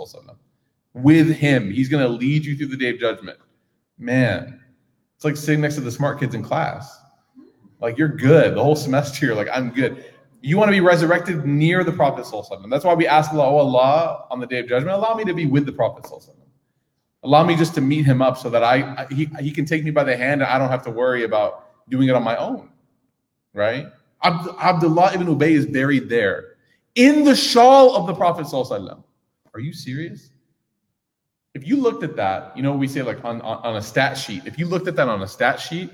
With 0.93 1.35
him. 1.35 1.71
He's 1.71 1.89
going 1.89 2.05
to 2.05 2.11
lead 2.11 2.45
you 2.45 2.59
through 2.59 2.67
the 2.67 2.77
day 2.77 2.91
of 2.91 2.99
judgment. 2.99 3.39
Man, 3.97 4.61
it's 5.17 5.25
like 5.25 5.39
sitting 5.39 5.63
next 5.63 5.77
to 5.77 5.81
the 5.81 5.91
smart 5.91 6.21
kids 6.21 6.35
in 6.35 6.43
class. 6.43 7.02
Like 7.83 7.99
you're 7.99 8.09
good. 8.09 8.55
The 8.55 8.63
whole 8.63 8.77
semester, 8.77 9.27
you're 9.27 9.35
like, 9.35 9.49
I'm 9.53 9.71
good. 9.71 10.05
You 10.41 10.57
want 10.57 10.69
to 10.69 10.73
be 10.73 10.81
resurrected 10.81 11.45
near 11.45 11.83
the 11.83 11.93
Prophet. 11.93 12.25
That's 12.71 12.85
why 12.85 12.95
we 12.95 13.07
ask 13.09 13.33
Allah, 13.33 13.47
oh 13.47 13.57
Allah, 13.59 14.27
on 14.31 14.39
the 14.41 14.47
day 14.47 14.61
of 14.61 14.69
judgment, 14.69 14.97
allow 14.97 15.15
me 15.15 15.25
to 15.25 15.35
be 15.35 15.47
with 15.47 15.67
the 15.67 15.73
Prophet. 15.73 16.07
Allow 17.25 17.45
me 17.45 17.57
just 17.57 17.75
to 17.75 17.81
meet 17.81 18.05
him 18.05 18.23
up 18.23 18.39
so 18.39 18.49
that 18.51 18.63
I 18.63 19.07
he, 19.07 19.29
he 19.41 19.51
can 19.51 19.65
take 19.65 19.85
me 19.85 19.91
by 19.91 20.05
the 20.05 20.17
hand 20.17 20.43
and 20.43 20.51
I 20.51 20.59
don't 20.59 20.69
have 20.69 20.85
to 20.85 20.91
worry 20.91 21.25
about 21.25 21.71
doing 21.89 22.09
it 22.09 22.15
on 22.15 22.23
my 22.23 22.37
own. 22.37 22.71
Right? 23.53 23.87
Abd, 24.23 24.49
Abdullah 24.61 25.15
ibn 25.15 25.27
Ubay 25.27 25.51
is 25.51 25.67
buried 25.67 26.09
there 26.09 26.55
in 26.95 27.25
the 27.25 27.35
shawl 27.35 27.97
of 27.97 28.07
the 28.07 28.15
Prophet. 28.15 28.47
Are 28.53 29.61
you 29.61 29.73
serious? 29.73 30.31
If 31.55 31.67
you 31.67 31.77
looked 31.77 32.03
at 32.03 32.17
that, 32.17 32.57
you 32.57 32.63
know, 32.63 32.75
we 32.75 32.89
say 32.89 33.03
like 33.03 33.25
on, 33.25 33.41
on, 33.43 33.59
on 33.59 33.77
a 33.77 33.83
stat 33.83 34.17
sheet, 34.17 34.43
if 34.47 34.59
you 34.59 34.67
looked 34.67 34.89
at 34.89 34.97
that 34.97 35.09
on 35.09 35.23
a 35.23 35.29
stat 35.29 35.61
sheet, 35.61 35.91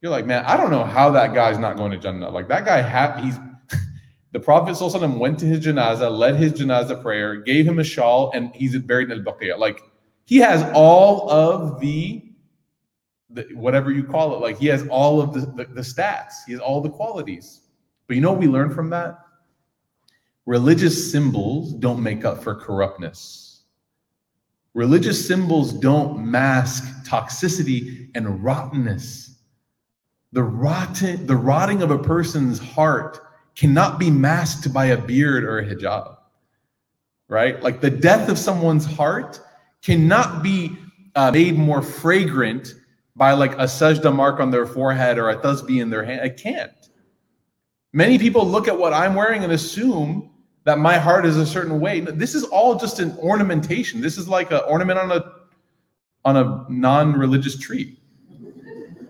you're 0.00 0.10
like, 0.10 0.26
man, 0.26 0.44
I 0.44 0.56
don't 0.56 0.70
know 0.70 0.84
how 0.84 1.10
that 1.10 1.34
guy's 1.34 1.58
not 1.58 1.76
going 1.76 1.90
to 1.92 1.98
Jannah. 1.98 2.30
Like 2.30 2.48
that 2.48 2.64
guy, 2.64 2.82
ha- 2.82 3.18
he's 3.22 3.38
the 4.32 4.40
Prophet 4.40 4.78
went 5.18 5.38
to 5.40 5.46
his 5.46 5.64
janazah, 5.64 6.10
led 6.10 6.36
his 6.36 6.52
janazah 6.52 7.00
prayer, 7.02 7.36
gave 7.36 7.66
him 7.66 7.78
a 7.78 7.84
shawl, 7.84 8.30
and 8.34 8.54
he's 8.54 8.76
buried 8.78 9.10
in 9.10 9.18
al 9.18 9.24
Baqiyah. 9.24 9.58
Like 9.58 9.82
he 10.24 10.36
has 10.38 10.68
all 10.74 11.30
of 11.30 11.80
the, 11.80 12.22
the 13.30 13.46
whatever 13.54 13.90
you 13.90 14.04
call 14.04 14.34
it, 14.34 14.40
like 14.40 14.58
he 14.58 14.66
has 14.66 14.86
all 14.88 15.20
of 15.20 15.32
the, 15.32 15.40
the, 15.40 15.64
the 15.72 15.80
stats, 15.80 16.34
he 16.46 16.52
has 16.52 16.60
all 16.60 16.80
the 16.80 16.90
qualities. 16.90 17.62
But 18.06 18.16
you 18.16 18.22
know 18.22 18.32
what 18.32 18.40
we 18.40 18.48
learn 18.48 18.72
from 18.74 18.90
that? 18.90 19.18
Religious 20.44 21.10
symbols 21.10 21.72
don't 21.72 22.00
make 22.00 22.24
up 22.24 22.42
for 22.42 22.54
corruptness. 22.54 23.64
Religious 24.74 25.26
symbols 25.26 25.72
don't 25.72 26.24
mask 26.24 26.84
toxicity 27.04 28.10
and 28.14 28.44
rottenness. 28.44 29.35
The 30.32 30.42
rotten, 30.42 31.26
the 31.26 31.36
rotting 31.36 31.82
of 31.82 31.90
a 31.90 31.98
person's 31.98 32.58
heart 32.58 33.20
cannot 33.54 33.98
be 33.98 34.10
masked 34.10 34.72
by 34.72 34.86
a 34.86 34.96
beard 34.96 35.44
or 35.44 35.58
a 35.58 35.66
hijab. 35.66 36.16
Right? 37.28 37.62
Like 37.62 37.80
the 37.80 37.90
death 37.90 38.28
of 38.28 38.38
someone's 38.38 38.84
heart 38.84 39.40
cannot 39.82 40.42
be 40.42 40.76
uh, 41.14 41.30
made 41.30 41.56
more 41.56 41.82
fragrant 41.82 42.74
by 43.16 43.32
like 43.32 43.52
a 43.54 43.64
sajda 43.64 44.14
mark 44.14 44.40
on 44.40 44.50
their 44.50 44.66
forehead 44.66 45.18
or 45.18 45.30
a 45.30 45.36
tasbih 45.36 45.80
in 45.80 45.90
their 45.90 46.04
hand. 46.04 46.20
I 46.20 46.28
can't. 46.28 46.72
Many 47.92 48.18
people 48.18 48.46
look 48.46 48.68
at 48.68 48.78
what 48.78 48.92
I'm 48.92 49.14
wearing 49.14 49.42
and 49.42 49.52
assume 49.52 50.30
that 50.64 50.78
my 50.78 50.98
heart 50.98 51.24
is 51.24 51.38
a 51.38 51.46
certain 51.46 51.80
way. 51.80 52.00
This 52.00 52.34
is 52.34 52.44
all 52.44 52.74
just 52.74 53.00
an 53.00 53.16
ornamentation. 53.18 54.00
This 54.00 54.18
is 54.18 54.28
like 54.28 54.50
an 54.50 54.60
ornament 54.68 54.98
on 54.98 55.12
a 55.12 55.32
on 56.24 56.36
a 56.36 56.66
non-religious 56.68 57.56
tree. 57.56 57.96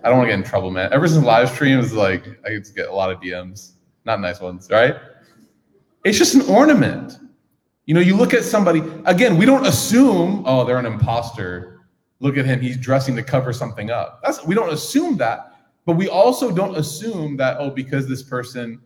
I 0.07 0.09
don't 0.09 0.19
want 0.19 0.29
to 0.29 0.37
get 0.37 0.39
in 0.39 0.49
trouble, 0.49 0.71
man. 0.71 0.93
Ever 0.93 1.09
since 1.09 1.25
live 1.25 1.51
streams, 1.51 1.93
like 1.93 2.25
I 2.47 2.51
get 2.77 2.87
a 2.87 2.95
lot 2.95 3.11
of 3.11 3.21
DMs, 3.21 3.73
not 4.05 4.21
nice 4.21 4.41
ones, 4.41 4.69
right? 4.71 4.95
It's 6.05 6.17
just 6.17 6.37
an 6.37 6.43
ornament. 6.43 7.19
You 7.87 7.95
know, 7.95 8.01
you 8.01 8.17
look 8.17 8.33
at 8.33 8.45
somebody, 8.45 8.85
again, 9.05 9.37
we 9.37 9.45
don't 9.45 9.67
assume, 9.67 10.45
oh, 10.47 10.65
they're 10.65 10.79
an 10.79 10.87
imposter. 10.87 11.81
Look 12.21 12.37
at 12.37 12.47
him, 12.47 12.61
he's 12.61 12.77
dressing 12.77 13.17
to 13.17 13.23
cover 13.25 13.53
something 13.53 13.91
up. 13.91 14.21
That's 14.23 14.45
we 14.47 14.55
don't 14.55 14.73
assume 14.73 15.17
that, 15.17 15.57
but 15.87 15.97
we 15.97 16.09
also 16.09 16.53
don't 16.53 16.77
assume 16.77 17.37
that, 17.39 17.57
oh, 17.59 17.71
because 17.71 18.07
this 18.07 18.23
person 18.23 18.81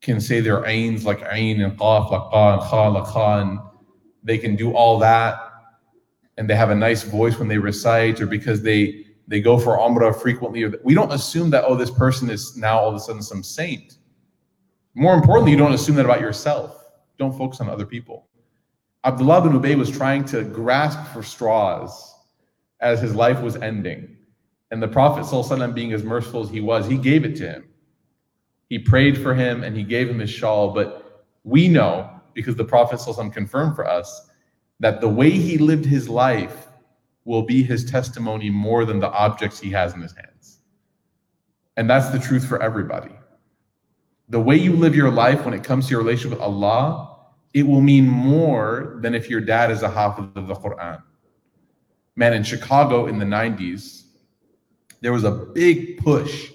can 0.00 0.18
say 0.18 0.40
their 0.40 0.62
ains 0.62 1.04
like 1.04 1.22
ain 1.30 1.60
and 1.60 1.78
qaf, 1.78 2.10
like 2.10 2.22
qa 2.32 2.54
and 2.54 2.62
kha, 2.62 2.88
like 2.88 3.04
kha, 3.04 3.40
and 3.42 3.58
they 4.24 4.38
can 4.38 4.56
do 4.56 4.72
all 4.72 4.98
that, 4.98 5.38
and 6.38 6.48
they 6.48 6.56
have 6.56 6.70
a 6.70 6.74
nice 6.74 7.02
voice 7.02 7.38
when 7.38 7.48
they 7.48 7.58
recite, 7.58 8.18
or 8.22 8.26
because 8.26 8.62
they 8.62 9.04
they 9.28 9.40
go 9.40 9.58
for 9.58 9.76
umrah 9.76 10.18
frequently. 10.18 10.64
We 10.82 10.94
don't 10.94 11.12
assume 11.12 11.50
that, 11.50 11.64
oh, 11.66 11.76
this 11.76 11.90
person 11.90 12.30
is 12.30 12.56
now 12.56 12.78
all 12.78 12.88
of 12.88 12.94
a 12.94 12.98
sudden 12.98 13.22
some 13.22 13.42
saint. 13.42 13.98
More 14.94 15.14
importantly, 15.14 15.52
you 15.52 15.58
don't 15.58 15.74
assume 15.74 15.96
that 15.96 16.06
about 16.06 16.20
yourself. 16.20 16.86
Don't 17.18 17.36
focus 17.36 17.60
on 17.60 17.68
other 17.68 17.84
people. 17.84 18.26
Abdullah 19.04 19.42
bin 19.42 19.52
Ubay 19.52 19.76
was 19.76 19.90
trying 19.90 20.24
to 20.26 20.42
grasp 20.42 20.98
for 21.12 21.22
straws 21.22 22.14
as 22.80 23.00
his 23.00 23.14
life 23.14 23.40
was 23.42 23.56
ending. 23.56 24.16
And 24.70 24.82
the 24.82 24.88
Prophet, 24.88 25.24
ﷺ, 25.24 25.74
being 25.74 25.92
as 25.92 26.02
merciful 26.02 26.42
as 26.42 26.50
he 26.50 26.60
was, 26.60 26.86
he 26.86 26.96
gave 26.96 27.24
it 27.24 27.36
to 27.36 27.48
him. 27.48 27.68
He 28.70 28.78
prayed 28.78 29.18
for 29.18 29.34
him 29.34 29.62
and 29.62 29.76
he 29.76 29.82
gave 29.82 30.08
him 30.08 30.18
his 30.18 30.30
shawl. 30.30 30.72
But 30.72 31.26
we 31.44 31.68
know, 31.68 32.10
because 32.32 32.56
the 32.56 32.64
Prophet 32.64 33.00
confirmed 33.32 33.76
for 33.76 33.86
us, 33.86 34.30
that 34.80 35.00
the 35.00 35.08
way 35.08 35.30
he 35.30 35.58
lived 35.58 35.84
his 35.84 36.08
life 36.08 36.67
will 37.24 37.42
be 37.42 37.62
his 37.62 37.84
testimony 37.84 38.50
more 38.50 38.84
than 38.84 38.98
the 38.98 39.10
objects 39.10 39.60
he 39.60 39.70
has 39.70 39.94
in 39.94 40.00
his 40.00 40.14
hands. 40.14 40.60
And 41.76 41.88
that's 41.88 42.08
the 42.08 42.18
truth 42.18 42.46
for 42.46 42.62
everybody. 42.62 43.10
The 44.30 44.40
way 44.40 44.56
you 44.56 44.74
live 44.74 44.96
your 44.96 45.10
life 45.10 45.44
when 45.44 45.54
it 45.54 45.62
comes 45.62 45.86
to 45.86 45.90
your 45.92 46.00
relationship 46.00 46.38
with 46.38 46.40
Allah, 46.40 47.16
it 47.54 47.66
will 47.66 47.80
mean 47.80 48.06
more 48.06 48.98
than 49.00 49.14
if 49.14 49.30
your 49.30 49.40
dad 49.40 49.70
is 49.70 49.82
a 49.82 49.88
hafiz 49.88 50.26
of 50.34 50.48
the 50.48 50.54
Quran. 50.54 51.02
Man, 52.16 52.34
in 52.34 52.42
Chicago 52.42 53.06
in 53.06 53.18
the 53.18 53.24
90s, 53.24 54.04
there 55.00 55.12
was 55.12 55.24
a 55.24 55.30
big 55.30 55.98
push 55.98 56.50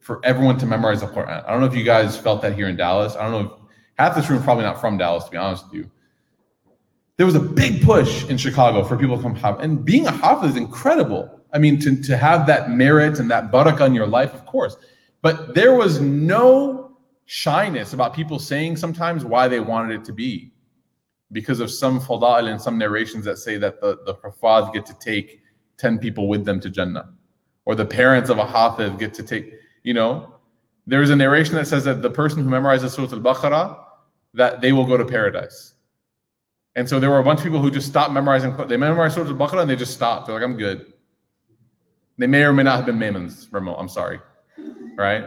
for 0.00 0.20
everyone 0.24 0.58
to 0.58 0.66
memorize 0.66 1.00
the 1.00 1.06
Quran. 1.06 1.46
I 1.46 1.50
don't 1.50 1.60
know 1.60 1.66
if 1.66 1.76
you 1.76 1.84
guys 1.84 2.16
felt 2.16 2.42
that 2.42 2.54
here 2.54 2.68
in 2.68 2.76
Dallas. 2.76 3.14
I 3.16 3.22
don't 3.22 3.32
know 3.32 3.52
if 3.52 3.60
half 3.96 4.16
this 4.16 4.28
room 4.28 4.38
is 4.38 4.44
probably 4.44 4.64
not 4.64 4.80
from 4.80 4.98
Dallas, 4.98 5.24
to 5.24 5.30
be 5.30 5.36
honest 5.36 5.64
with 5.66 5.74
you 5.74 5.90
there 7.16 7.26
was 7.26 7.34
a 7.34 7.40
big 7.40 7.82
push 7.82 8.24
in 8.28 8.36
Chicago 8.36 8.82
for 8.82 8.96
people 8.96 9.16
to 9.16 9.22
come 9.22 9.36
hafiz. 9.36 9.64
And 9.64 9.84
being 9.84 10.06
a 10.06 10.10
hafiz 10.10 10.50
is 10.50 10.56
incredible. 10.56 11.40
I 11.52 11.58
mean, 11.58 11.78
to, 11.80 12.00
to 12.02 12.16
have 12.16 12.46
that 12.48 12.70
merit 12.70 13.20
and 13.20 13.30
that 13.30 13.52
barakah 13.52 13.86
in 13.86 13.94
your 13.94 14.06
life, 14.06 14.34
of 14.34 14.44
course. 14.46 14.76
But 15.22 15.54
there 15.54 15.74
was 15.74 16.00
no 16.00 16.96
shyness 17.26 17.92
about 17.92 18.14
people 18.14 18.38
saying 18.38 18.76
sometimes 18.76 19.24
why 19.24 19.46
they 19.46 19.60
wanted 19.60 20.00
it 20.00 20.04
to 20.06 20.12
be. 20.12 20.52
Because 21.30 21.60
of 21.60 21.70
some 21.70 22.00
fada'il 22.00 22.50
and 22.50 22.60
some 22.60 22.78
narrations 22.78 23.24
that 23.24 23.38
say 23.38 23.56
that 23.58 23.80
the, 23.80 23.98
the 24.04 24.14
huffaz 24.14 24.72
get 24.72 24.84
to 24.86 24.94
take 24.98 25.40
10 25.78 25.98
people 25.98 26.28
with 26.28 26.44
them 26.44 26.60
to 26.60 26.70
Jannah. 26.70 27.12
Or 27.64 27.74
the 27.74 27.86
parents 27.86 28.28
of 28.28 28.38
a 28.38 28.46
hafiz 28.46 28.90
get 28.98 29.14
to 29.14 29.22
take, 29.22 29.54
you 29.84 29.94
know. 29.94 30.34
There's 30.86 31.10
a 31.10 31.16
narration 31.16 31.54
that 31.54 31.66
says 31.66 31.84
that 31.84 32.02
the 32.02 32.10
person 32.10 32.42
who 32.42 32.50
memorizes 32.50 32.90
Surah 32.90 33.12
Al-Baqarah, 33.12 33.78
that 34.34 34.60
they 34.60 34.72
will 34.72 34.84
go 34.84 34.96
to 34.96 35.04
paradise 35.04 35.73
and 36.76 36.88
so 36.88 36.98
there 36.98 37.10
were 37.10 37.20
a 37.20 37.24
bunch 37.24 37.40
of 37.40 37.44
people 37.44 37.60
who 37.60 37.70
just 37.70 37.86
stopped 37.86 38.12
memorizing. 38.12 38.56
They 38.66 38.76
memorized 38.76 39.14
Surah 39.14 39.28
Al-Baqarah 39.28 39.62
and 39.62 39.70
they 39.70 39.76
just 39.76 39.94
stopped. 39.94 40.26
They're 40.26 40.34
like, 40.34 40.44
I'm 40.44 40.56
good. 40.56 40.92
They 42.18 42.26
may 42.26 42.42
or 42.42 42.52
may 42.52 42.64
not 42.64 42.76
have 42.76 42.86
been 42.86 42.98
Maimons, 42.98 43.48
Remo. 43.50 43.74
I'm 43.74 43.88
sorry. 43.88 44.20
Right? 44.96 45.24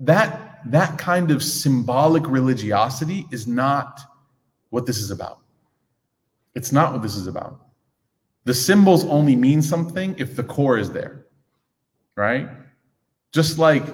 That, 0.00 0.60
that 0.66 0.98
kind 0.98 1.30
of 1.30 1.42
symbolic 1.42 2.26
religiosity 2.26 3.26
is 3.30 3.46
not 3.46 4.00
what 4.70 4.86
this 4.86 4.98
is 4.98 5.10
about. 5.10 5.38
It's 6.54 6.72
not 6.72 6.92
what 6.92 7.02
this 7.02 7.16
is 7.16 7.26
about. 7.26 7.60
The 8.44 8.54
symbols 8.54 9.04
only 9.04 9.36
mean 9.36 9.62
something 9.62 10.14
if 10.18 10.36
the 10.36 10.44
core 10.44 10.78
is 10.78 10.90
there. 10.90 11.26
Right? 12.16 12.48
Just 13.32 13.58
like 13.58 13.84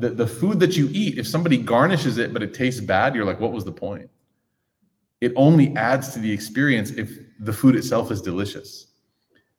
the, 0.00 0.10
the 0.10 0.26
food 0.26 0.60
that 0.60 0.76
you 0.76 0.88
eat, 0.92 1.18
if 1.18 1.26
somebody 1.26 1.58
garnishes 1.58 2.16
it 2.16 2.32
but 2.32 2.42
it 2.42 2.54
tastes 2.54 2.80
bad, 2.80 3.14
you're 3.14 3.24
like, 3.24 3.40
what 3.40 3.52
was 3.52 3.64
the 3.64 3.72
point? 3.72 4.08
It 5.22 5.32
only 5.36 5.74
adds 5.76 6.12
to 6.12 6.18
the 6.18 6.30
experience 6.30 6.90
if 6.90 7.16
the 7.38 7.52
food 7.52 7.76
itself 7.76 8.10
is 8.10 8.20
delicious. 8.20 8.88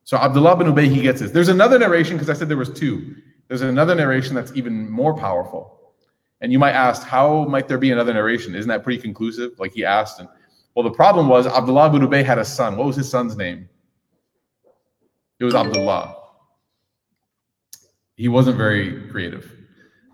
So 0.04 0.18
Abdullah 0.18 0.58
bin 0.58 0.68
Ubay, 0.68 0.94
he 0.94 1.02
gets 1.02 1.22
this. 1.22 1.32
There's 1.32 1.48
another 1.48 1.80
narration, 1.80 2.18
because 2.18 2.30
I 2.30 2.34
said 2.34 2.50
there 2.50 2.58
was 2.58 2.70
two. 2.70 3.16
There's 3.48 3.62
another 3.62 3.96
narration 3.96 4.36
that's 4.36 4.52
even 4.56 4.90
more 4.92 5.16
powerful. 5.16 5.80
And 6.42 6.52
you 6.52 6.60
might 6.60 6.74
ask, 6.74 7.08
how 7.08 7.46
might 7.46 7.70
there 7.70 7.78
be 7.78 7.92
another 7.92 8.14
narration? 8.14 8.56
Isn't 8.56 8.68
that 8.68 8.84
pretty 8.84 9.02
conclusive? 9.02 9.52
Like 9.58 9.72
he 9.72 9.86
asked. 9.86 10.20
And 10.20 10.28
well, 10.76 10.84
the 10.84 10.92
problem 10.92 11.30
was 11.30 11.48
Abdullah 11.48 11.90
bin 11.90 12.02
Ubay 12.02 12.26
had 12.26 12.40
a 12.40 12.46
son. 12.46 12.76
What 12.76 12.86
was 12.86 12.98
his 12.98 13.10
son's 13.10 13.38
name? 13.38 13.70
It 15.40 15.46
was 15.46 15.56
Abdullah. 15.56 16.14
He 18.18 18.28
wasn't 18.28 18.58
very 18.58 19.08
creative. 19.08 19.50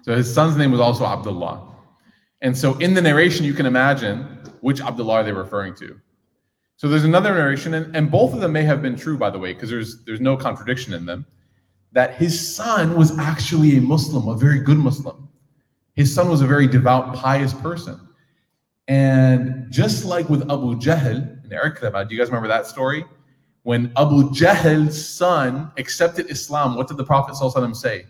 So 0.04 0.16
his 0.16 0.32
son's 0.32 0.58
name 0.58 0.72
was 0.72 0.80
also 0.80 1.06
Abdullah. 1.08 1.66
And 2.42 2.58
so 2.58 2.78
in 2.78 2.94
the 2.94 3.02
narration, 3.02 3.46
you 3.46 3.54
can 3.54 3.66
imagine 3.66 4.39
which 4.62 4.82
Abdullah 4.82 5.14
are 5.14 5.24
they 5.24 5.32
referring 5.32 5.76
to? 5.76 6.00
So 6.78 6.88
there's 6.88 7.04
another 7.04 7.34
narration, 7.34 7.74
and, 7.74 7.94
and 7.96 8.10
both 8.10 8.34
of 8.34 8.40
them 8.40 8.54
may 8.54 8.64
have 8.64 8.82
been 8.82 8.96
true, 8.96 9.18
by 9.18 9.30
the 9.30 9.40
way, 9.40 9.54
because 9.54 9.70
there's 9.70 10.04
there's 10.06 10.22
no 10.22 10.38
contradiction 10.38 10.94
in 10.94 11.06
them, 11.06 11.26
that 11.92 12.16
his 12.16 12.56
son 12.56 12.96
was 12.96 13.18
actually 13.18 13.78
a 13.78 13.82
Muslim, 13.82 14.28
a 14.28 14.36
very 14.36 14.60
good 14.60 14.78
Muslim. 14.78 15.28
His 15.96 16.14
son 16.14 16.30
was 16.30 16.42
a 16.42 16.48
very 16.48 16.68
devout, 16.68 17.14
pious 17.14 17.54
person. 17.54 18.00
And 18.88 19.70
just 19.70 20.06
like 20.06 20.30
with 20.30 20.44
Abu 20.44 20.76
Jahl 20.76 21.44
in 21.44 21.50
Ikrama, 21.50 22.08
do 22.08 22.16
you 22.16 22.20
guys 22.20 22.30
remember 22.30 22.48
that 22.48 22.66
story? 22.66 23.04
When 23.64 23.92
Abu 23.98 24.30
Jahl's 24.30 25.08
son 25.08 25.72
accepted 25.78 26.32
Islam, 26.32 26.76
what 26.76 26.88
did 26.88 26.98
the 26.98 27.04
Prophet 27.04 27.36
ﷺ 27.36 27.76
say? 27.76 28.06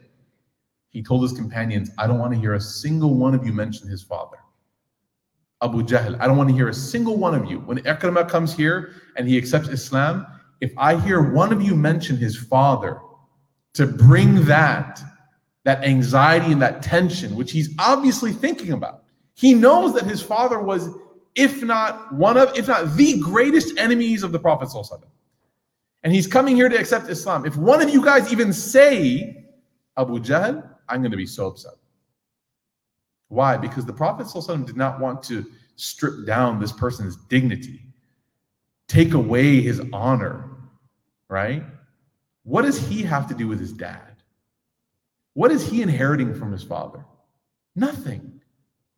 He 0.90 1.04
told 1.04 1.24
his 1.24 1.34
companions, 1.34 1.90
I 1.98 2.08
don't 2.08 2.20
want 2.20 2.34
to 2.34 2.40
hear 2.40 2.54
a 2.54 2.62
single 2.62 3.16
one 3.16 3.34
of 3.34 3.46
you 3.46 3.52
mention 3.52 3.90
his 3.90 4.04
father. 4.04 4.38
Abu 5.62 5.84
Jahl. 5.84 6.20
I 6.20 6.28
don't 6.28 6.38
want 6.38 6.50
to 6.50 6.56
hear 6.56 6.70
a 6.70 6.74
single 6.74 7.18
one 7.18 7.36
of 7.36 7.50
you. 7.50 7.60
When 7.60 7.80
Ikrimah 7.80 8.30
comes 8.30 8.54
here 8.54 8.94
and 9.18 9.28
he 9.28 9.38
accepts 9.38 9.68
Islam, 9.68 10.26
if 10.62 10.72
I 10.78 11.00
hear 11.00 11.34
one 11.34 11.52
of 11.52 11.62
you 11.62 11.76
mention 11.76 12.18
his 12.18 12.36
father 12.38 13.00
to 13.74 13.86
bring 13.86 14.46
that, 14.46 15.02
that 15.66 15.84
anxiety 15.84 16.52
and 16.52 16.62
that 16.62 16.82
tension, 16.82 17.36
which 17.36 17.52
he's 17.52 17.74
obviously 17.78 18.32
thinking 18.32 18.72
about, 18.72 19.04
he 19.36 19.54
knows 19.54 19.94
that 19.94 20.04
his 20.04 20.22
father 20.22 20.60
was, 20.60 20.90
if 21.36 21.62
not 21.64 22.14
one 22.14 22.38
of, 22.38 22.58
if 22.58 22.68
not 22.68 22.96
the 22.96 23.20
greatest 23.20 23.78
enemies 23.78 24.24
of 24.24 24.32
the 24.32 24.40
Prophet. 24.40 24.70
And 26.04 26.14
he's 26.14 26.28
coming 26.28 26.56
here 26.56 26.70
to 26.70 26.78
accept 26.78 27.10
Islam. 27.10 27.46
If 27.46 27.58
one 27.58 27.82
of 27.82 27.90
you 27.90 28.04
guys 28.04 28.32
even 28.32 28.54
say 28.54 29.46
Abu 29.98 30.20
Jahl, 30.20 30.68
I'm 30.88 31.02
going 31.02 31.12
to 31.12 31.18
be 31.18 31.26
so 31.26 31.48
upset. 31.48 31.74
Why? 33.30 33.58
Because 33.58 33.86
the 33.86 33.94
Prophet 33.94 34.28
ﷺ 34.28 34.66
did 34.66 34.76
not 34.76 35.00
want 35.00 35.24
to 35.24 35.46
strip 35.76 36.26
down 36.26 36.60
this 36.60 36.72
person's 36.72 37.16
dignity, 37.16 37.80
take 38.88 39.14
away 39.14 39.62
his 39.62 39.82
honor, 39.94 40.50
right? 41.30 41.64
What 42.44 42.64
does 42.64 42.78
he 42.78 43.04
have 43.04 43.28
to 43.28 43.34
do 43.34 43.48
with 43.48 43.60
his 43.60 43.72
dad? 43.72 44.24
What 45.36 45.52
is 45.52 45.68
he 45.68 45.82
inheriting 45.82 46.34
from 46.34 46.52
his 46.52 46.64
father? 46.64 47.06
Nothing. 47.76 48.42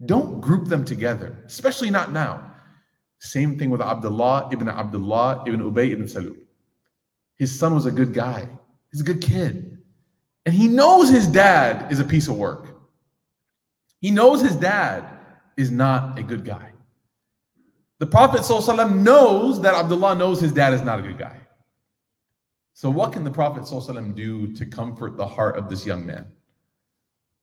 Don't 0.06 0.42
group 0.42 0.68
them 0.68 0.84
together, 0.84 1.44
especially 1.46 1.92
not 1.92 2.12
now. 2.12 2.52
Same 3.20 3.60
thing 3.60 3.70
with 3.70 3.82
Abdullah 3.82 4.50
ibn 4.52 4.68
Abdullah 4.68 5.44
ibn 5.46 5.60
Ubay 5.62 5.92
ibn 5.92 6.06
Salul. 6.06 6.38
His 7.38 7.58
son 7.58 7.76
was 7.76 7.86
a 7.86 7.92
good 7.92 8.14
guy. 8.14 8.48
He's 8.92 9.02
a 9.02 9.04
good 9.04 9.22
kid. 9.22 9.78
And 10.46 10.56
he 10.56 10.68
knows 10.68 11.10
his 11.10 11.28
dad 11.28 11.92
is 11.92 12.00
a 12.00 12.04
piece 12.04 12.28
of 12.28 12.38
work. 12.38 12.71
He 14.02 14.12
knows 14.12 14.42
his 14.42 14.56
dad 14.56 15.06
is 15.56 15.72
not 15.72 16.20
a 16.20 16.24
good 16.24 16.44
guy. 16.44 16.72
The 18.00 18.08
Prophet 18.08 18.42
ﷺ 18.42 18.96
knows 18.96 19.62
that 19.62 19.76
Abdullah 19.76 20.16
knows 20.16 20.42
his 20.42 20.52
dad 20.52 20.74
is 20.74 20.82
not 20.82 21.00
a 21.00 21.04
good 21.04 21.18
guy. 21.18 21.40
So, 22.74 22.90
what 22.90 23.14
can 23.14 23.24
the 23.24 23.32
Prophet 23.32 23.64
ﷺ 23.64 24.16
do 24.16 24.54
to 24.54 24.66
comfort 24.66 25.18
the 25.18 25.28
heart 25.28 25.56
of 25.56 25.70
this 25.70 25.86
young 25.86 26.06
man? 26.06 26.26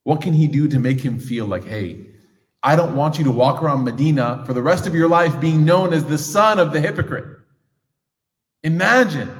What 0.03 0.21
can 0.21 0.33
he 0.33 0.49
do 0.49 0.69
to 0.69 0.79
make 0.79 1.01
him 1.01 1.19
feel 1.19 1.47
like, 1.47 1.65
hey, 1.65 2.07
I 2.63 2.75
don't 2.75 2.97
want 2.97 3.19
you 3.19 3.25
to 3.25 3.31
walk 3.31 3.63
around 3.63 3.85
Medina 3.85 4.43
for 4.45 4.53
the 4.53 4.63
rest 4.63 4.87
of 4.87 4.95
your 4.95 5.09
life 5.09 5.41
being 5.41 5.65
known 5.65 5.93
as 5.93 6.05
the 6.05 6.19
son 6.19 6.59
of 6.59 6.73
the 6.73 6.81
hypocrite? 6.81 7.39
Imagine 8.65 9.31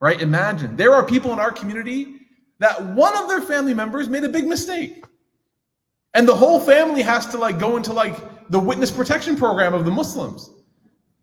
right? 0.00 0.20
Imagine 0.20 0.76
there 0.76 0.94
are 0.94 1.04
people 1.04 1.32
in 1.32 1.38
our 1.38 1.52
community 1.52 2.16
that 2.58 2.82
one 2.82 3.16
of 3.16 3.28
their 3.28 3.42
family 3.42 3.74
members 3.74 4.08
made 4.08 4.24
a 4.24 4.28
big 4.28 4.46
mistake. 4.46 5.04
And 6.14 6.26
the 6.26 6.34
whole 6.34 6.58
family 6.58 7.02
has 7.02 7.26
to 7.26 7.38
like 7.38 7.58
go 7.58 7.76
into 7.76 7.92
like 7.92 8.16
the 8.50 8.58
witness 8.58 8.90
protection 8.90 9.36
program 9.36 9.74
of 9.74 9.84
the 9.84 9.90
Muslims. 9.90 10.50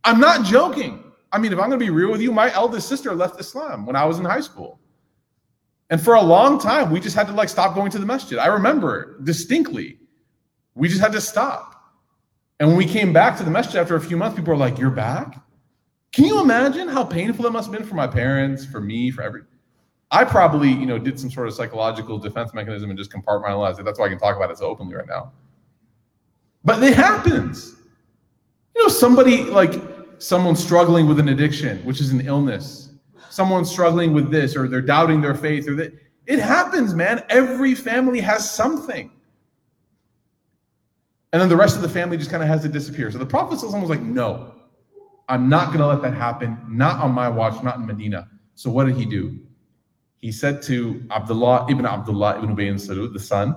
I'm 0.03 0.19
not 0.19 0.45
joking. 0.45 1.03
I 1.31 1.39
mean, 1.39 1.51
if 1.51 1.59
I'm 1.59 1.69
going 1.69 1.79
to 1.79 1.85
be 1.85 1.89
real 1.89 2.11
with 2.11 2.21
you, 2.21 2.31
my 2.31 2.53
eldest 2.53 2.88
sister 2.88 3.13
left 3.13 3.39
Islam 3.39 3.85
when 3.85 3.95
I 3.95 4.05
was 4.05 4.19
in 4.19 4.25
high 4.25 4.39
school. 4.39 4.79
And 5.89 6.01
for 6.01 6.15
a 6.15 6.21
long 6.21 6.59
time, 6.59 6.89
we 6.89 6.99
just 6.99 7.15
had 7.15 7.27
to 7.27 7.33
like 7.33 7.49
stop 7.49 7.75
going 7.75 7.91
to 7.91 7.99
the 7.99 8.05
masjid. 8.05 8.38
I 8.38 8.47
remember 8.47 9.19
distinctly. 9.23 9.99
We 10.75 10.88
just 10.88 11.01
had 11.01 11.11
to 11.13 11.21
stop. 11.21 11.73
And 12.59 12.69
when 12.69 12.77
we 12.77 12.85
came 12.85 13.13
back 13.13 13.38
to 13.38 13.43
the 13.43 13.51
masjid 13.51 13.75
after 13.75 13.95
a 13.95 14.01
few 14.01 14.17
months, 14.17 14.38
people 14.38 14.53
were 14.53 14.59
like, 14.59 14.77
You're 14.77 14.89
back? 14.89 15.41
Can 16.13 16.25
you 16.25 16.41
imagine 16.41 16.88
how 16.88 17.03
painful 17.03 17.45
it 17.45 17.51
must 17.51 17.69
have 17.69 17.77
been 17.77 17.88
for 17.88 17.95
my 17.95 18.07
parents, 18.07 18.65
for 18.65 18.81
me, 18.81 19.11
for 19.11 19.21
every 19.21 19.41
I 20.12 20.24
probably, 20.24 20.70
you 20.70 20.86
know, 20.86 20.97
did 20.97 21.20
some 21.20 21.30
sort 21.30 21.47
of 21.47 21.53
psychological 21.53 22.18
defense 22.18 22.53
mechanism 22.53 22.89
and 22.89 22.97
just 22.97 23.12
compartmentalized 23.12 23.80
it. 23.80 23.84
That's 23.84 23.99
why 23.99 24.05
I 24.05 24.10
can 24.10 24.18
talk 24.18 24.38
about 24.38 24.51
it 24.51 24.58
so 24.58 24.66
openly 24.66 24.95
right 24.95 25.08
now. 25.08 25.34
But 26.64 26.82
it 26.82 26.95
happens. 26.95 27.76
You 28.76 28.84
know, 28.84 28.89
somebody 28.89 29.43
like 29.43 29.82
someone 30.20 30.55
struggling 30.55 31.08
with 31.08 31.20
an 31.20 31.30
addiction, 31.30 31.80
which 31.80 31.99
is 31.99 32.12
an 32.12 32.22
illness, 32.22 32.89
someone 33.30 33.66
struggling 33.66 34.14
with 34.14 34.32
this, 34.32 34.55
or 34.55 34.68
they're 34.68 34.82
doubting 34.82 35.22
their 35.22 35.36
faith, 35.36 35.68
or 35.68 35.76
that 35.76 35.93
it 36.26 36.39
happens, 36.39 36.93
man. 36.93 37.24
Every 37.30 37.76
family 37.76 38.22
has 38.22 38.49
something. 38.49 39.12
And 41.34 41.41
then 41.41 41.49
the 41.49 41.58
rest 41.58 41.76
of 41.76 41.82
the 41.82 41.89
family 41.89 42.18
just 42.18 42.32
kind 42.32 42.41
of 42.41 42.49
has 42.49 42.62
to 42.64 42.70
disappear. 42.70 43.12
So 43.12 43.18
the 43.18 43.26
Prophet 43.26 43.62
was 43.62 43.89
like, 43.89 44.01
no, 44.01 44.55
I'm 45.28 45.49
not 45.49 45.68
going 45.68 45.80
to 45.80 45.88
let 45.88 46.01
that 46.01 46.14
happen. 46.14 46.58
Not 46.70 47.01
on 47.01 47.12
my 47.12 47.28
watch, 47.28 47.62
not 47.64 47.78
in 47.78 47.86
Medina. 47.86 48.30
So 48.55 48.70
what 48.70 48.86
did 48.86 48.95
he 48.95 49.05
do? 49.05 49.39
He 50.22 50.32
said 50.32 50.61
to 50.63 51.03
Abdullah 51.11 51.68
ibn 51.70 51.86
Abdullah 51.86 52.38
ibn 52.38 52.55
Ubay 52.55 52.74
Salul, 52.74 53.13
the 53.13 53.20
son, 53.20 53.55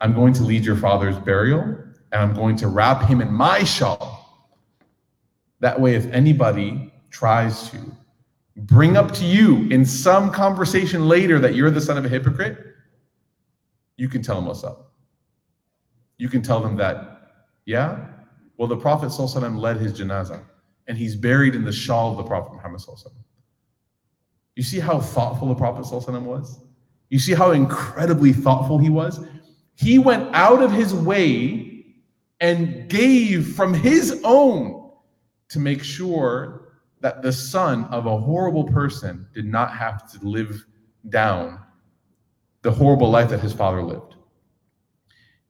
I'm 0.00 0.12
going 0.12 0.32
to 0.34 0.42
lead 0.42 0.64
your 0.64 0.76
father's 0.76 1.16
burial 1.18 1.60
and 1.60 2.22
I'm 2.22 2.34
going 2.34 2.56
to 2.56 2.68
wrap 2.68 3.04
him 3.04 3.20
in 3.20 3.32
my 3.32 3.64
shawl. 3.64 4.48
That 5.60 5.80
way, 5.80 5.94
if 5.94 6.06
anybody 6.06 6.92
tries 7.10 7.70
to 7.70 7.78
bring 8.56 8.96
up 8.96 9.12
to 9.14 9.24
you 9.24 9.68
in 9.70 9.84
some 9.84 10.30
conversation 10.30 11.08
later 11.08 11.38
that 11.38 11.54
you're 11.54 11.70
the 11.70 11.80
son 11.80 11.96
of 11.96 12.04
a 12.04 12.08
hypocrite, 12.08 12.58
you 13.96 14.08
can 14.08 14.22
tell 14.22 14.36
them 14.36 14.46
what's 14.46 14.64
up. 14.64 14.92
You 16.18 16.28
can 16.28 16.42
tell 16.42 16.60
them 16.60 16.76
that, 16.76 17.46
yeah, 17.64 18.06
well, 18.56 18.68
the 18.68 18.76
Prophet 18.76 19.06
ﷺ 19.06 19.58
led 19.58 19.78
his 19.78 19.98
janazah 19.98 20.40
and 20.86 20.98
he's 20.98 21.16
buried 21.16 21.54
in 21.54 21.64
the 21.64 21.72
shawl 21.72 22.12
of 22.12 22.16
the 22.18 22.24
Prophet 22.24 22.52
Muhammad. 22.52 22.80
You 24.56 24.62
see 24.62 24.78
how 24.78 25.00
thoughtful 25.00 25.48
the 25.48 25.54
Prophet 25.54 25.90
was? 26.22 26.60
You 27.10 27.18
see 27.18 27.34
how 27.34 27.50
incredibly 27.50 28.32
thoughtful 28.32 28.78
he 28.78 28.88
was? 28.88 29.20
He 29.74 29.98
went 29.98 30.32
out 30.34 30.62
of 30.62 30.72
his 30.72 30.94
way 30.94 31.86
and 32.40 32.88
gave 32.88 33.54
from 33.54 33.74
his 33.74 34.20
own 34.24 34.90
to 35.48 35.58
make 35.58 35.82
sure 35.82 36.68
that 37.00 37.22
the 37.22 37.32
son 37.32 37.84
of 37.86 38.06
a 38.06 38.18
horrible 38.18 38.64
person 38.64 39.26
did 39.34 39.44
not 39.44 39.76
have 39.76 40.10
to 40.12 40.26
live 40.26 40.64
down 41.08 41.60
the 42.62 42.70
horrible 42.70 43.10
life 43.10 43.28
that 43.28 43.40
his 43.40 43.52
father 43.52 43.82
lived. 43.82 44.14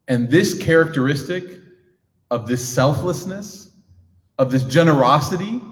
And 0.08 0.28
this 0.28 0.60
characteristic 0.60 1.60
of 2.30 2.46
this 2.46 2.66
selflessness, 2.66 3.70
of 4.38 4.50
this 4.50 4.64
generosity, 4.64 5.62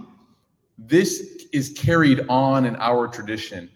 this 0.86 1.46
is 1.52 1.70
carried 1.70 2.24
on 2.28 2.64
in 2.64 2.76
our 2.76 3.08
tradition, 3.08 3.70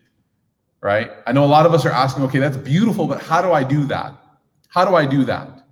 right? 0.80 1.10
I 1.26 1.32
know 1.32 1.44
a 1.44 1.46
lot 1.46 1.66
of 1.66 1.74
us 1.74 1.84
are 1.84 1.90
asking, 1.90 2.24
okay, 2.24 2.38
that's 2.38 2.56
beautiful, 2.56 3.06
but 3.06 3.22
how 3.22 3.40
do 3.42 3.52
I 3.52 3.62
do 3.62 3.84
that? 3.86 4.14
How 4.68 4.84
do 4.84 4.94
I 4.94 5.06
do 5.06 5.24
that? 5.24 5.66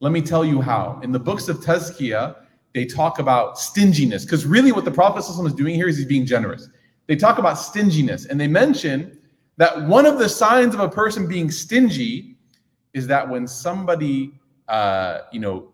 Let 0.00 0.12
me 0.12 0.20
tell 0.20 0.44
you 0.44 0.60
how. 0.60 1.00
In 1.02 1.12
the 1.12 1.18
books 1.18 1.48
of 1.48 1.58
Tazkiyah, 1.58 2.36
they 2.74 2.84
talk 2.84 3.20
about 3.20 3.58
stinginess, 3.58 4.24
because 4.24 4.44
really 4.44 4.72
what 4.72 4.84
the 4.84 4.90
Prophet 4.90 5.20
is 5.20 5.54
doing 5.54 5.74
here 5.74 5.88
is 5.88 5.96
he's 5.96 6.06
being 6.06 6.26
generous. 6.26 6.68
They 7.06 7.16
talk 7.16 7.38
about 7.38 7.54
stinginess, 7.54 8.26
and 8.26 8.40
they 8.40 8.48
mention 8.48 9.18
that 9.56 9.80
one 9.82 10.06
of 10.06 10.18
the 10.18 10.28
signs 10.28 10.74
of 10.74 10.80
a 10.80 10.88
person 10.88 11.28
being 11.28 11.50
stingy 11.50 12.36
is 12.92 13.06
that 13.06 13.28
when 13.28 13.46
somebody, 13.46 14.32
uh, 14.68 15.20
you 15.30 15.40
know, 15.40 15.72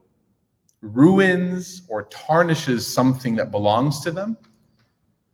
ruins 0.83 1.83
or 1.89 2.05
tarnishes 2.05 2.87
something 2.87 3.35
that 3.37 3.51
belongs 3.51 4.01
to 4.01 4.11
them, 4.11 4.37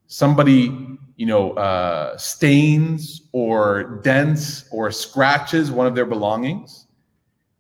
somebody 0.07 0.99
you 1.17 1.27
know 1.27 1.53
uh, 1.53 2.17
stains 2.17 3.23
or 3.33 4.01
dents 4.03 4.69
or 4.71 4.91
scratches 4.91 5.71
one 5.71 5.87
of 5.87 5.95
their 5.95 6.07
belongings 6.07 6.87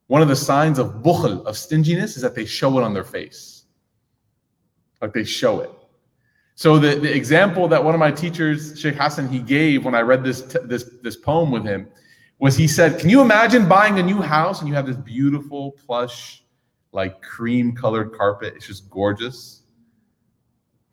one 0.09 0.23
of 0.23 0.29
the 0.29 0.37
signs 0.37 0.79
of 0.79 1.03
bukhl 1.03 1.45
of 1.47 1.57
stinginess 1.57 2.17
is 2.17 2.23
that 2.23 2.35
they 2.35 2.45
show 2.45 2.79
it 2.79 2.85
on 2.85 2.95
their 2.95 3.05
face. 3.05 3.65
Like 5.03 5.13
they 5.13 5.25
show 5.25 5.61
it. 5.61 5.71
So 6.55 6.79
the, 6.79 6.95
the 6.97 7.15
example 7.15 7.69
that 7.69 7.83
one 7.83 7.95
of 7.95 8.01
my 8.01 8.11
teachers 8.11 8.79
sheikh 8.81 8.95
hassan 8.95 9.29
he 9.29 9.41
gave 9.41 9.85
when 9.85 9.95
i 9.95 10.01
read 10.01 10.25
this 10.25 10.41
this 10.65 10.89
this 11.03 11.15
poem 11.15 11.51
with 11.51 11.65
him 11.65 11.87
was 12.39 12.57
he 12.57 12.67
said 12.67 12.99
can 12.99 13.11
you 13.11 13.21
imagine 13.21 13.69
buying 13.69 13.99
a 13.99 14.03
new 14.03 14.23
house 14.23 14.61
and 14.61 14.69
you 14.69 14.75
have 14.75 14.87
this 14.87 14.97
beautiful 14.97 15.73
plush 15.85 16.43
like 16.93 17.21
cream 17.21 17.75
colored 17.75 18.13
carpet? 18.13 18.55
It's 18.57 18.67
just 18.67 18.89
gorgeous 18.89 19.63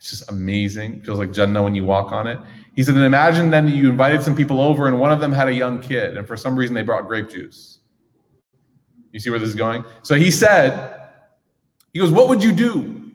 it's 0.03 0.09
just 0.09 0.29
amazing. 0.29 0.95
It 0.95 1.05
Feels 1.05 1.17
like 1.17 1.31
Jannah 1.31 1.63
when 1.63 1.75
you 1.75 1.85
walk 1.85 2.11
on 2.11 2.27
it. 2.27 2.37
He 2.75 2.83
said, 2.83 2.95
and 2.95 3.05
imagine 3.05 3.49
then 3.49 3.69
you 3.69 3.89
invited 3.89 4.21
some 4.21 4.35
people 4.35 4.59
over 4.59 4.89
and 4.89 4.99
one 4.99 5.13
of 5.13 5.21
them 5.21 5.31
had 5.31 5.47
a 5.47 5.53
young 5.53 5.79
kid, 5.79 6.17
and 6.17 6.27
for 6.27 6.35
some 6.35 6.57
reason 6.57 6.73
they 6.73 6.81
brought 6.81 7.07
grape 7.07 7.29
juice. 7.29 7.79
You 9.13 9.21
see 9.21 9.29
where 9.29 9.39
this 9.39 9.47
is 9.47 9.55
going? 9.55 9.85
So 10.01 10.15
he 10.15 10.29
said, 10.29 10.99
he 11.93 11.99
goes, 11.99 12.11
What 12.11 12.27
would 12.27 12.43
you 12.43 12.51
do? 12.51 13.13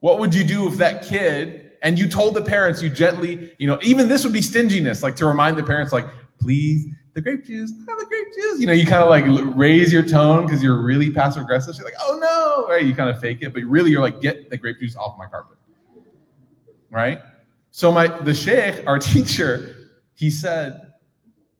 What 0.00 0.18
would 0.18 0.34
you 0.34 0.42
do 0.42 0.66
if 0.66 0.74
that 0.78 1.04
kid, 1.04 1.70
and 1.82 1.96
you 1.96 2.08
told 2.08 2.34
the 2.34 2.42
parents, 2.42 2.82
you 2.82 2.90
gently, 2.90 3.52
you 3.58 3.68
know, 3.68 3.78
even 3.82 4.08
this 4.08 4.24
would 4.24 4.32
be 4.32 4.42
stinginess, 4.42 5.04
like 5.04 5.14
to 5.16 5.26
remind 5.26 5.56
the 5.56 5.62
parents, 5.62 5.92
like, 5.92 6.06
please, 6.40 6.88
the 7.14 7.20
grape 7.20 7.44
juice, 7.44 7.70
have 7.88 7.96
the 7.96 8.06
grape 8.06 8.34
juice. 8.34 8.58
You 8.58 8.66
know, 8.66 8.72
you 8.72 8.86
kind 8.86 9.04
of 9.04 9.08
like 9.08 9.24
raise 9.56 9.92
your 9.92 10.02
tone 10.02 10.46
because 10.46 10.64
you're 10.64 10.82
really 10.82 11.12
passive 11.12 11.44
aggressive. 11.44 11.76
You're 11.76 11.84
like, 11.84 11.94
oh 12.00 12.18
no, 12.20 12.68
right? 12.68 12.84
You 12.84 12.92
kind 12.92 13.08
of 13.08 13.20
fake 13.20 13.38
it, 13.42 13.54
but 13.54 13.62
really 13.62 13.92
you're 13.92 14.02
like, 14.02 14.20
get 14.20 14.50
the 14.50 14.56
grape 14.56 14.80
juice 14.80 14.96
off 14.96 15.16
my 15.16 15.26
carpet 15.26 15.58
right? 16.90 17.20
So 17.70 17.92
my 17.92 18.06
the 18.06 18.34
sheikh, 18.34 18.86
our 18.86 18.98
teacher, 19.14 19.76
he 20.14 20.30
said, 20.30 20.92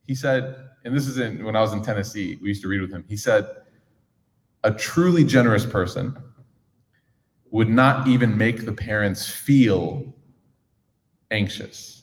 he 0.07 0.15
said, 0.15 0.57
and 0.85 0.97
this 0.97 1.07
is 1.07 1.19
in 1.19 1.45
when 1.45 1.57
I 1.57 1.61
was 1.61 1.73
in 1.73 1.83
Tennessee, 1.83 2.39
we 2.41 2.49
used 2.49 2.63
to 2.63 2.69
read 2.69 2.81
with 2.81 2.93
him. 2.93 3.05
He 3.09 3.17
said, 3.17 3.47
a 4.65 4.73
truly 4.73 5.25
generous 5.25 5.65
person 5.65 6.17
would 7.51 7.69
not 7.69 8.07
even 8.07 8.37
make 8.37 8.65
the 8.65 8.73
parents 8.73 9.29
feel 9.29 10.15
anxious. 11.31 12.03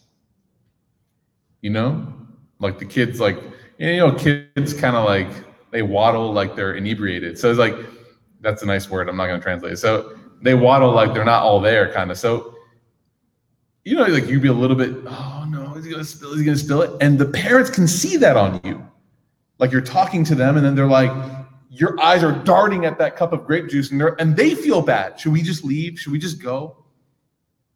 You 1.61 1.71
know? 1.71 2.13
Like 2.59 2.79
the 2.79 2.85
kids 2.85 3.19
like 3.19 3.37
you 3.77 3.97
know, 3.97 4.13
kids 4.13 4.73
kind 4.73 4.95
of 4.95 5.05
like 5.05 5.27
they 5.71 5.81
waddle 5.81 6.31
like 6.31 6.55
they're 6.55 6.75
inebriated. 6.75 7.37
So 7.37 7.49
it's 7.49 7.59
like 7.59 7.75
that's 8.41 8.63
a 8.63 8.65
nice 8.65 8.89
word. 8.89 9.09
I'm 9.09 9.17
not 9.17 9.27
going 9.27 9.39
to 9.39 9.43
translate 9.43 9.73
it. 9.73 9.77
So 9.77 10.17
they 10.41 10.53
waddle 10.53 10.91
like 10.91 11.13
they're 11.13 11.25
not 11.25 11.43
all 11.43 11.59
there, 11.59 11.91
kind 11.91 12.11
of. 12.11 12.17
So 12.17 12.54
you 13.85 13.95
know, 13.95 14.03
like 14.05 14.27
you'd 14.27 14.41
be 14.41 14.47
a 14.47 14.53
little 14.53 14.75
bit, 14.75 14.95
oh 15.05 15.45
no, 15.47 15.75
is 15.75 15.85
he 15.85 15.91
gonna 15.91 16.03
spill? 16.03 16.33
Is 16.33 16.39
he 16.39 16.45
gonna 16.45 16.57
spill 16.57 16.81
it? 16.81 16.91
And 17.01 17.19
the 17.19 17.27
parents 17.27 17.69
can 17.69 17.87
see 17.87 18.17
that 18.17 18.35
on 18.35 18.59
you. 18.63 18.83
Like 19.59 19.71
you're 19.71 19.81
talking 19.81 20.25
to 20.25 20.35
them, 20.35 20.57
and 20.57 20.65
then 20.65 20.75
they're 20.75 20.87
like, 20.87 21.11
your 21.69 21.97
eyes 22.01 22.23
are 22.23 22.31
darting 22.31 22.85
at 22.85 22.97
that 22.97 23.15
cup 23.15 23.31
of 23.31 23.45
grape 23.45 23.69
juice, 23.69 23.91
and 23.91 24.01
they're 24.01 24.19
and 24.19 24.35
they 24.35 24.55
feel 24.55 24.81
bad. 24.81 25.19
Should 25.19 25.31
we 25.31 25.43
just 25.43 25.63
leave? 25.63 25.99
Should 25.99 26.11
we 26.11 26.17
just 26.17 26.41
go? 26.41 26.83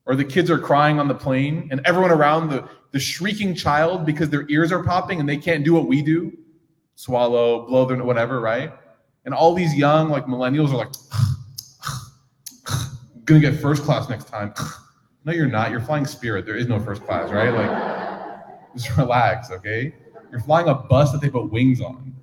Or 0.07 0.15
the 0.15 0.25
kids 0.25 0.49
are 0.49 0.57
crying 0.57 0.99
on 0.99 1.07
the 1.07 1.13
plane, 1.13 1.69
and 1.71 1.79
everyone 1.85 2.11
around 2.11 2.49
the 2.49 2.67
the 2.91 2.99
shrieking 2.99 3.53
child 3.53 4.03
because 4.03 4.31
their 4.31 4.49
ears 4.49 4.71
are 4.71 4.83
popping 4.83 5.19
and 5.19 5.29
they 5.29 5.37
can't 5.37 5.63
do 5.63 5.75
what 5.75 5.87
we 5.87 6.01
do, 6.01 6.35
swallow, 6.95 7.67
blow 7.67 7.85
their 7.85 8.03
whatever, 8.03 8.41
right? 8.41 8.73
And 9.25 9.33
all 9.35 9.53
these 9.53 9.75
young 9.75 10.09
like 10.09 10.25
millennials 10.25 10.71
are 10.73 10.77
like, 10.77 10.91
gonna 13.25 13.39
get 13.39 13.59
first 13.59 13.83
class 13.83 14.09
next 14.09 14.25
time. 14.25 14.55
No, 15.25 15.33
you're 15.33 15.47
not. 15.47 15.71
You're 15.71 15.81
flying 15.81 16.05
Spirit. 16.05 16.45
There 16.45 16.55
is 16.55 16.67
no 16.67 16.79
first 16.79 17.03
class, 17.03 17.29
right? 17.31 17.53
Like, 17.53 18.39
just 18.75 18.95
relax, 18.97 19.51
okay? 19.51 19.93
You're 20.31 20.41
flying 20.41 20.67
a 20.67 20.75
bus 20.75 21.11
that 21.11 21.21
they 21.21 21.29
put 21.29 21.51
wings 21.51 21.81
on. 21.81 22.15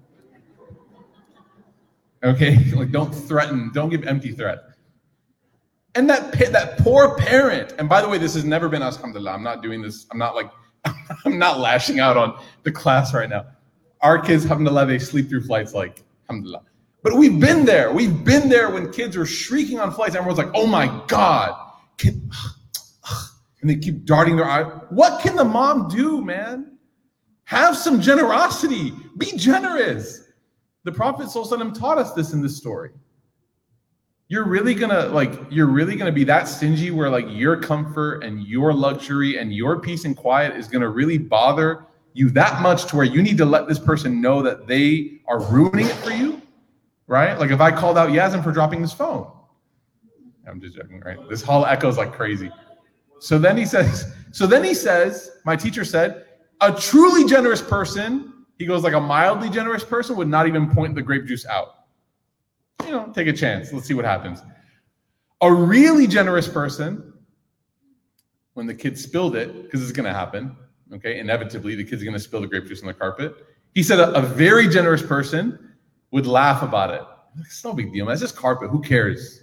Okay, 2.24 2.58
like 2.74 2.90
don't 2.90 3.12
threaten. 3.12 3.70
Don't 3.72 3.88
give 3.88 4.06
empty 4.06 4.32
threat. 4.32 4.58
And 5.94 6.08
that 6.10 6.32
that 6.52 6.78
poor 6.78 7.16
parent. 7.16 7.74
And 7.78 7.88
by 7.88 8.02
the 8.02 8.08
way, 8.08 8.18
this 8.18 8.34
has 8.34 8.44
never 8.44 8.68
been 8.68 8.82
us. 8.82 8.96
Alhamdulillah. 8.96 9.32
I'm 9.32 9.42
not 9.42 9.62
doing 9.62 9.82
this. 9.82 10.06
I'm 10.10 10.18
not 10.18 10.34
like 10.34 10.50
I'm 11.24 11.38
not 11.38 11.58
lashing 11.58 12.00
out 12.00 12.16
on 12.16 12.38
the 12.64 12.72
class 12.72 13.14
right 13.14 13.28
now. 13.28 13.46
Our 14.02 14.18
kids, 14.18 14.44
alhamdulillah, 14.44 14.86
they 14.86 14.98
sleep 14.98 15.28
through 15.28 15.42
flights 15.42 15.72
like 15.72 16.02
alhamdulillah. 16.28 16.62
But 17.02 17.14
we've 17.14 17.38
been 17.38 17.64
there. 17.64 17.92
We've 17.92 18.24
been 18.24 18.48
there 18.48 18.70
when 18.70 18.92
kids 18.92 19.16
are 19.16 19.26
shrieking 19.26 19.78
on 19.78 19.92
flights. 19.92 20.16
Everyone's 20.16 20.38
like, 20.38 20.50
"Oh 20.54 20.66
my 20.66 21.02
God!" 21.06 21.54
Can, 21.98 22.30
And 23.60 23.70
they 23.70 23.76
keep 23.76 24.04
darting 24.04 24.36
their 24.36 24.46
eye. 24.46 24.64
What 24.90 25.20
can 25.22 25.34
the 25.34 25.44
mom 25.44 25.88
do, 25.88 26.22
man? 26.22 26.76
Have 27.44 27.76
some 27.76 28.00
generosity. 28.00 28.92
Be 29.18 29.36
generous. 29.36 30.24
The 30.84 30.92
Prophet 30.92 31.28
taught 31.32 31.98
us 31.98 32.12
this 32.12 32.32
in 32.32 32.42
this 32.42 32.56
story. 32.56 32.90
You're 34.28 34.44
really 34.44 34.74
gonna 34.74 35.06
like 35.06 35.32
you're 35.50 35.66
really 35.66 35.94
gonna 35.94 36.10
be 36.10 36.24
that 36.24 36.48
stingy 36.48 36.90
where 36.90 37.08
like 37.08 37.26
your 37.28 37.56
comfort 37.60 38.24
and 38.24 38.42
your 38.42 38.72
luxury 38.72 39.38
and 39.38 39.54
your 39.54 39.80
peace 39.80 40.04
and 40.04 40.16
quiet 40.16 40.56
is 40.56 40.66
gonna 40.66 40.88
really 40.88 41.18
bother 41.18 41.86
you 42.12 42.30
that 42.30 42.60
much 42.60 42.86
to 42.86 42.96
where 42.96 43.04
you 43.04 43.22
need 43.22 43.36
to 43.38 43.44
let 43.44 43.68
this 43.68 43.78
person 43.78 44.20
know 44.20 44.42
that 44.42 44.66
they 44.66 45.20
are 45.28 45.40
ruining 45.44 45.86
it 45.86 45.94
for 45.96 46.10
you, 46.10 46.42
right? 47.06 47.38
Like 47.38 47.50
if 47.50 47.60
I 47.60 47.70
called 47.70 47.96
out 47.96 48.10
Yasmin 48.10 48.42
for 48.42 48.50
dropping 48.50 48.82
this 48.82 48.92
phone, 48.92 49.30
I'm 50.48 50.60
just 50.60 50.74
joking, 50.74 51.00
right? 51.00 51.18
This 51.28 51.42
hall 51.42 51.64
echoes 51.64 51.96
like 51.96 52.12
crazy. 52.12 52.50
So 53.20 53.38
then 53.38 53.56
he 53.56 53.64
says, 53.64 54.12
so 54.32 54.46
then 54.46 54.62
he 54.62 54.74
says, 54.74 55.30
my 55.44 55.56
teacher 55.56 55.84
said, 55.84 56.24
a 56.60 56.72
truly 56.72 57.24
generous 57.28 57.62
person, 57.62 58.32
he 58.58 58.66
goes 58.66 58.82
like 58.82 58.94
a 58.94 59.00
mildly 59.00 59.50
generous 59.50 59.84
person 59.84 60.16
would 60.16 60.28
not 60.28 60.46
even 60.46 60.70
point 60.74 60.94
the 60.94 61.02
grape 61.02 61.26
juice 61.26 61.46
out. 61.46 61.86
You 62.84 62.92
know, 62.92 63.12
take 63.14 63.26
a 63.26 63.32
chance. 63.32 63.72
Let's 63.72 63.86
see 63.86 63.94
what 63.94 64.04
happens. 64.04 64.42
A 65.40 65.52
really 65.52 66.06
generous 66.06 66.48
person, 66.48 67.12
when 68.54 68.66
the 68.66 68.74
kid 68.74 68.98
spilled 68.98 69.36
it, 69.36 69.64
because 69.64 69.82
it's 69.82 69.92
going 69.92 70.06
to 70.06 70.14
happen, 70.14 70.56
okay, 70.92 71.18
inevitably 71.18 71.74
the 71.74 71.84
kid's 71.84 72.02
going 72.02 72.14
to 72.14 72.20
spill 72.20 72.40
the 72.40 72.46
grape 72.46 72.66
juice 72.66 72.80
on 72.80 72.86
the 72.86 72.94
carpet. 72.94 73.34
He 73.74 73.82
said 73.82 74.00
a, 74.00 74.14
a 74.14 74.22
very 74.22 74.68
generous 74.68 75.02
person 75.02 75.74
would 76.10 76.26
laugh 76.26 76.62
about 76.62 76.90
it. 76.90 77.02
It's 77.40 77.62
no 77.64 77.74
big 77.74 77.92
deal. 77.92 78.06
Man. 78.06 78.12
It's 78.12 78.22
just 78.22 78.36
carpet. 78.36 78.70
Who 78.70 78.80
cares? 78.80 79.42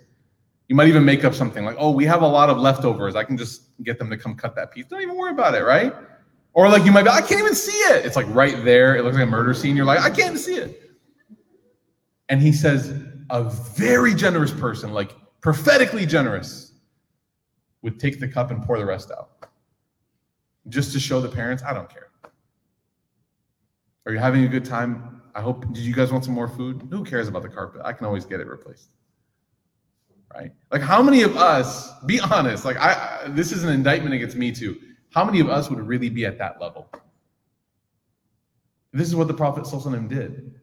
You 0.73 0.77
might 0.77 0.87
even 0.87 1.05
make 1.05 1.23
up 1.23 1.35
something 1.35 1.63
like, 1.63 1.75
oh, 1.77 1.91
we 1.91 2.03
have 2.05 2.23
a 2.23 2.27
lot 2.27 2.49
of 2.49 2.57
leftovers. 2.57 3.15
I 3.15 3.23
can 3.23 3.37
just 3.37 3.65
get 3.83 3.99
them 3.99 4.09
to 4.09 4.17
come 4.17 4.33
cut 4.33 4.55
that 4.55 4.71
piece. 4.71 4.87
Don't 4.87 5.03
even 5.03 5.15
worry 5.15 5.29
about 5.29 5.53
it, 5.53 5.63
right? 5.63 5.93
Or 6.53 6.67
like 6.67 6.83
you 6.83 6.91
might 6.91 7.03
be, 7.03 7.09
I 7.09 7.21
can't 7.21 7.41
even 7.41 7.53
see 7.53 7.77
it. 7.93 8.03
It's 8.03 8.15
like 8.15 8.25
right 8.29 8.65
there. 8.65 8.95
It 8.95 9.03
looks 9.03 9.15
like 9.15 9.27
a 9.27 9.29
murder 9.29 9.53
scene. 9.53 9.75
You're 9.75 9.85
like, 9.85 9.99
I 9.99 10.09
can't 10.09 10.35
see 10.35 10.55
it. 10.55 10.95
And 12.29 12.41
he 12.41 12.51
says, 12.51 13.03
a 13.29 13.43
very 13.43 14.15
generous 14.15 14.49
person, 14.49 14.93
like 14.93 15.15
prophetically 15.41 16.07
generous, 16.07 16.71
would 17.83 17.99
take 17.99 18.19
the 18.19 18.27
cup 18.27 18.49
and 18.49 18.63
pour 18.63 18.79
the 18.79 18.85
rest 18.87 19.11
out. 19.11 19.47
Just 20.69 20.91
to 20.93 20.99
show 20.99 21.21
the 21.21 21.29
parents, 21.29 21.61
I 21.61 21.75
don't 21.75 21.87
care. 21.87 22.09
Are 24.07 24.11
you 24.11 24.17
having 24.17 24.43
a 24.43 24.47
good 24.47 24.65
time? 24.65 25.21
I 25.35 25.41
hope. 25.41 25.71
Did 25.71 25.83
you 25.83 25.93
guys 25.93 26.11
want 26.11 26.25
some 26.25 26.33
more 26.33 26.47
food? 26.47 26.87
Who 26.89 27.03
cares 27.03 27.27
about 27.27 27.43
the 27.43 27.49
carpet? 27.49 27.81
I 27.85 27.93
can 27.93 28.07
always 28.07 28.25
get 28.25 28.39
it 28.39 28.47
replaced. 28.47 28.89
Right? 30.33 30.51
Like, 30.71 30.81
how 30.81 31.01
many 31.03 31.21
of 31.21 31.37
us, 31.37 31.91
be 32.05 32.19
honest, 32.19 32.65
like, 32.65 32.77
I, 32.77 33.27
this 33.29 33.51
is 33.51 33.63
an 33.63 33.69
indictment 33.69 34.15
against 34.15 34.35
me 34.35 34.51
too 34.51 34.79
how 35.13 35.23
many 35.23 35.39
of 35.39 35.49
us 35.49 35.69
would 35.69 35.79
really 35.79 36.09
be 36.09 36.25
at 36.25 36.39
that 36.39 36.59
level? 36.59 36.89
This 38.91 39.07
is 39.07 39.15
what 39.15 39.27
the 39.27 39.33
Prophet 39.33 39.63
ﷺ 39.63 40.09
did. 40.09 40.59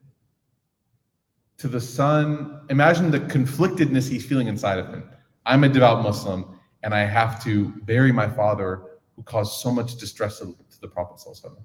To 1.59 1.69
the 1.69 1.81
son, 1.81 2.63
imagine 2.69 3.11
the 3.11 3.21
conflictedness 3.21 4.09
he's 4.09 4.27
feeling 4.27 4.49
inside 4.49 4.79
of 4.79 4.89
him. 4.89 5.09
I'm 5.47 5.63
a 5.65 5.69
devout 5.69 6.03
Muslim, 6.03 6.59
and 6.83 6.93
I 6.93 7.05
have 7.05 7.43
to 7.45 7.69
bury 7.83 8.13
my 8.13 8.29
father 8.29 8.83
who 9.15 9.23
caused 9.23 9.61
so 9.61 9.71
much 9.71 9.97
distress 9.97 10.41
to, 10.41 10.57
the 10.81 10.89
Prophet. 10.89 11.19
ﷺ. 11.25 11.57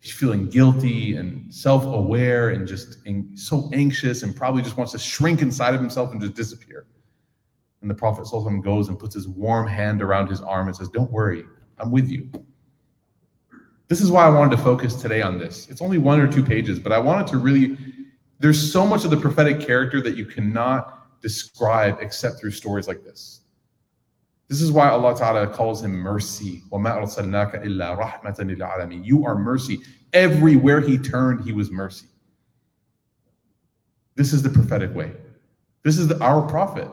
He's 0.00 0.12
feeling 0.12 0.48
guilty 0.48 1.16
and 1.16 1.52
self 1.54 1.84
aware 1.84 2.50
and 2.50 2.66
just 2.66 2.98
so 3.34 3.68
anxious 3.72 4.22
and 4.22 4.34
probably 4.34 4.62
just 4.62 4.78
wants 4.78 4.92
to 4.92 4.98
shrink 4.98 5.42
inside 5.42 5.74
of 5.74 5.80
himself 5.80 6.12
and 6.12 6.20
just 6.20 6.34
disappear. 6.34 6.86
And 7.82 7.90
the 7.90 7.94
Prophet 7.94 8.24
ﷺ 8.24 8.62
goes 8.62 8.88
and 8.88 8.98
puts 8.98 9.14
his 9.14 9.28
warm 9.28 9.66
hand 9.66 10.02
around 10.02 10.28
his 10.28 10.40
arm 10.40 10.68
and 10.68 10.76
says, 10.76 10.88
Don't 10.88 11.10
worry, 11.10 11.44
I'm 11.78 11.90
with 11.90 12.08
you. 12.08 12.30
This 13.88 14.00
is 14.00 14.10
why 14.10 14.24
I 14.24 14.30
wanted 14.30 14.56
to 14.56 14.62
focus 14.62 14.94
today 14.94 15.20
on 15.20 15.38
this. 15.38 15.68
It's 15.68 15.82
only 15.82 15.98
one 15.98 16.20
or 16.20 16.30
two 16.30 16.44
pages, 16.44 16.78
but 16.78 16.92
I 16.92 16.98
wanted 16.98 17.26
to 17.28 17.38
really, 17.38 17.76
there's 18.38 18.72
so 18.72 18.86
much 18.86 19.04
of 19.04 19.10
the 19.10 19.16
prophetic 19.16 19.60
character 19.60 20.00
that 20.02 20.16
you 20.16 20.24
cannot 20.24 21.20
describe 21.20 21.98
except 22.00 22.38
through 22.38 22.52
stories 22.52 22.88
like 22.88 23.02
this. 23.02 23.39
This 24.50 24.60
is 24.60 24.72
why 24.72 24.88
Allah 24.88 25.16
Ta'ala 25.16 25.46
calls 25.46 25.84
him 25.84 25.92
mercy. 25.92 26.64
You 29.04 29.24
are 29.24 29.38
mercy. 29.38 29.78
Everywhere 30.12 30.80
he 30.80 30.98
turned, 30.98 31.44
he 31.44 31.52
was 31.52 31.70
mercy. 31.70 32.06
This 34.16 34.32
is 34.32 34.42
the 34.42 34.50
prophetic 34.50 34.92
way. 34.92 35.12
This 35.84 35.98
is 35.98 36.08
the, 36.08 36.20
our 36.20 36.42
prophet. 36.42 36.88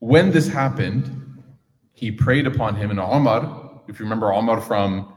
When 0.00 0.30
this 0.30 0.46
happened, 0.46 1.42
he 1.94 2.12
prayed 2.12 2.46
upon 2.46 2.76
him. 2.76 2.90
And 2.90 3.00
Omar, 3.00 3.80
if 3.88 3.98
you 3.98 4.04
remember 4.04 4.34
Omar 4.34 4.60
from 4.60 5.14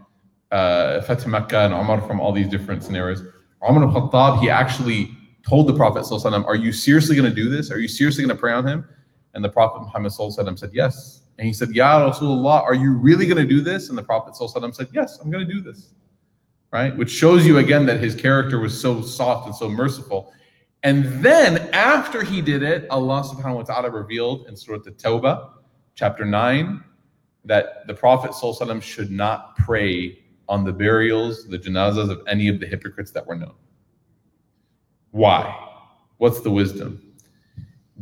uh, 0.49 1.01
Fatih 1.01 1.27
Mecca 1.27 1.59
and 1.59 1.73
Omar 1.73 1.99
from 2.07 2.21
all 2.21 2.31
these 2.31 2.47
different 2.47 2.83
scenarios, 2.83 3.21
Omar 3.61 3.83
al-Khattab, 3.83 4.39
he 4.39 4.49
actually 4.49 5.11
told 5.45 5.67
the 5.67 5.73
Prophet 5.73 6.03
ﷺ, 6.03 6.45
are 6.45 6.55
you 6.55 6.71
seriously 6.71 7.17
going 7.17 7.29
to 7.29 7.35
do 7.35 7.49
this? 7.49 7.69
Are 7.69 7.79
you 7.79 7.89
seriously 7.89 8.23
going 8.23 8.33
to 8.33 8.39
pray 8.39 8.53
on 8.53 8.65
him? 8.65 8.87
And 9.33 9.43
the 9.43 9.49
Prophet 9.49 9.81
Muhammad 9.81 10.11
said, 10.13 10.71
Yes. 10.73 11.21
And 11.37 11.47
he 11.47 11.53
said, 11.53 11.69
Ya 11.69 12.09
Rasulullah, 12.09 12.61
are 12.63 12.73
you 12.73 12.93
really 12.93 13.25
going 13.25 13.37
to 13.37 13.47
do 13.47 13.61
this? 13.61 13.89
And 13.89 13.97
the 13.97 14.03
Prophet 14.03 14.35
said, 14.35 14.87
Yes, 14.93 15.19
I'm 15.19 15.31
going 15.31 15.47
to 15.47 15.53
do 15.53 15.61
this. 15.61 15.93
Right? 16.71 16.95
Which 16.95 17.09
shows 17.09 17.47
you 17.47 17.57
again 17.57 17.85
that 17.87 17.99
his 17.99 18.13
character 18.13 18.59
was 18.59 18.79
so 18.79 19.01
soft 19.01 19.47
and 19.47 19.55
so 19.55 19.69
merciful. 19.69 20.33
And 20.83 21.05
then 21.23 21.69
after 21.73 22.23
he 22.23 22.41
did 22.41 22.63
it, 22.63 22.87
Allah 22.89 23.23
subhanahu 23.23 23.55
wa 23.55 23.63
ta'ala 23.63 23.89
revealed 23.89 24.47
in 24.47 24.55
Surah 24.55 24.79
At 24.87 24.97
Tawbah, 24.97 25.51
chapter 25.95 26.25
9, 26.25 26.83
that 27.45 27.87
the 27.87 27.93
Prophet 27.93 28.33
should 28.81 29.11
not 29.11 29.55
pray 29.57 30.19
on 30.47 30.63
the 30.63 30.71
burials, 30.71 31.47
the 31.47 31.57
janazas 31.57 32.09
of 32.09 32.21
any 32.27 32.47
of 32.47 32.59
the 32.59 32.65
hypocrites 32.65 33.11
that 33.11 33.25
were 33.25 33.35
known. 33.35 33.55
Why? 35.11 35.67
What's 36.17 36.41
the 36.41 36.51
wisdom? 36.51 37.01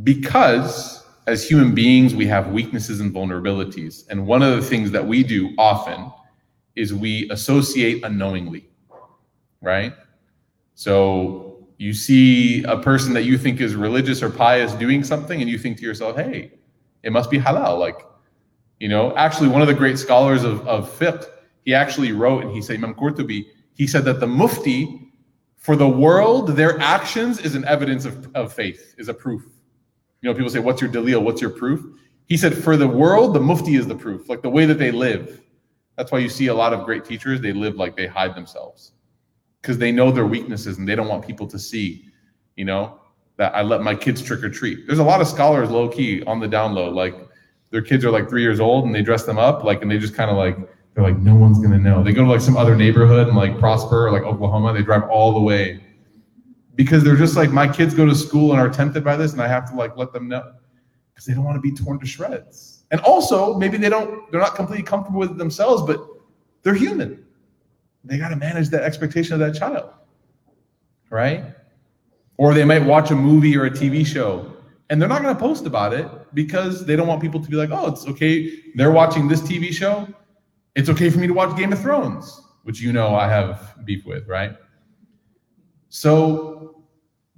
Because 0.04 1.07
as 1.28 1.48
human 1.48 1.76
beings, 1.76 2.16
we 2.16 2.26
have 2.26 2.52
weaknesses 2.52 3.02
and 3.02 3.14
vulnerabilities. 3.14 4.06
And 4.10 4.26
one 4.26 4.42
of 4.42 4.56
the 4.56 4.62
things 4.62 4.92
that 4.92 5.06
we 5.06 5.24
do 5.24 5.54
often 5.58 6.12
is 6.76 6.94
we 6.94 7.30
associate 7.30 8.04
unknowingly, 8.06 8.70
right? 9.62 9.94
So 10.76 11.68
you 11.78 11.94
see 11.94 12.64
a 12.64 12.78
person 12.78 13.14
that 13.14 13.24
you 13.24 13.38
think 13.38 13.60
is 13.60 13.76
religious 13.76 14.24
or 14.24 14.30
pious 14.30 14.72
doing 14.74 15.04
something, 15.04 15.42
and 15.42 15.50
you 15.50 15.60
think 15.60 15.78
to 15.80 15.84
yourself, 15.84 16.16
hey, 16.16 16.54
it 17.04 17.12
must 17.12 17.30
be 17.30 17.38
halal. 17.38 17.78
Like, 17.78 18.06
you 18.80 18.88
know, 18.88 19.14
actually, 19.18 19.50
one 19.50 19.62
of 19.62 19.68
the 19.68 19.74
great 19.74 20.00
scholars 20.00 20.44
of, 20.44 20.66
of 20.66 20.90
fiqh, 20.98 21.26
he 21.66 21.74
actually 21.74 22.14
wrote, 22.14 22.44
and 22.44 22.52
he 22.52 22.62
said, 22.62 22.78
Imam 22.78 22.94
Qurtubi, 22.94 23.48
he 23.74 23.86
said 23.86 24.06
that 24.06 24.22
the 24.22 24.28
mufti, 24.28 25.12
for 25.58 25.76
the 25.76 25.90
world, 25.90 26.50
their 26.56 26.80
actions 26.80 27.40
is 27.40 27.54
an 27.54 27.66
evidence 27.66 28.06
of, 28.06 28.34
of 28.34 28.54
faith, 28.54 28.96
is 28.98 29.10
a 29.10 29.14
proof. 29.14 29.44
You 30.22 30.30
know, 30.30 30.34
people 30.34 30.50
say, 30.50 30.60
What's 30.60 30.82
your 30.82 30.90
dalil? 30.90 31.24
What's 31.24 31.42
your 31.42 31.52
proof? 31.52 31.86
He 32.26 32.38
said, 32.38 32.56
For 32.56 32.78
the 32.78 32.88
world, 32.88 33.34
the 33.34 33.40
mufti 33.40 33.76
is 33.76 33.88
the 33.88 33.96
proof, 33.96 34.30
like 34.30 34.42
the 34.42 34.50
way 34.50 34.66
that 34.66 34.80
they 34.80 34.92
live. 34.92 35.42
That's 35.96 36.12
why 36.12 36.20
you 36.20 36.30
see 36.30 36.48
a 36.48 36.54
lot 36.54 36.74
of 36.74 36.86
great 36.86 37.06
teachers, 37.06 37.42
they 37.42 37.54
live 37.54 37.76
like 37.76 37.96
they 37.96 38.06
hide 38.08 38.36
themselves 38.36 38.92
because 39.62 39.78
they 39.78 39.92
know 39.92 40.12
their 40.12 40.26
weaknesses 40.26 40.78
and 40.78 40.88
they 40.88 40.96
don't 40.96 41.08
want 41.08 41.26
people 41.26 41.48
to 41.48 41.58
see, 41.58 42.06
you 42.56 42.66
know 42.66 43.00
that 43.38 43.56
I 43.56 43.62
let 43.62 43.82
my 43.82 43.96
kids 43.96 44.22
trick 44.22 44.44
or 44.44 44.50
treat. 44.50 44.88
There's 44.88 45.00
a 45.00 45.04
lot 45.04 45.22
of 45.22 45.28
scholars 45.28 45.70
low 45.70 45.88
key 45.88 46.24
on 46.24 46.40
the 46.40 46.48
download, 46.48 46.94
like 46.94 47.16
their 47.70 47.82
kids 47.82 48.04
are 48.04 48.12
like 48.12 48.30
three 48.30 48.42
years 48.42 48.60
old 48.60 48.86
and 48.86 48.94
they 48.94 49.02
dress 49.02 49.24
them 49.24 49.38
up, 49.38 49.64
like, 49.64 49.82
and 49.82 49.92
they 49.92 50.00
just 50.00 50.16
kind 50.16 50.32
of 50.32 50.38
like, 50.38 50.58
they're 50.94 51.04
like, 51.04 51.18
no 51.20 51.36
one's 51.36 51.60
gonna 51.60 51.78
know. 51.78 52.04
They 52.04 52.12
go 52.12 52.24
to 52.24 52.30
like 52.30 52.42
some 52.42 52.58
other 52.58 52.76
neighborhood 52.76 53.28
and 53.28 53.38
like 53.38 53.60
Prosper 53.60 54.08
or 54.08 54.12
like 54.12 54.24
Oklahoma, 54.24 54.74
they 54.74 54.82
drive 54.82 55.04
all 55.04 55.34
the 55.34 55.40
way 55.40 55.84
because 56.78 57.04
they're 57.04 57.18
just 57.18 57.36
like, 57.36 57.52
my 57.52 57.68
kids 57.68 57.94
go 57.94 58.06
to 58.06 58.16
school 58.16 58.52
and 58.54 58.62
are 58.62 58.70
tempted 58.70 59.04
by 59.04 59.18
this, 59.18 59.34
and 59.34 59.42
I 59.42 59.48
have 59.50 59.70
to 59.70 59.76
like 59.76 59.98
let 59.98 60.14
them 60.14 60.30
know 60.30 60.54
because 61.14 61.26
they 61.26 61.34
don't 61.34 61.44
want 61.44 61.58
to 61.58 61.62
be 61.62 61.72
torn 61.72 62.00
to 62.00 62.06
shreds. 62.06 62.86
And 62.92 63.02
also, 63.02 63.56
maybe 63.56 63.76
they 63.78 63.90
don't, 63.90 64.32
they're 64.32 64.40
not 64.40 64.56
completely 64.56 64.84
comfortable 64.84 65.20
with 65.20 65.38
themselves, 65.38 65.84
but 65.84 66.00
they're 66.64 66.74
human. 66.74 67.26
They 68.06 68.18
got 68.18 68.30
to 68.30 68.38
manage 68.38 68.70
that 68.70 68.84
expectation 68.84 69.34
of 69.34 69.40
that 69.40 69.60
child, 69.60 69.90
right? 71.10 71.44
Or 72.38 72.54
they 72.54 72.64
might 72.64 72.86
watch 72.86 73.12
a 73.12 73.16
movie 73.16 73.58
or 73.58 73.66
a 73.66 73.72
TV 73.72 74.06
show 74.06 74.54
and 74.90 75.02
they're 75.02 75.10
not 75.10 75.22
going 75.22 75.36
to 75.36 75.40
post 75.40 75.66
about 75.66 75.94
it 75.94 76.08
because 76.34 76.86
they 76.86 76.96
don't 76.96 77.08
want 77.08 77.22
people 77.22 77.42
to 77.42 77.50
be 77.50 77.58
like, 77.58 77.70
oh, 77.72 77.88
it's 77.88 78.08
okay. 78.08 78.60
They're 78.76 78.92
watching 78.92 79.28
this 79.28 79.42
TV 79.42 79.74
show. 79.74 80.08
It's 80.76 80.90
okay 80.90 81.10
for 81.10 81.20
me 81.20 81.28
to 81.28 81.34
watch 81.34 81.58
Game 81.58 81.74
of 81.74 81.82
Thrones, 81.82 82.42
which 82.64 82.80
you 82.80 82.94
know 82.94 83.16
I 83.16 83.28
have 83.28 83.76
beef 83.84 84.06
with, 84.06 84.28
right? 84.28 84.56
So 85.90 86.67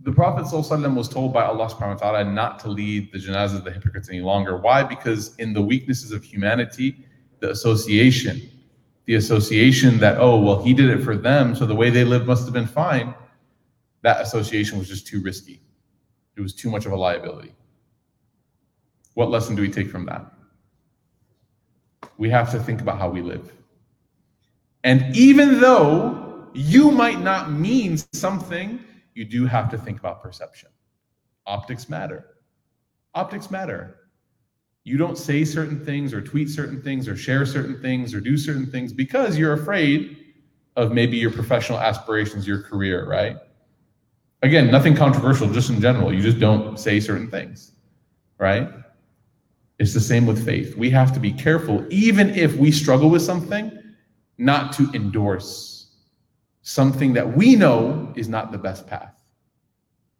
the 0.01 0.11
Prophet 0.11 0.45
ﷺ 0.45 0.95
was 0.95 1.09
told 1.09 1.33
by 1.33 1.43
Allah 1.43 1.69
subhanahu 1.69 2.01
wa 2.01 2.11
ta'ala 2.11 2.23
not 2.23 2.59
to 2.59 2.69
lead 2.69 3.11
the 3.11 3.19
janazas 3.19 3.57
of 3.57 3.63
the 3.65 3.71
hypocrites 3.71 4.09
any 4.09 4.21
longer. 4.21 4.57
Why? 4.57 4.83
Because 4.83 5.35
in 5.35 5.53
the 5.53 5.61
weaknesses 5.61 6.11
of 6.11 6.23
humanity, 6.23 7.03
the 7.39 7.51
association, 7.51 8.41
the 9.05 9.15
association 9.15 9.97
that, 9.99 10.17
oh, 10.17 10.39
well, 10.39 10.63
he 10.63 10.73
did 10.73 10.89
it 10.89 11.03
for 11.03 11.17
them, 11.17 11.53
so 11.53 11.65
the 11.65 11.75
way 11.75 11.89
they 11.89 12.03
lived 12.03 12.27
must 12.27 12.45
have 12.45 12.53
been 12.53 12.67
fine 12.67 13.13
that 14.01 14.21
association 14.21 14.77
was 14.77 14.87
just 14.87 15.07
too 15.07 15.21
risky. 15.21 15.61
It 16.35 16.41
was 16.41 16.53
too 16.53 16.69
much 16.69 16.85
of 16.85 16.91
a 16.91 16.95
liability. 16.95 17.53
What 19.13 19.29
lesson 19.29 19.55
do 19.55 19.61
we 19.61 19.69
take 19.69 19.89
from 19.89 20.05
that? 20.05 20.31
We 22.17 22.29
have 22.29 22.51
to 22.51 22.59
think 22.59 22.81
about 22.81 22.97
how 22.97 23.09
we 23.09 23.21
live. 23.21 23.51
And 24.83 25.15
even 25.15 25.59
though 25.59 26.47
you 26.53 26.91
might 26.91 27.19
not 27.19 27.51
mean 27.51 27.97
something, 28.13 28.79
you 29.19 29.25
do 29.25 29.45
have 29.45 29.69
to 29.69 29.77
think 29.77 29.99
about 29.99 30.23
perception. 30.23 30.69
Optics 31.45 31.89
matter. 31.89 32.37
Optics 33.13 33.51
matter. 33.51 33.97
You 34.85 34.97
don't 34.97 35.17
say 35.17 35.43
certain 35.43 35.83
things 35.83 36.13
or 36.13 36.21
tweet 36.21 36.49
certain 36.49 36.81
things 36.81 37.05
or 37.05 37.17
share 37.17 37.45
certain 37.45 37.81
things 37.81 38.13
or 38.13 38.21
do 38.21 38.37
certain 38.37 38.65
things 38.65 38.93
because 38.93 39.37
you're 39.37 39.51
afraid 39.51 40.33
of 40.77 40.93
maybe 40.93 41.17
your 41.17 41.31
professional 41.31 41.79
aspirations, 41.79 42.47
your 42.47 42.61
career, 42.61 43.05
right? 43.09 43.35
Again, 44.41 44.71
nothing 44.71 44.95
controversial, 44.95 45.51
just 45.51 45.69
in 45.69 45.81
general. 45.81 46.13
You 46.13 46.21
just 46.21 46.39
don't 46.39 46.79
say 46.79 47.01
certain 47.01 47.29
things, 47.29 47.73
right? 48.37 48.69
It's 49.79 49.93
the 49.93 49.99
same 49.99 50.25
with 50.25 50.45
faith. 50.45 50.77
We 50.77 50.89
have 50.91 51.11
to 51.11 51.19
be 51.19 51.33
careful, 51.33 51.85
even 51.89 52.29
if 52.29 52.55
we 52.55 52.71
struggle 52.71 53.09
with 53.09 53.21
something, 53.21 53.77
not 54.37 54.71
to 54.73 54.89
endorse 54.93 55.78
something 56.69 57.13
that 57.13 57.35
we 57.35 57.55
know 57.55 58.13
is 58.15 58.29
not 58.29 58.51
the 58.51 58.57
best 58.57 58.85
path. 58.85 59.19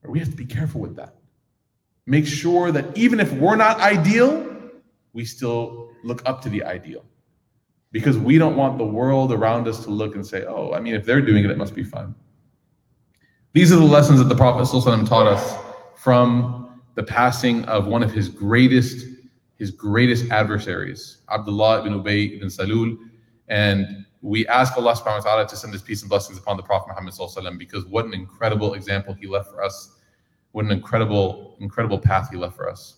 We 0.04 0.18
have 0.18 0.32
to 0.32 0.36
be 0.36 0.46
careful 0.46 0.82
with 0.82 0.96
that. 0.96 1.16
Make 2.08 2.26
sure 2.26 2.72
that 2.72 2.98
even 2.98 3.20
if 3.20 3.32
we're 3.34 3.56
not 3.56 3.80
ideal, 3.80 4.48
we 5.14 5.26
still 5.26 5.92
look 6.04 6.24
up 6.26 6.42
to 6.42 6.50
the 6.50 6.64
ideal. 6.64 7.06
Because 7.92 8.18
we 8.18 8.40
don't 8.40 8.56
want 8.56 8.80
the 8.80 8.86
world 8.86 9.32
around 9.32 9.68
us 9.68 9.84
to 9.84 9.92
look 9.92 10.16
and 10.16 10.26
say, 10.26 10.46
oh, 10.48 10.74
I 10.74 10.80
mean, 10.80 10.96
if 10.96 11.06
they're 11.06 11.22
doing 11.22 11.44
it, 11.44 11.52
it 11.52 11.58
must 11.58 11.76
be 11.76 11.84
fun. 11.84 12.16
These 13.54 13.72
are 13.72 13.76
the 13.76 13.84
lessons 13.84 14.18
that 14.18 14.30
the 14.30 14.36
Prophet 14.36 14.64
ﷺ 14.64 15.08
taught 15.08 15.28
us 15.28 15.56
from 15.96 16.82
the 16.96 17.04
passing 17.04 17.64
of 17.66 17.86
one 17.86 18.02
of 18.02 18.12
his 18.12 18.28
greatest, 18.28 19.06
his 19.58 19.70
greatest 19.70 20.32
adversaries, 20.32 21.18
Abdullah 21.32 21.82
ibn 21.82 21.94
Ubay 21.94 22.36
ibn 22.38 22.48
Salul. 22.48 22.98
And 23.50 24.06
we 24.22 24.46
ask 24.48 24.76
Allah 24.76 24.94
subhanahu 24.94 25.24
wa 25.24 25.32
ta'ala 25.32 25.48
to 25.48 25.56
send 25.56 25.72
his 25.72 25.82
peace 25.82 26.02
and 26.02 26.10
blessings 26.10 26.38
upon 26.38 26.58
the 26.58 26.64
Prophet 26.64 26.90
Muhammad 26.90 27.14
ﷺ 27.14 27.58
because 27.58 27.86
what 27.86 28.06
an 28.06 28.14
incredible 28.14 28.74
example 28.74 29.14
he 29.14 29.28
left 29.28 29.50
for 29.50 29.64
us. 29.64 29.98
What 30.52 30.66
an 30.66 30.72
incredible, 30.72 31.56
incredible 31.60 32.00
path 32.00 32.30
he 32.30 32.38
left 32.38 32.56
for 32.56 32.70
us. 32.70 32.98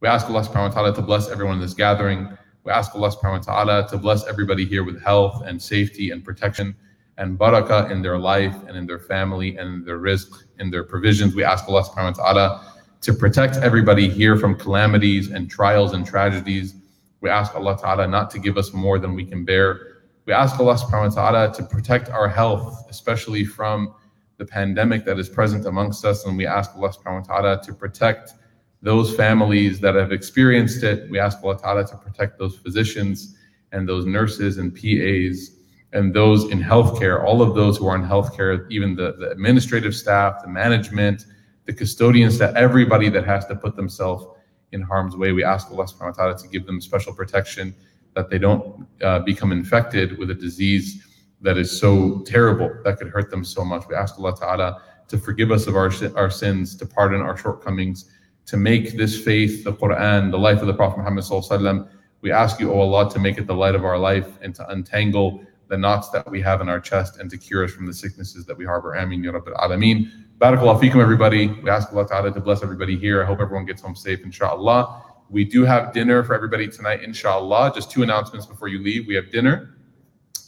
We 0.00 0.08
ask 0.08 0.28
Allah 0.28 0.42
subhanahu 0.42 0.68
wa 0.68 0.74
ta'ala 0.74 0.94
to 0.94 1.02
bless 1.02 1.28
everyone 1.28 1.56
in 1.56 1.60
this 1.60 1.74
gathering. 1.74 2.36
We 2.64 2.72
ask 2.72 2.94
Allah 2.94 3.10
subhanahu 3.10 3.46
wa 3.46 3.64
ta'ala 3.64 3.88
to 3.88 3.98
bless 3.98 4.26
everybody 4.26 4.64
here 4.64 4.84
with 4.84 5.00
health 5.00 5.42
and 5.46 5.60
safety 5.62 6.10
and 6.10 6.24
protection 6.24 6.74
and 7.18 7.38
barakah 7.38 7.90
in 7.90 8.02
their 8.02 8.18
life 8.18 8.56
and 8.66 8.76
in 8.76 8.86
their 8.86 8.98
family 8.98 9.56
and 9.56 9.84
their 9.84 9.98
rizq 9.98 10.44
in 10.58 10.70
their 10.70 10.84
provisions. 10.84 11.34
We 11.34 11.44
ask 11.44 11.68
Allah 11.68 11.84
subhanahu 11.84 12.18
wa 12.18 12.24
ta'ala 12.24 12.74
to 13.02 13.12
protect 13.12 13.56
everybody 13.56 14.08
here 14.08 14.36
from 14.36 14.56
calamities 14.56 15.30
and 15.30 15.48
trials 15.50 15.92
and 15.92 16.04
tragedies. 16.06 16.74
We 17.20 17.30
ask 17.30 17.54
Allah 17.54 17.76
ta'ala 17.78 18.08
not 18.08 18.30
to 18.32 18.38
give 18.38 18.56
us 18.56 18.72
more 18.72 18.98
than 18.98 19.14
we 19.14 19.24
can 19.24 19.44
bear. 19.44 19.87
We 20.28 20.34
ask 20.34 20.60
Allah 20.60 20.74
subhanahu 20.74 21.16
wa 21.16 21.30
ta'ala 21.30 21.54
to 21.54 21.62
protect 21.62 22.10
our 22.10 22.28
health, 22.28 22.84
especially 22.90 23.46
from 23.46 23.94
the 24.36 24.44
pandemic 24.44 25.06
that 25.06 25.18
is 25.18 25.26
present 25.26 25.64
amongst 25.64 26.04
us. 26.04 26.26
And 26.26 26.36
we 26.36 26.46
ask 26.46 26.76
Allah 26.76 26.90
subhanahu 26.90 27.26
wa 27.26 27.34
ta'ala 27.40 27.62
to 27.62 27.72
protect 27.72 28.34
those 28.82 29.16
families 29.16 29.80
that 29.80 29.94
have 29.94 30.12
experienced 30.12 30.82
it. 30.82 31.08
We 31.08 31.18
ask 31.18 31.42
Allah 31.42 31.58
ta'ala 31.58 31.86
to 31.86 31.96
protect 31.96 32.38
those 32.38 32.56
physicians 32.58 33.38
and 33.72 33.88
those 33.88 34.04
nurses 34.04 34.58
and 34.58 34.74
PAs 34.74 35.56
and 35.94 36.12
those 36.12 36.50
in 36.50 36.62
healthcare, 36.62 37.24
all 37.24 37.40
of 37.40 37.54
those 37.54 37.78
who 37.78 37.86
are 37.86 37.96
in 37.96 38.04
healthcare, 38.04 38.70
even 38.70 38.94
the, 38.94 39.14
the 39.18 39.30
administrative 39.30 39.96
staff, 39.96 40.42
the 40.42 40.48
management, 40.48 41.24
the 41.64 41.72
custodians, 41.72 42.36
that 42.36 42.54
everybody 42.54 43.08
that 43.08 43.24
has 43.24 43.46
to 43.46 43.56
put 43.56 43.76
themselves 43.76 44.26
in 44.72 44.82
harm's 44.82 45.16
way. 45.16 45.32
We 45.32 45.42
ask 45.42 45.70
Allah 45.70 45.84
subhanahu 45.84 46.18
wa 46.18 46.24
ta'ala 46.24 46.38
to 46.38 46.48
give 46.48 46.66
them 46.66 46.82
special 46.82 47.14
protection 47.14 47.74
that 48.18 48.28
they 48.28 48.38
don't 48.38 48.84
uh, 49.00 49.20
become 49.20 49.52
infected 49.52 50.18
with 50.18 50.28
a 50.30 50.34
disease 50.34 51.06
that 51.40 51.56
is 51.56 51.70
so 51.70 52.18
terrible 52.26 52.68
that 52.82 52.98
could 52.98 53.10
hurt 53.10 53.30
them 53.30 53.44
so 53.44 53.64
much. 53.64 53.84
We 53.88 53.94
ask 53.94 54.18
Allah 54.18 54.34
ta'ala 54.36 54.82
to 55.06 55.16
forgive 55.18 55.52
us 55.52 55.68
of 55.68 55.76
our, 55.76 55.88
our 56.16 56.28
sins, 56.28 56.74
to 56.78 56.84
pardon 56.84 57.20
our 57.20 57.36
shortcomings, 57.36 58.10
to 58.46 58.56
make 58.56 58.96
this 58.96 59.22
faith, 59.22 59.62
the 59.62 59.72
Quran, 59.72 60.32
the 60.32 60.38
life 60.48 60.60
of 60.60 60.66
the 60.66 60.74
Prophet 60.74 60.98
Muhammad 60.98 61.22
sallallahu 61.22 61.88
we 62.20 62.32
ask 62.32 62.58
you, 62.58 62.72
O 62.72 62.80
Allah, 62.80 63.08
to 63.12 63.20
make 63.20 63.38
it 63.38 63.46
the 63.46 63.54
light 63.54 63.76
of 63.76 63.84
our 63.84 63.96
life 63.96 64.36
and 64.42 64.52
to 64.56 64.68
untangle 64.68 65.40
the 65.68 65.78
knots 65.78 66.08
that 66.10 66.28
we 66.28 66.42
have 66.42 66.60
in 66.60 66.68
our 66.68 66.80
chest 66.80 67.18
and 67.20 67.30
to 67.30 67.38
cure 67.38 67.62
us 67.62 67.70
from 67.70 67.86
the 67.86 67.94
sicknesses 67.94 68.46
that 68.46 68.58
we 68.58 68.64
harbor. 68.64 68.96
Ameen, 68.96 69.22
Ya 69.22 69.30
Rabbil 69.30 69.54
Alameen. 69.54 70.10
Barakallahu 70.38 70.80
feekum, 70.80 71.00
everybody. 71.00 71.46
We 71.62 71.70
ask 71.70 71.92
Allah 71.92 72.08
Ta'ala 72.08 72.32
to 72.32 72.40
bless 72.40 72.64
everybody 72.64 72.98
here. 72.98 73.22
I 73.22 73.26
hope 73.26 73.38
everyone 73.38 73.66
gets 73.66 73.80
home 73.80 73.94
safe, 73.94 74.24
inshallah. 74.24 75.04
We 75.30 75.44
do 75.44 75.64
have 75.64 75.92
dinner 75.92 76.22
for 76.22 76.34
everybody 76.34 76.68
tonight, 76.68 77.02
inshallah. 77.02 77.72
Just 77.74 77.90
two 77.90 78.02
announcements 78.02 78.46
before 78.46 78.68
you 78.68 78.78
leave. 78.78 79.06
We 79.06 79.14
have 79.14 79.30
dinner. 79.30 79.76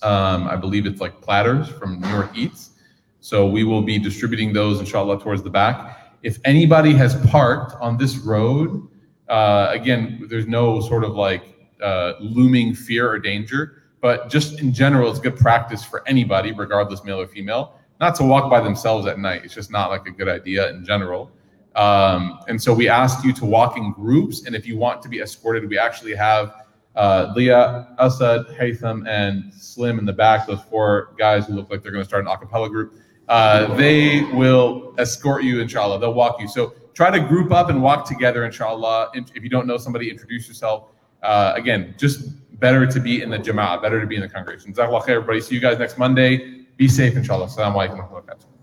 Um, 0.02 0.46
I 0.48 0.56
believe 0.56 0.86
it's 0.86 1.00
like 1.00 1.20
platters 1.20 1.68
from 1.68 2.00
New 2.00 2.08
York 2.08 2.30
Eats. 2.34 2.70
So 3.20 3.46
we 3.46 3.64
will 3.64 3.82
be 3.82 3.98
distributing 3.98 4.52
those, 4.52 4.80
inshallah, 4.80 5.20
towards 5.20 5.42
the 5.42 5.50
back. 5.50 6.16
If 6.22 6.38
anybody 6.44 6.92
has 6.94 7.14
parked 7.26 7.74
on 7.80 7.98
this 7.98 8.16
road, 8.16 8.88
uh, 9.28 9.68
again, 9.70 10.26
there's 10.30 10.46
no 10.46 10.80
sort 10.80 11.04
of 11.04 11.14
like 11.14 11.42
uh, 11.82 12.14
looming 12.20 12.74
fear 12.74 13.10
or 13.10 13.18
danger 13.18 13.80
but 14.00 14.30
just 14.30 14.60
in 14.60 14.72
general, 14.72 15.10
it's 15.10 15.20
good 15.20 15.36
practice 15.36 15.84
for 15.84 16.06
anybody, 16.08 16.52
regardless 16.52 17.04
male 17.04 17.20
or 17.20 17.26
female, 17.26 17.74
not 18.00 18.14
to 18.16 18.24
walk 18.24 18.50
by 18.50 18.60
themselves 18.60 19.06
at 19.06 19.18
night. 19.18 19.44
It's 19.44 19.54
just 19.54 19.70
not 19.70 19.90
like 19.90 20.06
a 20.06 20.10
good 20.10 20.28
idea 20.28 20.70
in 20.70 20.84
general. 20.84 21.30
Um, 21.76 22.40
and 22.48 22.60
so 22.60 22.74
we 22.74 22.88
ask 22.88 23.24
you 23.24 23.32
to 23.34 23.44
walk 23.44 23.76
in 23.76 23.92
groups. 23.92 24.46
And 24.46 24.54
if 24.54 24.66
you 24.66 24.76
want 24.76 25.02
to 25.02 25.08
be 25.08 25.20
escorted, 25.20 25.68
we 25.68 25.78
actually 25.78 26.14
have 26.14 26.54
uh, 26.96 27.32
Leah, 27.36 27.94
Asad, 27.98 28.46
Haytham, 28.58 29.08
and 29.08 29.52
Slim 29.54 29.98
in 29.98 30.04
the 30.04 30.12
back, 30.12 30.46
those 30.46 30.62
four 30.62 31.14
guys 31.18 31.46
who 31.46 31.54
look 31.54 31.70
like 31.70 31.82
they're 31.82 31.92
going 31.92 32.04
to 32.04 32.08
start 32.08 32.26
an 32.26 32.30
acapella 32.30 32.68
group. 32.68 32.94
Uh, 33.28 33.74
they 33.76 34.22
will 34.32 34.94
escort 34.98 35.44
you, 35.44 35.60
inshallah. 35.60 36.00
They'll 36.00 36.14
walk 36.14 36.40
you. 36.40 36.48
So 36.48 36.74
try 36.94 37.10
to 37.10 37.20
group 37.20 37.52
up 37.52 37.70
and 37.70 37.80
walk 37.80 38.06
together, 38.06 38.44
inshallah. 38.44 39.10
If 39.14 39.42
you 39.42 39.48
don't 39.48 39.68
know 39.68 39.76
somebody, 39.76 40.10
introduce 40.10 40.48
yourself. 40.48 40.88
Uh, 41.22 41.52
again, 41.54 41.94
just 41.96 42.30
better 42.58 42.86
to 42.86 43.00
be 43.00 43.22
in 43.22 43.30
the 43.30 43.38
jama'ah, 43.38 43.80
better 43.80 44.00
to 44.00 44.06
be 44.06 44.16
in 44.16 44.22
the 44.22 44.28
congregation. 44.28 44.72
Jazakallah 44.72 45.02
khair, 45.02 45.08
everybody. 45.10 45.40
See 45.40 45.54
you 45.54 45.60
guys 45.60 45.78
next 45.78 45.96
Monday. 45.96 46.64
Be 46.76 46.88
safe, 46.88 47.16
inshallah. 47.16 47.46
Assalamu 47.46 47.88
alaikum 47.88 48.59